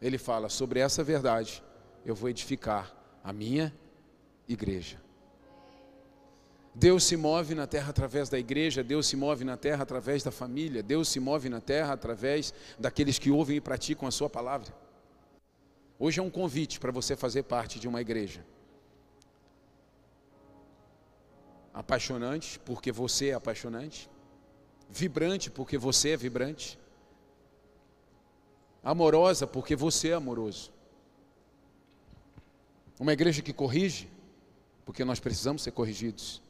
ele 0.01 0.17
fala: 0.17 0.49
Sobre 0.49 0.79
essa 0.79 1.03
verdade 1.03 1.63
eu 2.03 2.15
vou 2.15 2.31
edificar 2.31 2.91
a 3.23 3.31
minha 3.31 3.71
igreja. 4.47 4.99
Deus 6.73 7.03
se 7.03 7.15
move 7.15 7.53
na 7.53 7.67
terra 7.67 7.91
através 7.91 8.27
da 8.27 8.39
igreja, 8.39 8.83
Deus 8.83 9.05
se 9.05 9.15
move 9.15 9.45
na 9.45 9.55
terra 9.55 9.83
através 9.83 10.23
da 10.23 10.31
família, 10.31 10.81
Deus 10.81 11.09
se 11.09 11.19
move 11.19 11.47
na 11.47 11.61
terra 11.61 11.93
através 11.93 12.55
daqueles 12.79 13.19
que 13.19 13.29
ouvem 13.29 13.57
e 13.57 13.61
praticam 13.61 14.07
a 14.07 14.11
Sua 14.11 14.27
palavra. 14.27 14.73
Hoje 15.99 16.19
é 16.19 16.23
um 16.23 16.31
convite 16.31 16.79
para 16.79 16.91
você 16.91 17.15
fazer 17.15 17.43
parte 17.43 17.79
de 17.79 17.87
uma 17.87 18.01
igreja. 18.01 18.43
Apaixonante, 21.71 22.57
porque 22.61 22.91
você 22.91 23.27
é 23.27 23.33
apaixonante. 23.35 24.09
Vibrante, 24.89 25.51
porque 25.51 25.77
você 25.77 26.09
é 26.09 26.17
vibrante. 26.17 26.79
Amorosa, 28.83 29.45
porque 29.45 29.75
você 29.75 30.09
é 30.09 30.13
amoroso. 30.13 30.71
Uma 32.99 33.13
igreja 33.13 33.41
que 33.41 33.53
corrige, 33.53 34.09
porque 34.85 35.05
nós 35.05 35.19
precisamos 35.19 35.61
ser 35.61 35.71
corrigidos. 35.71 36.41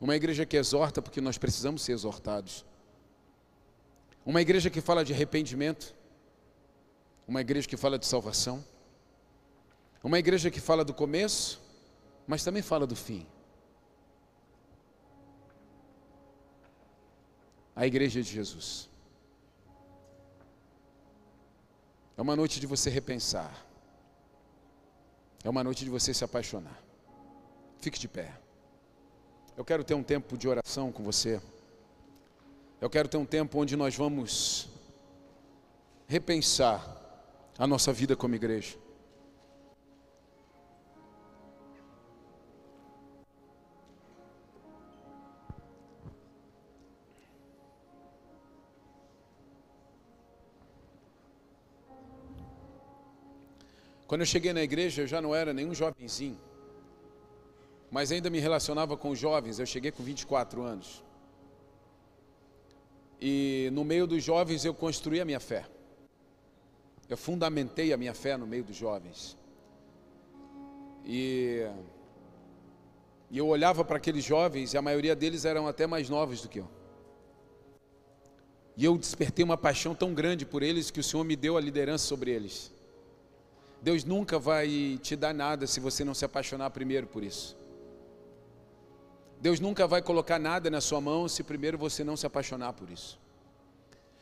Uma 0.00 0.16
igreja 0.16 0.44
que 0.44 0.56
exorta 0.56 1.00
porque 1.00 1.20
nós 1.20 1.38
precisamos 1.38 1.82
ser 1.82 1.92
exortados. 1.92 2.64
Uma 4.26 4.42
igreja 4.42 4.68
que 4.68 4.80
fala 4.80 5.04
de 5.04 5.12
arrependimento. 5.12 5.94
Uma 7.28 7.40
igreja 7.40 7.68
que 7.68 7.76
fala 7.76 7.98
de 7.98 8.06
salvação. 8.06 8.64
Uma 10.02 10.18
igreja 10.18 10.50
que 10.50 10.60
fala 10.60 10.84
do 10.84 10.94
começo, 10.94 11.60
mas 12.26 12.42
também 12.42 12.62
fala 12.62 12.86
do 12.86 12.96
fim. 12.96 13.26
A 17.80 17.86
igreja 17.86 18.22
de 18.22 18.30
Jesus. 18.30 18.90
É 22.14 22.20
uma 22.20 22.36
noite 22.36 22.60
de 22.60 22.66
você 22.66 22.90
repensar. 22.90 23.50
É 25.42 25.48
uma 25.48 25.64
noite 25.64 25.82
de 25.82 25.88
você 25.88 26.12
se 26.12 26.22
apaixonar. 26.22 26.78
Fique 27.78 27.98
de 27.98 28.06
pé. 28.06 28.38
Eu 29.56 29.64
quero 29.64 29.82
ter 29.82 29.94
um 29.94 30.02
tempo 30.02 30.36
de 30.36 30.46
oração 30.46 30.92
com 30.92 31.02
você. 31.02 31.40
Eu 32.82 32.90
quero 32.90 33.08
ter 33.08 33.16
um 33.16 33.24
tempo 33.24 33.58
onde 33.58 33.74
nós 33.76 33.96
vamos 33.96 34.68
repensar 36.06 36.84
a 37.58 37.66
nossa 37.66 37.94
vida 37.94 38.14
como 38.14 38.34
igreja. 38.34 38.76
Quando 54.10 54.22
eu 54.22 54.30
cheguei 54.34 54.52
na 54.52 54.62
igreja, 54.70 55.02
eu 55.02 55.06
já 55.06 55.20
não 55.24 55.32
era 55.42 55.52
nenhum 55.58 55.74
jovenzinho 55.82 56.38
mas 57.90 58.12
ainda 58.12 58.30
me 58.30 58.38
relacionava 58.38 58.96
com 58.96 59.14
jovens. 59.14 59.58
Eu 59.58 59.66
cheguei 59.66 59.90
com 59.90 60.02
24 60.02 60.62
anos. 60.62 61.02
E 63.20 63.68
no 63.72 63.84
meio 63.84 64.06
dos 64.06 64.22
jovens 64.22 64.64
eu 64.64 64.72
construí 64.72 65.20
a 65.20 65.24
minha 65.24 65.40
fé. 65.40 65.66
Eu 67.08 67.16
fundamentei 67.16 67.92
a 67.92 67.96
minha 67.96 68.14
fé 68.14 68.36
no 68.36 68.46
meio 68.46 68.62
dos 68.62 68.76
jovens. 68.76 69.36
E, 71.04 71.66
e 73.30 73.36
eu 73.36 73.48
olhava 73.48 73.84
para 73.84 73.96
aqueles 73.96 74.24
jovens 74.24 74.72
e 74.72 74.78
a 74.78 74.82
maioria 74.82 75.16
deles 75.16 75.44
eram 75.44 75.66
até 75.66 75.86
mais 75.86 76.08
novos 76.08 76.40
do 76.40 76.48
que 76.48 76.60
eu. 76.60 76.68
E 78.76 78.84
eu 78.84 78.96
despertei 78.96 79.44
uma 79.44 79.58
paixão 79.58 79.94
tão 79.94 80.14
grande 80.14 80.46
por 80.46 80.62
eles 80.62 80.90
que 80.90 81.00
o 81.00 81.02
Senhor 81.02 81.24
me 81.24 81.34
deu 81.34 81.56
a 81.56 81.60
liderança 81.60 82.06
sobre 82.06 82.30
eles. 82.30 82.72
Deus 83.82 84.04
nunca 84.04 84.38
vai 84.38 84.98
te 85.02 85.16
dar 85.16 85.32
nada 85.32 85.66
se 85.66 85.80
você 85.80 86.04
não 86.04 86.14
se 86.14 86.24
apaixonar 86.24 86.70
primeiro 86.70 87.06
por 87.06 87.22
isso. 87.22 87.56
Deus 89.40 89.58
nunca 89.58 89.86
vai 89.86 90.02
colocar 90.02 90.38
nada 90.38 90.68
na 90.68 90.80
sua 90.80 91.00
mão 91.00 91.26
se 91.26 91.42
primeiro 91.42 91.78
você 91.78 92.04
não 92.04 92.16
se 92.16 92.26
apaixonar 92.26 92.74
por 92.74 92.90
isso. 92.90 93.18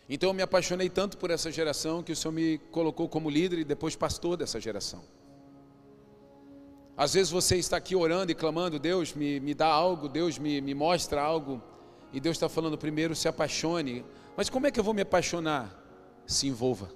Então 0.08 0.30
eu 0.30 0.34
me 0.34 0.42
apaixonei 0.42 0.88
tanto 0.88 1.18
por 1.18 1.30
essa 1.30 1.50
geração 1.50 2.02
que 2.02 2.12
o 2.12 2.16
Senhor 2.16 2.32
me 2.32 2.58
colocou 2.70 3.08
como 3.08 3.28
líder 3.28 3.58
e 3.58 3.64
depois 3.64 3.96
pastor 3.96 4.36
dessa 4.36 4.60
geração. 4.60 5.02
Às 6.96 7.14
vezes 7.14 7.30
você 7.30 7.56
está 7.56 7.76
aqui 7.76 7.94
orando 7.94 8.32
e 8.32 8.34
clamando, 8.34 8.78
Deus 8.78 9.12
me, 9.12 9.38
me 9.38 9.54
dá 9.54 9.66
algo, 9.66 10.08
Deus 10.08 10.38
me, 10.38 10.60
me 10.60 10.74
mostra 10.74 11.20
algo, 11.20 11.62
e 12.12 12.18
Deus 12.18 12.36
está 12.36 12.48
falando 12.48 12.78
primeiro, 12.78 13.14
se 13.14 13.28
apaixone. 13.28 14.04
Mas 14.36 14.48
como 14.48 14.66
é 14.66 14.70
que 14.70 14.80
eu 14.80 14.84
vou 14.84 14.94
me 14.94 15.02
apaixonar? 15.02 15.80
Se 16.26 16.46
envolva. 16.48 16.90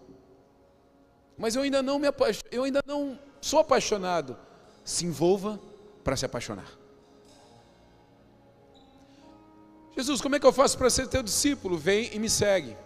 Mas 1.37 1.55
eu 1.57 1.63
ainda 1.63 1.83
não 1.83 1.99
me 1.99 2.09
eu 2.51 2.65
ainda 2.65 2.81
não 2.87 3.19
sou 3.41 3.59
apaixonado. 3.59 4.37
Se 4.85 5.07
envolva 5.07 5.61
para 6.03 6.17
se 6.17 6.27
apaixonar. 6.27 6.79
Jesus, 9.97 10.21
como 10.21 10.37
é 10.37 10.41
que 10.41 10.47
eu 10.47 10.53
faço 10.53 10.77
para 10.79 10.89
ser 10.89 11.07
teu 11.07 11.23
discípulo? 11.23 11.77
Vem 11.77 12.11
e 12.15 12.19
me 12.19 12.29
segue. 12.29 12.77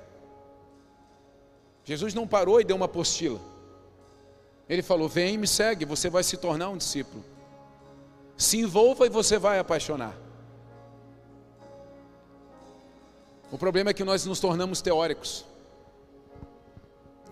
Jesus 1.85 2.15
não 2.15 2.27
parou 2.27 2.61
e 2.61 2.65
deu 2.65 2.77
uma 2.77 2.87
apostila. 2.87 3.41
Ele 4.69 4.83
falou: 4.83 5.09
Vem 5.09 5.35
e 5.35 5.39
me 5.39 5.47
segue, 5.47 5.85
você 5.85 6.11
vai 6.11 6.25
se 6.25 6.37
tornar 6.37 6.69
um 6.69 6.77
discípulo. 6.77 7.25
Se 8.37 8.59
envolva 8.59 9.07
e 9.07 9.09
você 9.09 9.39
vai 9.39 9.59
apaixonar. 9.59 10.15
O 13.51 13.57
problema 13.57 13.91
é 13.91 13.95
que 13.95 14.03
nós 14.03 14.27
nos 14.27 14.41
tornamos 14.41 14.83
teóricos, 14.83 15.45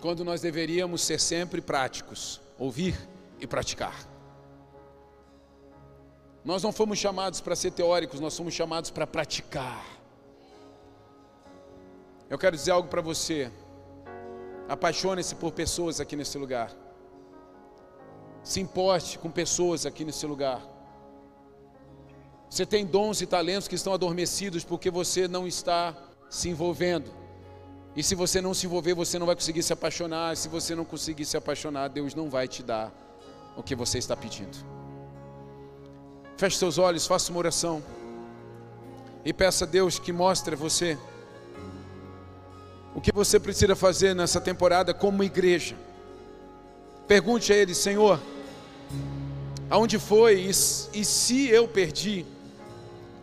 quando 0.05 0.23
nós 0.23 0.39
deveríamos 0.39 1.01
ser 1.01 1.19
sempre 1.19 1.59
práticos, 1.59 2.39
ouvir 2.59 2.95
e 3.39 3.47
praticar. 3.47 4.07
Nós 6.43 6.61
não 6.61 6.71
fomos 6.71 6.99
chamados 6.99 7.41
para 7.41 7.55
ser 7.55 7.71
teóricos, 7.71 8.19
nós 8.19 8.37
fomos 8.37 8.53
chamados 8.53 8.91
para 8.91 9.07
praticar. 9.07 9.83
Eu 12.29 12.37
quero 12.37 12.55
dizer 12.55 12.69
algo 12.69 12.87
para 12.87 13.01
você. 13.01 13.51
Apaixone-se 14.69 15.33
por 15.33 15.51
pessoas 15.53 15.99
aqui 15.99 16.15
nesse 16.15 16.37
lugar. 16.37 16.71
Se 18.43 18.61
importe 18.61 19.17
com 19.17 19.31
pessoas 19.31 19.87
aqui 19.87 20.05
nesse 20.05 20.27
lugar. 20.27 20.61
Você 22.47 22.63
tem 22.63 22.85
dons 22.85 23.21
e 23.21 23.25
talentos 23.25 23.67
que 23.67 23.73
estão 23.73 23.91
adormecidos 23.91 24.63
porque 24.63 24.91
você 24.91 25.27
não 25.27 25.47
está 25.47 25.95
se 26.29 26.47
envolvendo. 26.47 27.24
E 27.95 28.03
se 28.03 28.13
você 28.13 28.41
não 28.41 28.53
se 28.53 28.65
envolver, 28.65 28.93
você 28.93 29.17
não 29.17 29.25
vai 29.25 29.35
conseguir 29.35 29.63
se 29.63 29.71
apaixonar. 29.71 30.35
Se 30.35 30.49
você 30.49 30.75
não 30.75 30.83
conseguir 30.83 31.25
se 31.25 31.37
apaixonar, 31.37 31.87
Deus 31.87 32.13
não 32.13 32.29
vai 32.29 32.47
te 32.47 32.61
dar 32.61 32.91
o 33.55 33.63
que 33.63 33.75
você 33.75 33.97
está 33.97 34.15
pedindo. 34.15 34.57
Feche 36.37 36.57
seus 36.57 36.77
olhos, 36.77 37.07
faça 37.07 37.31
uma 37.31 37.39
oração. 37.39 37.81
E 39.23 39.31
peça 39.31 39.63
a 39.65 39.67
Deus 39.67 39.97
que 39.97 40.11
mostre 40.11 40.55
a 40.55 40.57
você 40.57 40.97
o 42.95 43.01
que 43.01 43.11
você 43.11 43.37
precisa 43.37 43.75
fazer 43.75 44.15
nessa 44.15 44.39
temporada 44.39 44.93
como 44.93 45.21
igreja. 45.21 45.75
Pergunte 47.05 47.51
a 47.51 47.55
Ele, 47.55 47.75
Senhor, 47.75 48.21
aonde 49.69 49.99
foi 49.99 50.39
e, 50.43 50.49
e 50.49 51.05
se 51.05 51.49
eu 51.49 51.67
perdi 51.67 52.25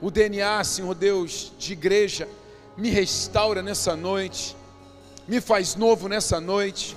o 0.00 0.10
DNA, 0.10 0.62
Senhor 0.62 0.94
Deus, 0.94 1.52
de 1.58 1.72
igreja, 1.72 2.28
me 2.76 2.90
restaura 2.90 3.62
nessa 3.62 3.96
noite, 3.96 4.54
me 5.26 5.40
faz 5.40 5.76
novo 5.76 6.08
nessa 6.08 6.40
noite. 6.40 6.96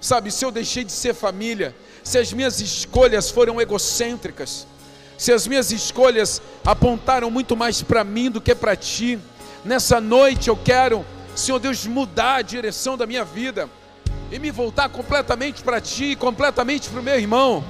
Sabe, 0.00 0.30
se 0.30 0.44
eu 0.44 0.50
deixei 0.50 0.84
de 0.84 0.92
ser 0.92 1.14
família, 1.14 1.74
se 2.02 2.18
as 2.18 2.32
minhas 2.32 2.60
escolhas 2.60 3.30
foram 3.30 3.60
egocêntricas, 3.60 4.66
se 5.18 5.32
as 5.32 5.46
minhas 5.46 5.72
escolhas 5.72 6.42
apontaram 6.64 7.30
muito 7.30 7.56
mais 7.56 7.82
para 7.82 8.04
mim 8.04 8.30
do 8.30 8.40
que 8.40 8.54
para 8.54 8.76
ti, 8.76 9.18
nessa 9.64 10.00
noite 10.00 10.48
eu 10.48 10.56
quero, 10.56 11.04
Senhor 11.34 11.58
Deus, 11.58 11.86
mudar 11.86 12.36
a 12.36 12.42
direção 12.42 12.96
da 12.96 13.06
minha 13.06 13.24
vida 13.24 13.68
e 14.30 14.38
me 14.38 14.50
voltar 14.50 14.88
completamente 14.88 15.62
para 15.62 15.80
ti, 15.80 16.14
completamente 16.14 16.88
para 16.88 17.00
o 17.00 17.02
meu 17.02 17.18
irmão, 17.18 17.64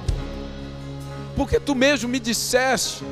porque 1.35 1.59
tu 1.59 1.73
mesmo 1.73 2.09
me 2.09 2.19
disseste 2.19 3.03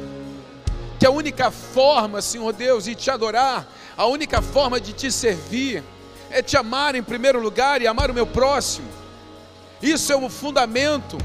que 0.99 1.05
a 1.05 1.11
única 1.11 1.51
forma, 1.51 2.21
Senhor 2.21 2.51
Deus, 2.53 2.85
de 2.85 2.95
te 2.95 3.09
adorar, 3.09 3.67
a 3.95 4.05
única 4.05 4.41
forma 4.41 4.79
de 4.79 4.93
te 4.93 5.11
servir, 5.11 5.83
é 6.29 6.41
te 6.41 6.57
amar 6.57 6.95
em 6.95 7.03
primeiro 7.03 7.39
lugar 7.39 7.81
e 7.81 7.87
amar 7.87 8.09
o 8.09 8.13
meu 8.13 8.27
próximo. 8.27 8.87
Isso 9.81 10.11
é 10.11 10.15
o 10.15 10.29
fundamento 10.29 11.17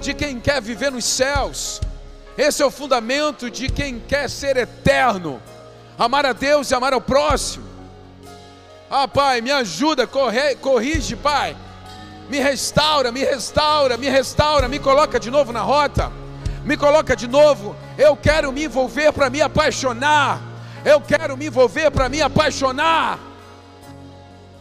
de 0.00 0.14
quem 0.14 0.40
quer 0.40 0.62
viver 0.62 0.90
nos 0.90 1.04
céus. 1.04 1.80
Esse 2.36 2.62
é 2.62 2.66
o 2.66 2.70
fundamento 2.70 3.50
de 3.50 3.68
quem 3.68 3.98
quer 3.98 4.30
ser 4.30 4.56
eterno. 4.56 5.42
Amar 5.98 6.24
a 6.24 6.32
Deus 6.32 6.70
e 6.70 6.74
amar 6.74 6.92
ao 6.92 7.00
próximo. 7.00 7.66
Ah, 8.90 9.08
Pai, 9.08 9.40
me 9.40 9.50
ajuda, 9.50 10.06
corre, 10.06 10.54
corrige, 10.56 11.16
Pai. 11.16 11.56
Me 12.28 12.38
restaura, 12.38 13.10
me 13.10 13.24
restaura, 13.24 13.96
me 13.96 14.08
restaura, 14.08 14.68
me 14.68 14.78
coloca 14.78 15.18
de 15.18 15.30
novo 15.30 15.52
na 15.52 15.60
rota. 15.60 16.12
Me 16.64 16.76
coloca 16.76 17.16
de 17.16 17.26
novo. 17.26 17.74
Eu 17.96 18.16
quero 18.16 18.52
me 18.52 18.64
envolver 18.64 19.12
para 19.12 19.28
me 19.28 19.40
apaixonar. 19.40 20.40
Eu 20.84 21.00
quero 21.00 21.36
me 21.36 21.46
envolver 21.46 21.90
para 21.90 22.08
me 22.08 22.22
apaixonar. 22.22 23.18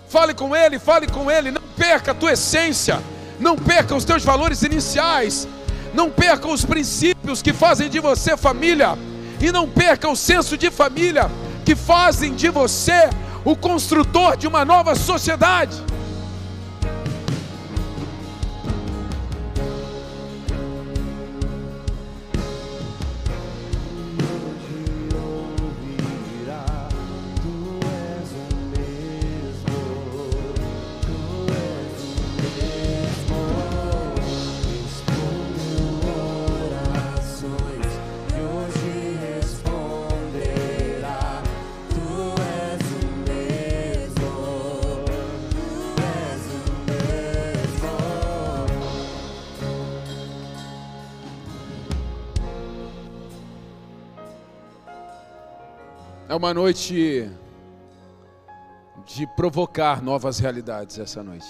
Fale 0.09 0.33
com 0.33 0.55
Ele, 0.55 0.79
fale 0.79 1.07
com 1.07 1.29
Ele. 1.29 1.51
Não 1.51 1.61
perca 1.77 2.11
a 2.11 2.15
tua 2.15 2.33
essência. 2.33 3.01
Não 3.39 3.55
perca 3.55 3.95
os 3.95 4.05
teus 4.05 4.23
valores 4.23 4.63
iniciais. 4.63 5.47
Não 5.93 6.09
perca 6.09 6.47
os 6.47 6.63
princípios 6.63 7.41
que 7.41 7.53
fazem 7.53 7.89
de 7.89 7.99
você 7.99 8.37
família. 8.37 8.97
E 9.39 9.51
não 9.51 9.69
perca 9.69 10.07
o 10.07 10.15
senso 10.15 10.57
de 10.57 10.71
família 10.71 11.29
que 11.65 11.75
fazem 11.75 12.33
de 12.33 12.49
você 12.49 13.09
o 13.43 13.55
construtor 13.55 14.37
de 14.37 14.47
uma 14.47 14.63
nova 14.63 14.95
sociedade. 14.95 15.75
Uma 56.37 56.53
noite 56.53 57.29
de 59.05 59.25
provocar 59.35 60.01
novas 60.03 60.37
realidades 60.37 60.99
essa 60.99 61.23
noite. 61.23 61.47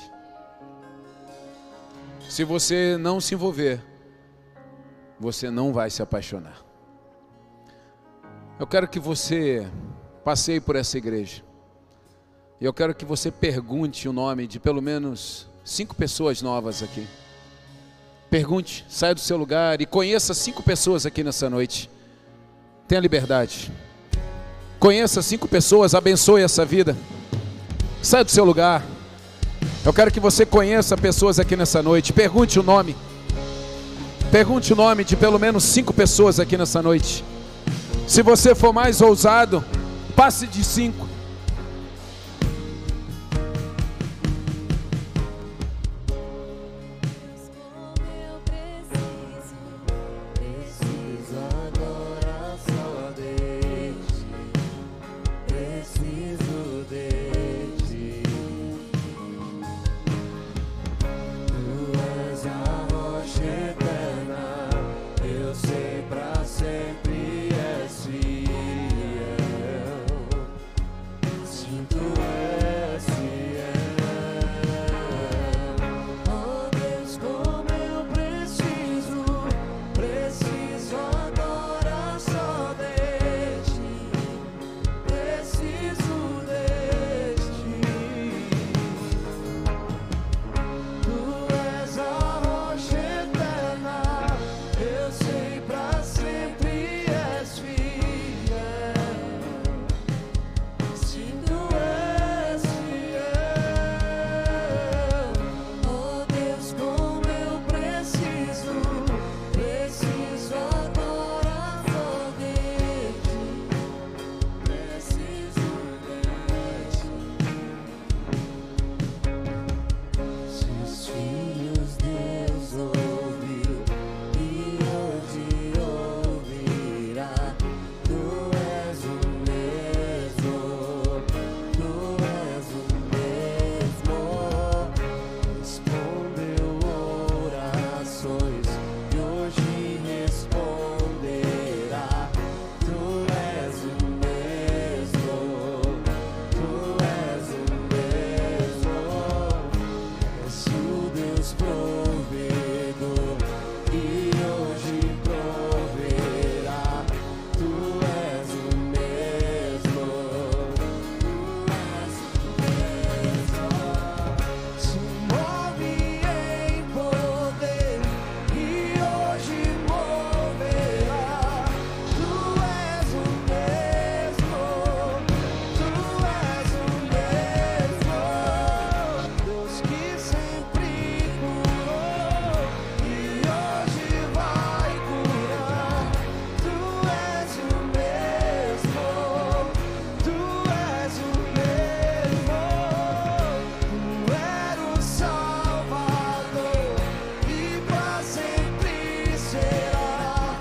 Se 2.30 2.44
você 2.44 2.98
não 2.98 3.20
se 3.20 3.34
envolver, 3.34 3.84
você 5.20 5.50
não 5.50 5.74
vai 5.74 5.90
se 5.90 6.02
apaixonar. 6.02 6.64
Eu 8.60 8.66
quero 8.66 8.88
que 8.88 9.00
você 9.00 9.68
passeie 10.24 10.62
por 10.62 10.76
essa 10.76 10.98
igreja. 10.98 11.44
E 12.60 12.66
eu 12.66 12.74
quero 12.74 12.96
que 12.96 13.06
você 13.06 13.30
pergunte 13.30 14.08
o 14.08 14.14
nome 14.14 14.48
de 14.48 14.60
pelo 14.60 14.82
menos 14.82 15.48
cinco 15.64 15.96
pessoas 15.96 16.42
novas 16.42 16.82
aqui. 16.82 17.06
Pergunte, 18.30 18.86
saia 18.90 19.14
do 19.14 19.20
seu 19.20 19.38
lugar 19.38 19.82
e 19.82 19.86
conheça 19.86 20.34
cinco 20.34 20.64
pessoas 20.64 21.06
aqui 21.06 21.24
nessa 21.24 21.50
noite. 21.50 21.90
Tenha 22.88 23.02
liberdade. 23.02 23.72
Conheça 24.80 25.22
cinco 25.22 25.48
pessoas, 25.48 25.96
abençoe 25.96 26.44
essa 26.44 26.64
vida. 26.64 26.96
Saia 28.02 28.24
do 28.24 28.32
seu 28.32 28.46
lugar. 28.46 28.84
Eu 29.84 29.92
quero 29.92 30.12
que 30.12 30.20
você 30.20 30.46
conheça 30.46 30.96
pessoas 30.96 31.40
aqui 31.40 31.56
nessa 31.56 31.82
noite. 31.82 32.14
Pergunte 32.14 32.60
o 32.60 32.64
nome. 32.64 32.96
Pergunte 34.32 34.74
o 34.74 34.76
nome 34.76 35.04
de 35.04 35.16
pelo 35.16 35.40
menos 35.40 35.64
cinco 35.64 35.94
pessoas 35.94 36.40
aqui 36.40 36.58
nessa 36.58 36.82
noite. 36.82 37.24
Se 38.06 38.22
você 38.22 38.54
for 38.54 38.72
mais 38.72 39.02
ousado, 39.02 39.64
passe 40.16 40.46
de 40.46 40.64
cinco. 40.64 41.08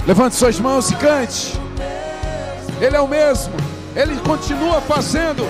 Levante 0.07 0.37
suas 0.37 0.61
mãos 0.61 0.89
e 0.91 0.95
cante. 0.95 1.61
Ele 2.81 2.97
é 2.97 3.01
o 3.01 3.09
mesmo. 3.09 3.53
Ele 3.97 4.17
continua 4.21 4.81
fazendo. 4.81 5.43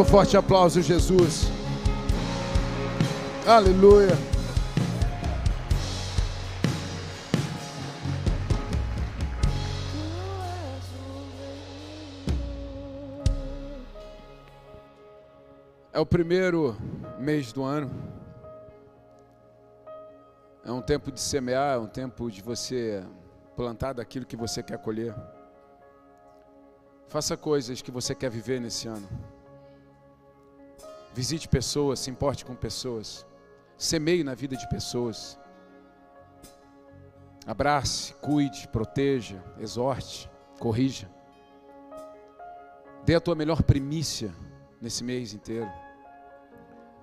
Um 0.00 0.04
forte 0.04 0.34
aplauso, 0.34 0.80
Jesus. 0.80 1.50
Aleluia. 3.46 4.16
É 15.92 16.00
o 16.00 16.06
primeiro 16.06 16.74
mês 17.18 17.52
do 17.52 17.62
ano. 17.62 17.90
É 20.64 20.72
um 20.72 20.80
tempo 20.80 21.12
de 21.12 21.20
semear, 21.20 21.74
é 21.74 21.78
um 21.78 21.86
tempo 21.86 22.30
de 22.30 22.40
você 22.40 23.04
plantar 23.54 23.92
daquilo 23.92 24.24
que 24.24 24.34
você 24.34 24.62
quer 24.62 24.78
colher. 24.78 25.14
Faça 27.06 27.36
coisas 27.36 27.82
que 27.82 27.90
você 27.90 28.14
quer 28.14 28.30
viver 28.30 28.62
nesse 28.62 28.88
ano. 28.88 29.06
Visite 31.20 31.46
pessoas, 31.46 32.00
se 32.00 32.10
importe 32.10 32.46
com 32.46 32.54
pessoas. 32.54 33.26
Semeie 33.76 34.24
na 34.24 34.34
vida 34.34 34.56
de 34.56 34.66
pessoas. 34.70 35.38
Abrace, 37.46 38.14
cuide, 38.22 38.66
proteja, 38.68 39.44
exorte, 39.58 40.30
corrija. 40.58 41.10
Dê 43.04 43.14
a 43.14 43.20
tua 43.20 43.34
melhor 43.34 43.62
primícia 43.62 44.34
nesse 44.80 45.04
mês 45.04 45.34
inteiro. 45.34 45.70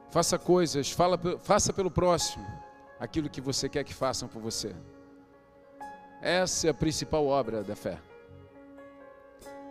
Faça 0.09 0.39
coisas, 0.39 0.89
fala, 0.89 1.19
faça 1.43 1.71
pelo 1.71 1.91
próximo 1.91 2.43
aquilo 2.99 3.29
que 3.29 3.39
você 3.39 3.69
quer 3.69 3.83
que 3.83 3.93
façam 3.93 4.27
por 4.27 4.41
você. 4.41 4.75
Essa 6.23 6.65
é 6.65 6.69
a 6.71 6.73
principal 6.73 7.27
obra 7.27 7.63
da 7.63 7.75
fé. 7.75 7.99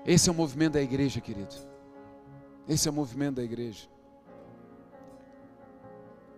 Esse 0.05 0.29
é 0.29 0.33
o 0.33 0.37
movimento 0.37 0.75
da 0.75 0.83
igreja, 0.83 1.21
querido. 1.21 1.57
Esse 2.69 2.87
é 2.87 2.93
o 2.93 2.95
movimento 2.95 3.35
da 3.39 3.43
igreja. 3.43 3.96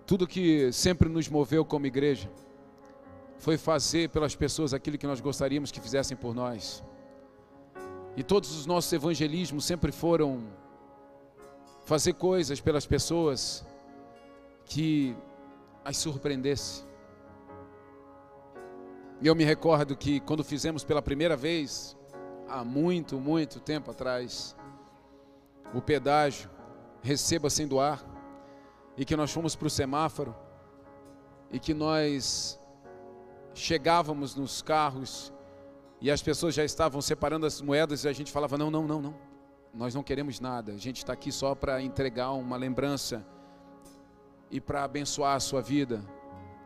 Tudo 0.09 0.27
que 0.27 0.73
sempre 0.73 1.07
nos 1.07 1.29
moveu 1.29 1.67
como 1.67 1.85
igreja 1.85 2.31
foi 3.37 3.59
fazer 3.59 4.09
pelas 4.09 4.35
pessoas 4.35 4.73
aquilo 4.73 4.97
que 4.97 5.07
nós 5.07 5.21
gostaríamos 5.21 5.71
que 5.71 5.83
fizessem 5.83 6.17
por 6.17 6.35
nós. 6.35 6.83
E 8.17 8.23
todos 8.23 8.57
os 8.57 8.65
nossos 8.65 8.91
evangelismos 8.91 9.67
sempre 9.67 9.93
foram 9.93 10.49
fazer 11.85 12.15
coisas 12.15 12.59
pelas 12.59 12.87
pessoas 12.87 13.67
que 14.65 15.15
as 15.85 15.99
surpreendesse. 15.99 16.85
E 19.21 19.27
eu 19.27 19.35
me 19.35 19.45
recordo 19.45 19.95
que 19.95 20.21
quando 20.21 20.43
fizemos 20.43 20.85
pela 20.85 21.03
primeira 21.03 21.37
vez, 21.37 21.95
há 22.49 22.65
muito, 22.65 23.21
muito 23.21 23.61
tempo 23.61 23.91
atrás, 23.91 24.57
o 25.75 25.83
pedágio 25.83 26.49
receba 27.03 27.51
sem 27.51 27.69
doar 27.69 28.08
e 28.99 29.05
que 29.05 29.17
nós 29.17 29.33
fomos 29.33 29.55
para 29.55 29.69
o 29.69 29.71
semáforo 29.71 30.35
e 31.53 31.61
que 31.61 31.73
nós 31.73 32.61
chegávamos 33.55 34.35
nos 34.35 34.61
carros 34.61 35.33
e 36.01 36.11
as 36.11 36.21
pessoas 36.21 36.55
já 36.55 36.65
estavam 36.65 37.01
separando 37.01 37.47
as 37.47 37.61
moedas 37.63 38.05
e 38.05 38.09
a 38.09 38.13
gente 38.13 38.33
falava: 38.33 38.59
não, 38.59 38.71
não, 38.71 38.87
não, 38.89 39.01
não, 39.01 39.15
nós 39.73 39.95
não 39.95 40.03
queremos 40.03 40.41
nada, 40.41 40.73
a 40.73 40.77
gente 40.77 40.99
está 40.99 41.13
aqui 41.13 41.31
só 41.31 41.55
para 41.55 41.81
entregar 41.81 42.33
uma 42.33 42.57
lembrança 42.57 43.25
e 44.51 44.61
para 44.61 44.83
abençoar 44.83 45.37
a 45.37 45.41
sua 45.41 45.63
vida. 45.63 46.05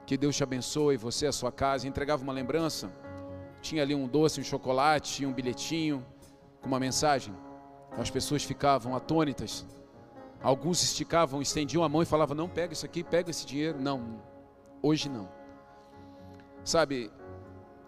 Que 0.06 0.16
Deus 0.16 0.34
te 0.34 0.42
abençoe, 0.42 0.96
você, 0.96 1.26
a 1.26 1.32
sua 1.32 1.52
casa. 1.52 1.86
Entregava 1.86 2.22
uma 2.22 2.32
lembrança, 2.32 2.92
tinha 3.60 3.82
ali 3.82 3.94
um 3.94 4.08
doce, 4.08 4.40
um 4.40 4.44
chocolate, 4.44 5.24
um 5.24 5.32
bilhetinho 5.32 6.04
com 6.60 6.66
uma 6.66 6.80
mensagem. 6.80 7.34
As 7.92 8.10
pessoas 8.10 8.42
ficavam 8.42 8.96
atônitas 8.96 9.64
Alguns 10.42 10.82
esticavam, 10.82 11.40
estendiam 11.40 11.84
a 11.84 11.88
mão 11.88 12.02
e 12.02 12.06
falavam: 12.06 12.36
Não, 12.36 12.48
pega 12.48 12.72
isso 12.72 12.84
aqui, 12.84 13.04
pega 13.04 13.30
esse 13.30 13.46
dinheiro. 13.46 13.80
Não, 13.80 14.20
hoje 14.82 15.08
não. 15.08 15.28
Sabe, 16.64 17.10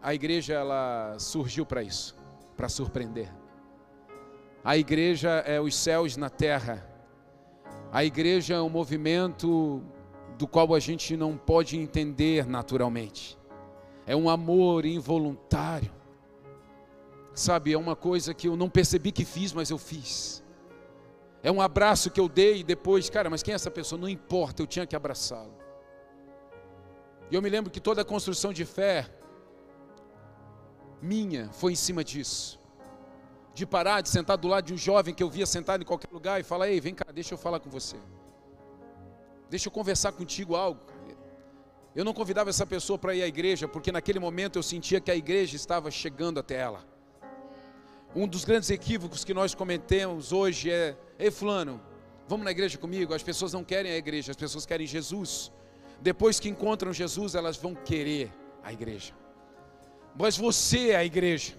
a 0.00 0.14
igreja 0.14 0.55
ela 0.55 1.16
surgiu 1.18 1.66
para 1.66 1.82
isso, 1.82 2.16
para 2.57 2.68
surpreender. 2.68 3.32
A 4.62 4.76
igreja 4.76 5.30
é 5.46 5.61
os 5.61 5.74
céus 5.74 6.16
na 6.16 6.30
terra. 6.30 6.86
A 7.90 8.05
igreja 8.05 8.55
é 8.55 8.61
um 8.61 8.68
movimento 8.68 9.82
do 10.36 10.46
qual 10.46 10.74
a 10.74 10.80
gente 10.80 11.16
não 11.16 11.36
pode 11.36 11.76
entender 11.76 12.46
naturalmente. 12.46 13.38
É 14.07 14.14
um 14.14 14.28
amor 14.28 14.84
involuntário. 14.84 15.92
Sabe, 17.34 17.72
é 17.72 17.78
uma 17.78 17.96
coisa 17.96 18.34
que 18.34 18.46
eu 18.46 18.57
não 18.57 18.68
percebi 18.68 19.11
que 19.11 19.24
fiz, 19.24 19.52
mas 19.52 19.70
eu 19.70 19.78
fiz. 19.78 20.43
É 21.45 21.53
um 21.53 21.61
abraço 21.61 22.11
que 22.11 22.18
eu 22.18 22.26
dei 22.26 22.61
e 22.61 22.64
depois, 22.64 23.11
cara, 23.11 23.28
mas 23.28 23.42
quem 23.42 23.53
é 23.53 23.55
essa 23.55 23.70
pessoa? 23.70 24.01
Não 24.01 24.09
importa, 24.09 24.62
eu 24.62 24.66
tinha 24.66 24.86
que 24.86 24.97
abraçá-lo. 24.97 25.55
E 27.30 27.34
eu 27.34 27.42
me 27.42 27.51
lembro 27.51 27.70
que 27.70 27.80
toda 27.80 28.01
a 28.01 28.05
construção 28.05 28.51
de 28.51 28.64
fé 28.64 29.11
minha 31.03 31.51
foi 31.53 31.72
em 31.72 31.76
cima 31.76 32.03
disso. 32.03 32.59
De 33.53 33.66
parar, 33.66 34.01
de 34.01 34.09
sentar 34.09 34.38
do 34.38 34.49
lado 34.49 34.64
de 34.64 34.72
um 34.72 34.78
jovem 34.78 35.12
que 35.14 35.22
eu 35.22 35.28
via 35.28 35.45
sentado 35.45 35.82
em 35.82 35.84
qualquer 35.84 36.11
lugar 36.11 36.40
e 36.40 36.42
falar: 36.42 36.70
Ei, 36.70 36.80
vem 36.80 36.95
cá, 36.95 37.12
deixa 37.12 37.34
eu 37.34 37.38
falar 37.38 37.61
com 37.61 37.68
você. 37.68 37.99
Deixa 39.51 39.68
eu 39.68 39.72
conversar 39.72 40.12
contigo 40.12 40.57
algo. 40.57 40.80
Eu 41.95 42.07
não 42.07 42.14
convidava 42.14 42.49
essa 42.49 42.66
pessoa 42.66 42.99
para 42.99 43.14
ir 43.14 43.22
à 43.22 43.26
igreja, 43.26 43.68
porque 43.68 43.92
naquele 43.92 44.18
momento 44.18 44.59
eu 44.59 44.62
sentia 44.62 44.99
que 44.99 45.11
a 45.11 45.14
igreja 45.14 45.57
estava 45.57 45.90
chegando 45.90 46.40
até 46.40 46.57
ela. 46.57 46.93
Um 48.16 48.28
dos 48.28 48.44
grandes 48.44 48.70
equívocos 48.70 49.24
que 49.24 49.34
nós 49.34 49.56
cometemos 49.56 50.32
hoje 50.32 50.70
é: 50.70 50.96
Ei, 51.18 51.32
Fulano, 51.32 51.80
vamos 52.28 52.44
na 52.44 52.52
igreja 52.52 52.78
comigo? 52.78 53.12
As 53.12 53.24
pessoas 53.24 53.52
não 53.52 53.64
querem 53.64 53.90
a 53.90 53.96
igreja, 53.96 54.30
as 54.30 54.36
pessoas 54.36 54.64
querem 54.64 54.86
Jesus. 54.86 55.50
Depois 56.00 56.38
que 56.38 56.48
encontram 56.48 56.92
Jesus, 56.92 57.34
elas 57.34 57.56
vão 57.56 57.74
querer 57.74 58.32
a 58.62 58.72
igreja. 58.72 59.12
Mas 60.14 60.36
você 60.36 60.90
é 60.90 60.96
a 60.96 61.04
igreja. 61.04 61.54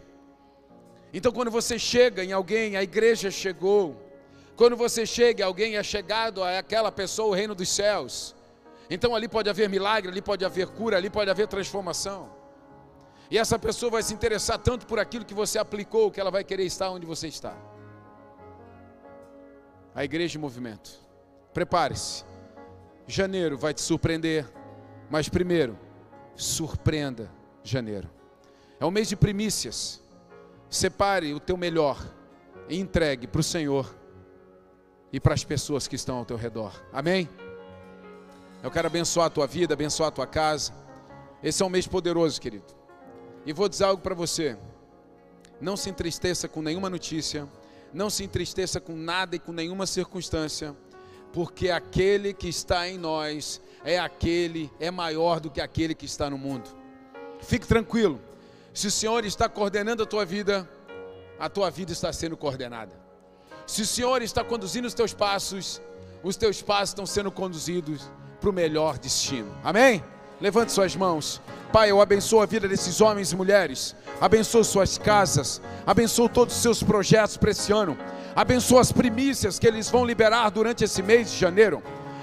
Então, 1.13 1.31
quando 1.31 1.51
você 1.51 1.77
chega 1.77 2.23
em 2.23 2.31
alguém, 2.31 2.77
a 2.77 2.83
igreja 2.83 3.29
chegou. 3.29 4.01
Quando 4.55 4.77
você 4.77 5.05
chega, 5.05 5.45
alguém 5.45 5.75
é 5.75 5.83
chegado 5.83 6.41
a 6.41 6.59
aquela 6.59 6.91
pessoa, 6.91 7.29
o 7.29 7.33
reino 7.33 7.53
dos 7.53 7.67
céus. 7.67 8.33
Então, 8.89 9.13
ali 9.13 9.27
pode 9.27 9.49
haver 9.49 9.67
milagre, 9.67 10.09
ali 10.09 10.21
pode 10.21 10.45
haver 10.45 10.67
cura, 10.67 10.95
ali 10.95 11.09
pode 11.09 11.29
haver 11.29 11.47
transformação. 11.47 12.34
E 13.29 13.37
essa 13.37 13.57
pessoa 13.57 13.91
vai 13.91 14.03
se 14.03 14.13
interessar 14.13 14.59
tanto 14.59 14.85
por 14.85 14.99
aquilo 14.99 15.25
que 15.25 15.33
você 15.33 15.57
aplicou, 15.57 16.11
que 16.11 16.19
ela 16.19 16.31
vai 16.31 16.43
querer 16.43 16.63
estar 16.63 16.89
onde 16.89 17.05
você 17.05 17.27
está. 17.27 17.55
A 19.93 20.03
igreja 20.03 20.37
em 20.37 20.41
movimento. 20.41 20.99
Prepare-se. 21.53 22.23
Janeiro 23.07 23.57
vai 23.57 23.73
te 23.73 23.81
surpreender. 23.81 24.45
Mas 25.09 25.29
primeiro, 25.29 25.77
surpreenda 26.35 27.31
janeiro. 27.63 28.09
É 28.79 28.85
um 28.85 28.91
mês 28.91 29.07
de 29.07 29.15
primícias. 29.15 30.01
Separe 30.69 31.33
o 31.33 31.39
teu 31.39 31.55
melhor 31.55 31.97
e 32.67 32.79
entregue 32.79 33.27
para 33.27 33.39
o 33.39 33.43
Senhor 33.43 33.95
e 35.13 35.19
para 35.19 35.33
as 35.33 35.43
pessoas 35.43 35.87
que 35.87 35.95
estão 35.95 36.17
ao 36.17 36.25
teu 36.25 36.35
redor. 36.35 36.73
Amém? 36.91 37.29
Eu 38.61 38.69
quero 38.69 38.87
abençoar 38.87 39.27
a 39.27 39.29
tua 39.29 39.47
vida, 39.47 39.73
abençoar 39.73 40.09
a 40.09 40.11
tua 40.11 40.27
casa. 40.27 40.73
Esse 41.41 41.63
é 41.63 41.65
um 41.65 41.69
mês 41.69 41.87
poderoso, 41.87 42.41
querido. 42.41 42.74
E 43.45 43.53
vou 43.53 43.69
dizer 43.69 43.83
algo 43.83 44.01
para 44.01 44.15
você. 44.15 44.57
Não 45.61 45.77
se 45.77 45.89
entristeça 45.89 46.47
com 46.47 46.61
nenhuma 46.61 46.89
notícia, 46.89 47.47
não 47.93 48.09
se 48.09 48.23
entristeça 48.23 48.79
com 48.79 48.95
nada 48.95 49.35
e 49.35 49.39
com 49.39 49.51
nenhuma 49.51 49.85
circunstância, 49.85 50.75
porque 51.31 51.69
aquele 51.69 52.33
que 52.33 52.49
está 52.49 52.89
em 52.89 52.97
nós 52.97 53.61
é 53.83 53.99
aquele, 53.99 54.71
é 54.79 54.89
maior 54.89 55.39
do 55.39 55.49
que 55.49 55.61
aquele 55.61 55.93
que 55.93 56.05
está 56.05 56.29
no 56.29 56.37
mundo. 56.37 56.69
Fique 57.41 57.67
tranquilo. 57.67 58.19
Se 58.73 58.87
o 58.87 58.91
Senhor 58.91 59.23
está 59.23 59.47
coordenando 59.47 60.03
a 60.03 60.05
tua 60.05 60.25
vida, 60.25 60.67
a 61.39 61.47
tua 61.47 61.69
vida 61.69 61.91
está 61.91 62.11
sendo 62.11 62.35
coordenada. 62.35 62.93
Se 63.65 63.83
o 63.83 63.85
Senhor 63.85 64.21
está 64.21 64.43
conduzindo 64.43 64.85
os 64.85 64.93
teus 64.93 65.13
passos, 65.13 65.81
os 66.23 66.35
teus 66.35 66.61
passos 66.61 66.89
estão 66.89 67.05
sendo 67.05 67.31
conduzidos 67.31 68.09
para 68.41 68.49
o 68.49 68.53
melhor 68.53 68.97
destino. 68.97 69.55
Amém? 69.63 70.03
Levante 70.39 70.71
suas 70.71 70.95
mãos. 70.95 71.41
Pai, 71.71 71.91
eu 71.91 72.01
abençoo 72.01 72.41
a 72.41 72.45
vida 72.45 72.67
desses 72.67 72.99
homens 72.99 73.31
e 73.31 73.35
mulheres. 73.35 73.95
Abençoo 74.19 74.63
suas 74.63 74.97
casas. 74.97 75.61
Abençoo 75.85 76.27
todos 76.27 76.55
os 76.55 76.61
seus 76.61 76.83
projetos 76.83 77.37
para 77.37 77.51
esse 77.51 77.71
ano. 77.71 77.97
Abençoo 78.35 78.79
as 78.79 78.91
primícias 78.91 79.57
que 79.57 79.67
eles 79.67 79.89
vão 79.89 80.05
liberar 80.05 80.49
durante 80.51 80.83
esse 80.83 81.01
mês 81.01 81.31
de 81.31 81.37
janeiro. 81.37 81.81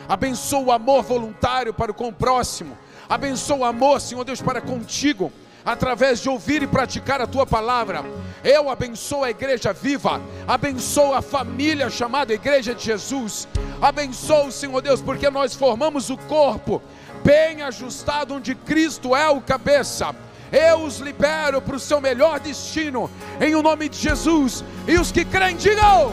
Abençoo 0.08 0.64
o 0.64 0.72
amor 0.72 1.02
voluntário 1.02 1.72
para 1.72 1.92
com 1.92 2.08
o 2.08 2.12
próximo. 2.12 2.76
Abençoo 3.08 3.58
o 3.58 3.64
amor, 3.64 4.00
Senhor 4.00 4.24
Deus, 4.24 4.42
para 4.42 4.60
contigo 4.60 5.32
através 5.64 6.20
de 6.20 6.28
ouvir 6.28 6.62
e 6.62 6.66
praticar 6.66 7.20
a 7.20 7.26
tua 7.26 7.46
palavra. 7.46 8.04
Eu 8.44 8.68
abençoo 8.68 9.24
a 9.24 9.30
igreja 9.30 9.72
viva, 9.72 10.20
abençoo 10.46 11.14
a 11.14 11.22
família 11.22 11.88
chamada 11.88 12.34
Igreja 12.34 12.74
de 12.74 12.84
Jesus. 12.84 13.48
Abençoo, 13.80 14.50
Senhor 14.50 14.80
Deus, 14.80 15.00
porque 15.00 15.30
nós 15.30 15.54
formamos 15.54 16.10
o 16.10 16.16
corpo 16.16 16.82
bem 17.24 17.62
ajustado 17.62 18.34
onde 18.34 18.54
Cristo 18.54 19.14
é 19.14 19.28
o 19.28 19.40
cabeça. 19.40 20.14
Eu 20.50 20.84
os 20.84 20.98
libero 20.98 21.62
para 21.62 21.76
o 21.76 21.80
seu 21.80 22.00
melhor 22.00 22.38
destino, 22.38 23.10
em 23.40 23.54
o 23.54 23.62
nome 23.62 23.88
de 23.88 23.96
Jesus. 23.96 24.62
E 24.86 24.98
os 24.98 25.10
que 25.10 25.24
creem, 25.24 25.56
digam. 25.56 26.12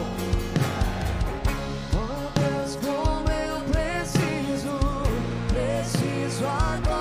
Como 2.82 3.30
eu 3.30 3.60
preciso, 3.70 4.78
preciso 5.52 6.46
agora. 6.46 6.99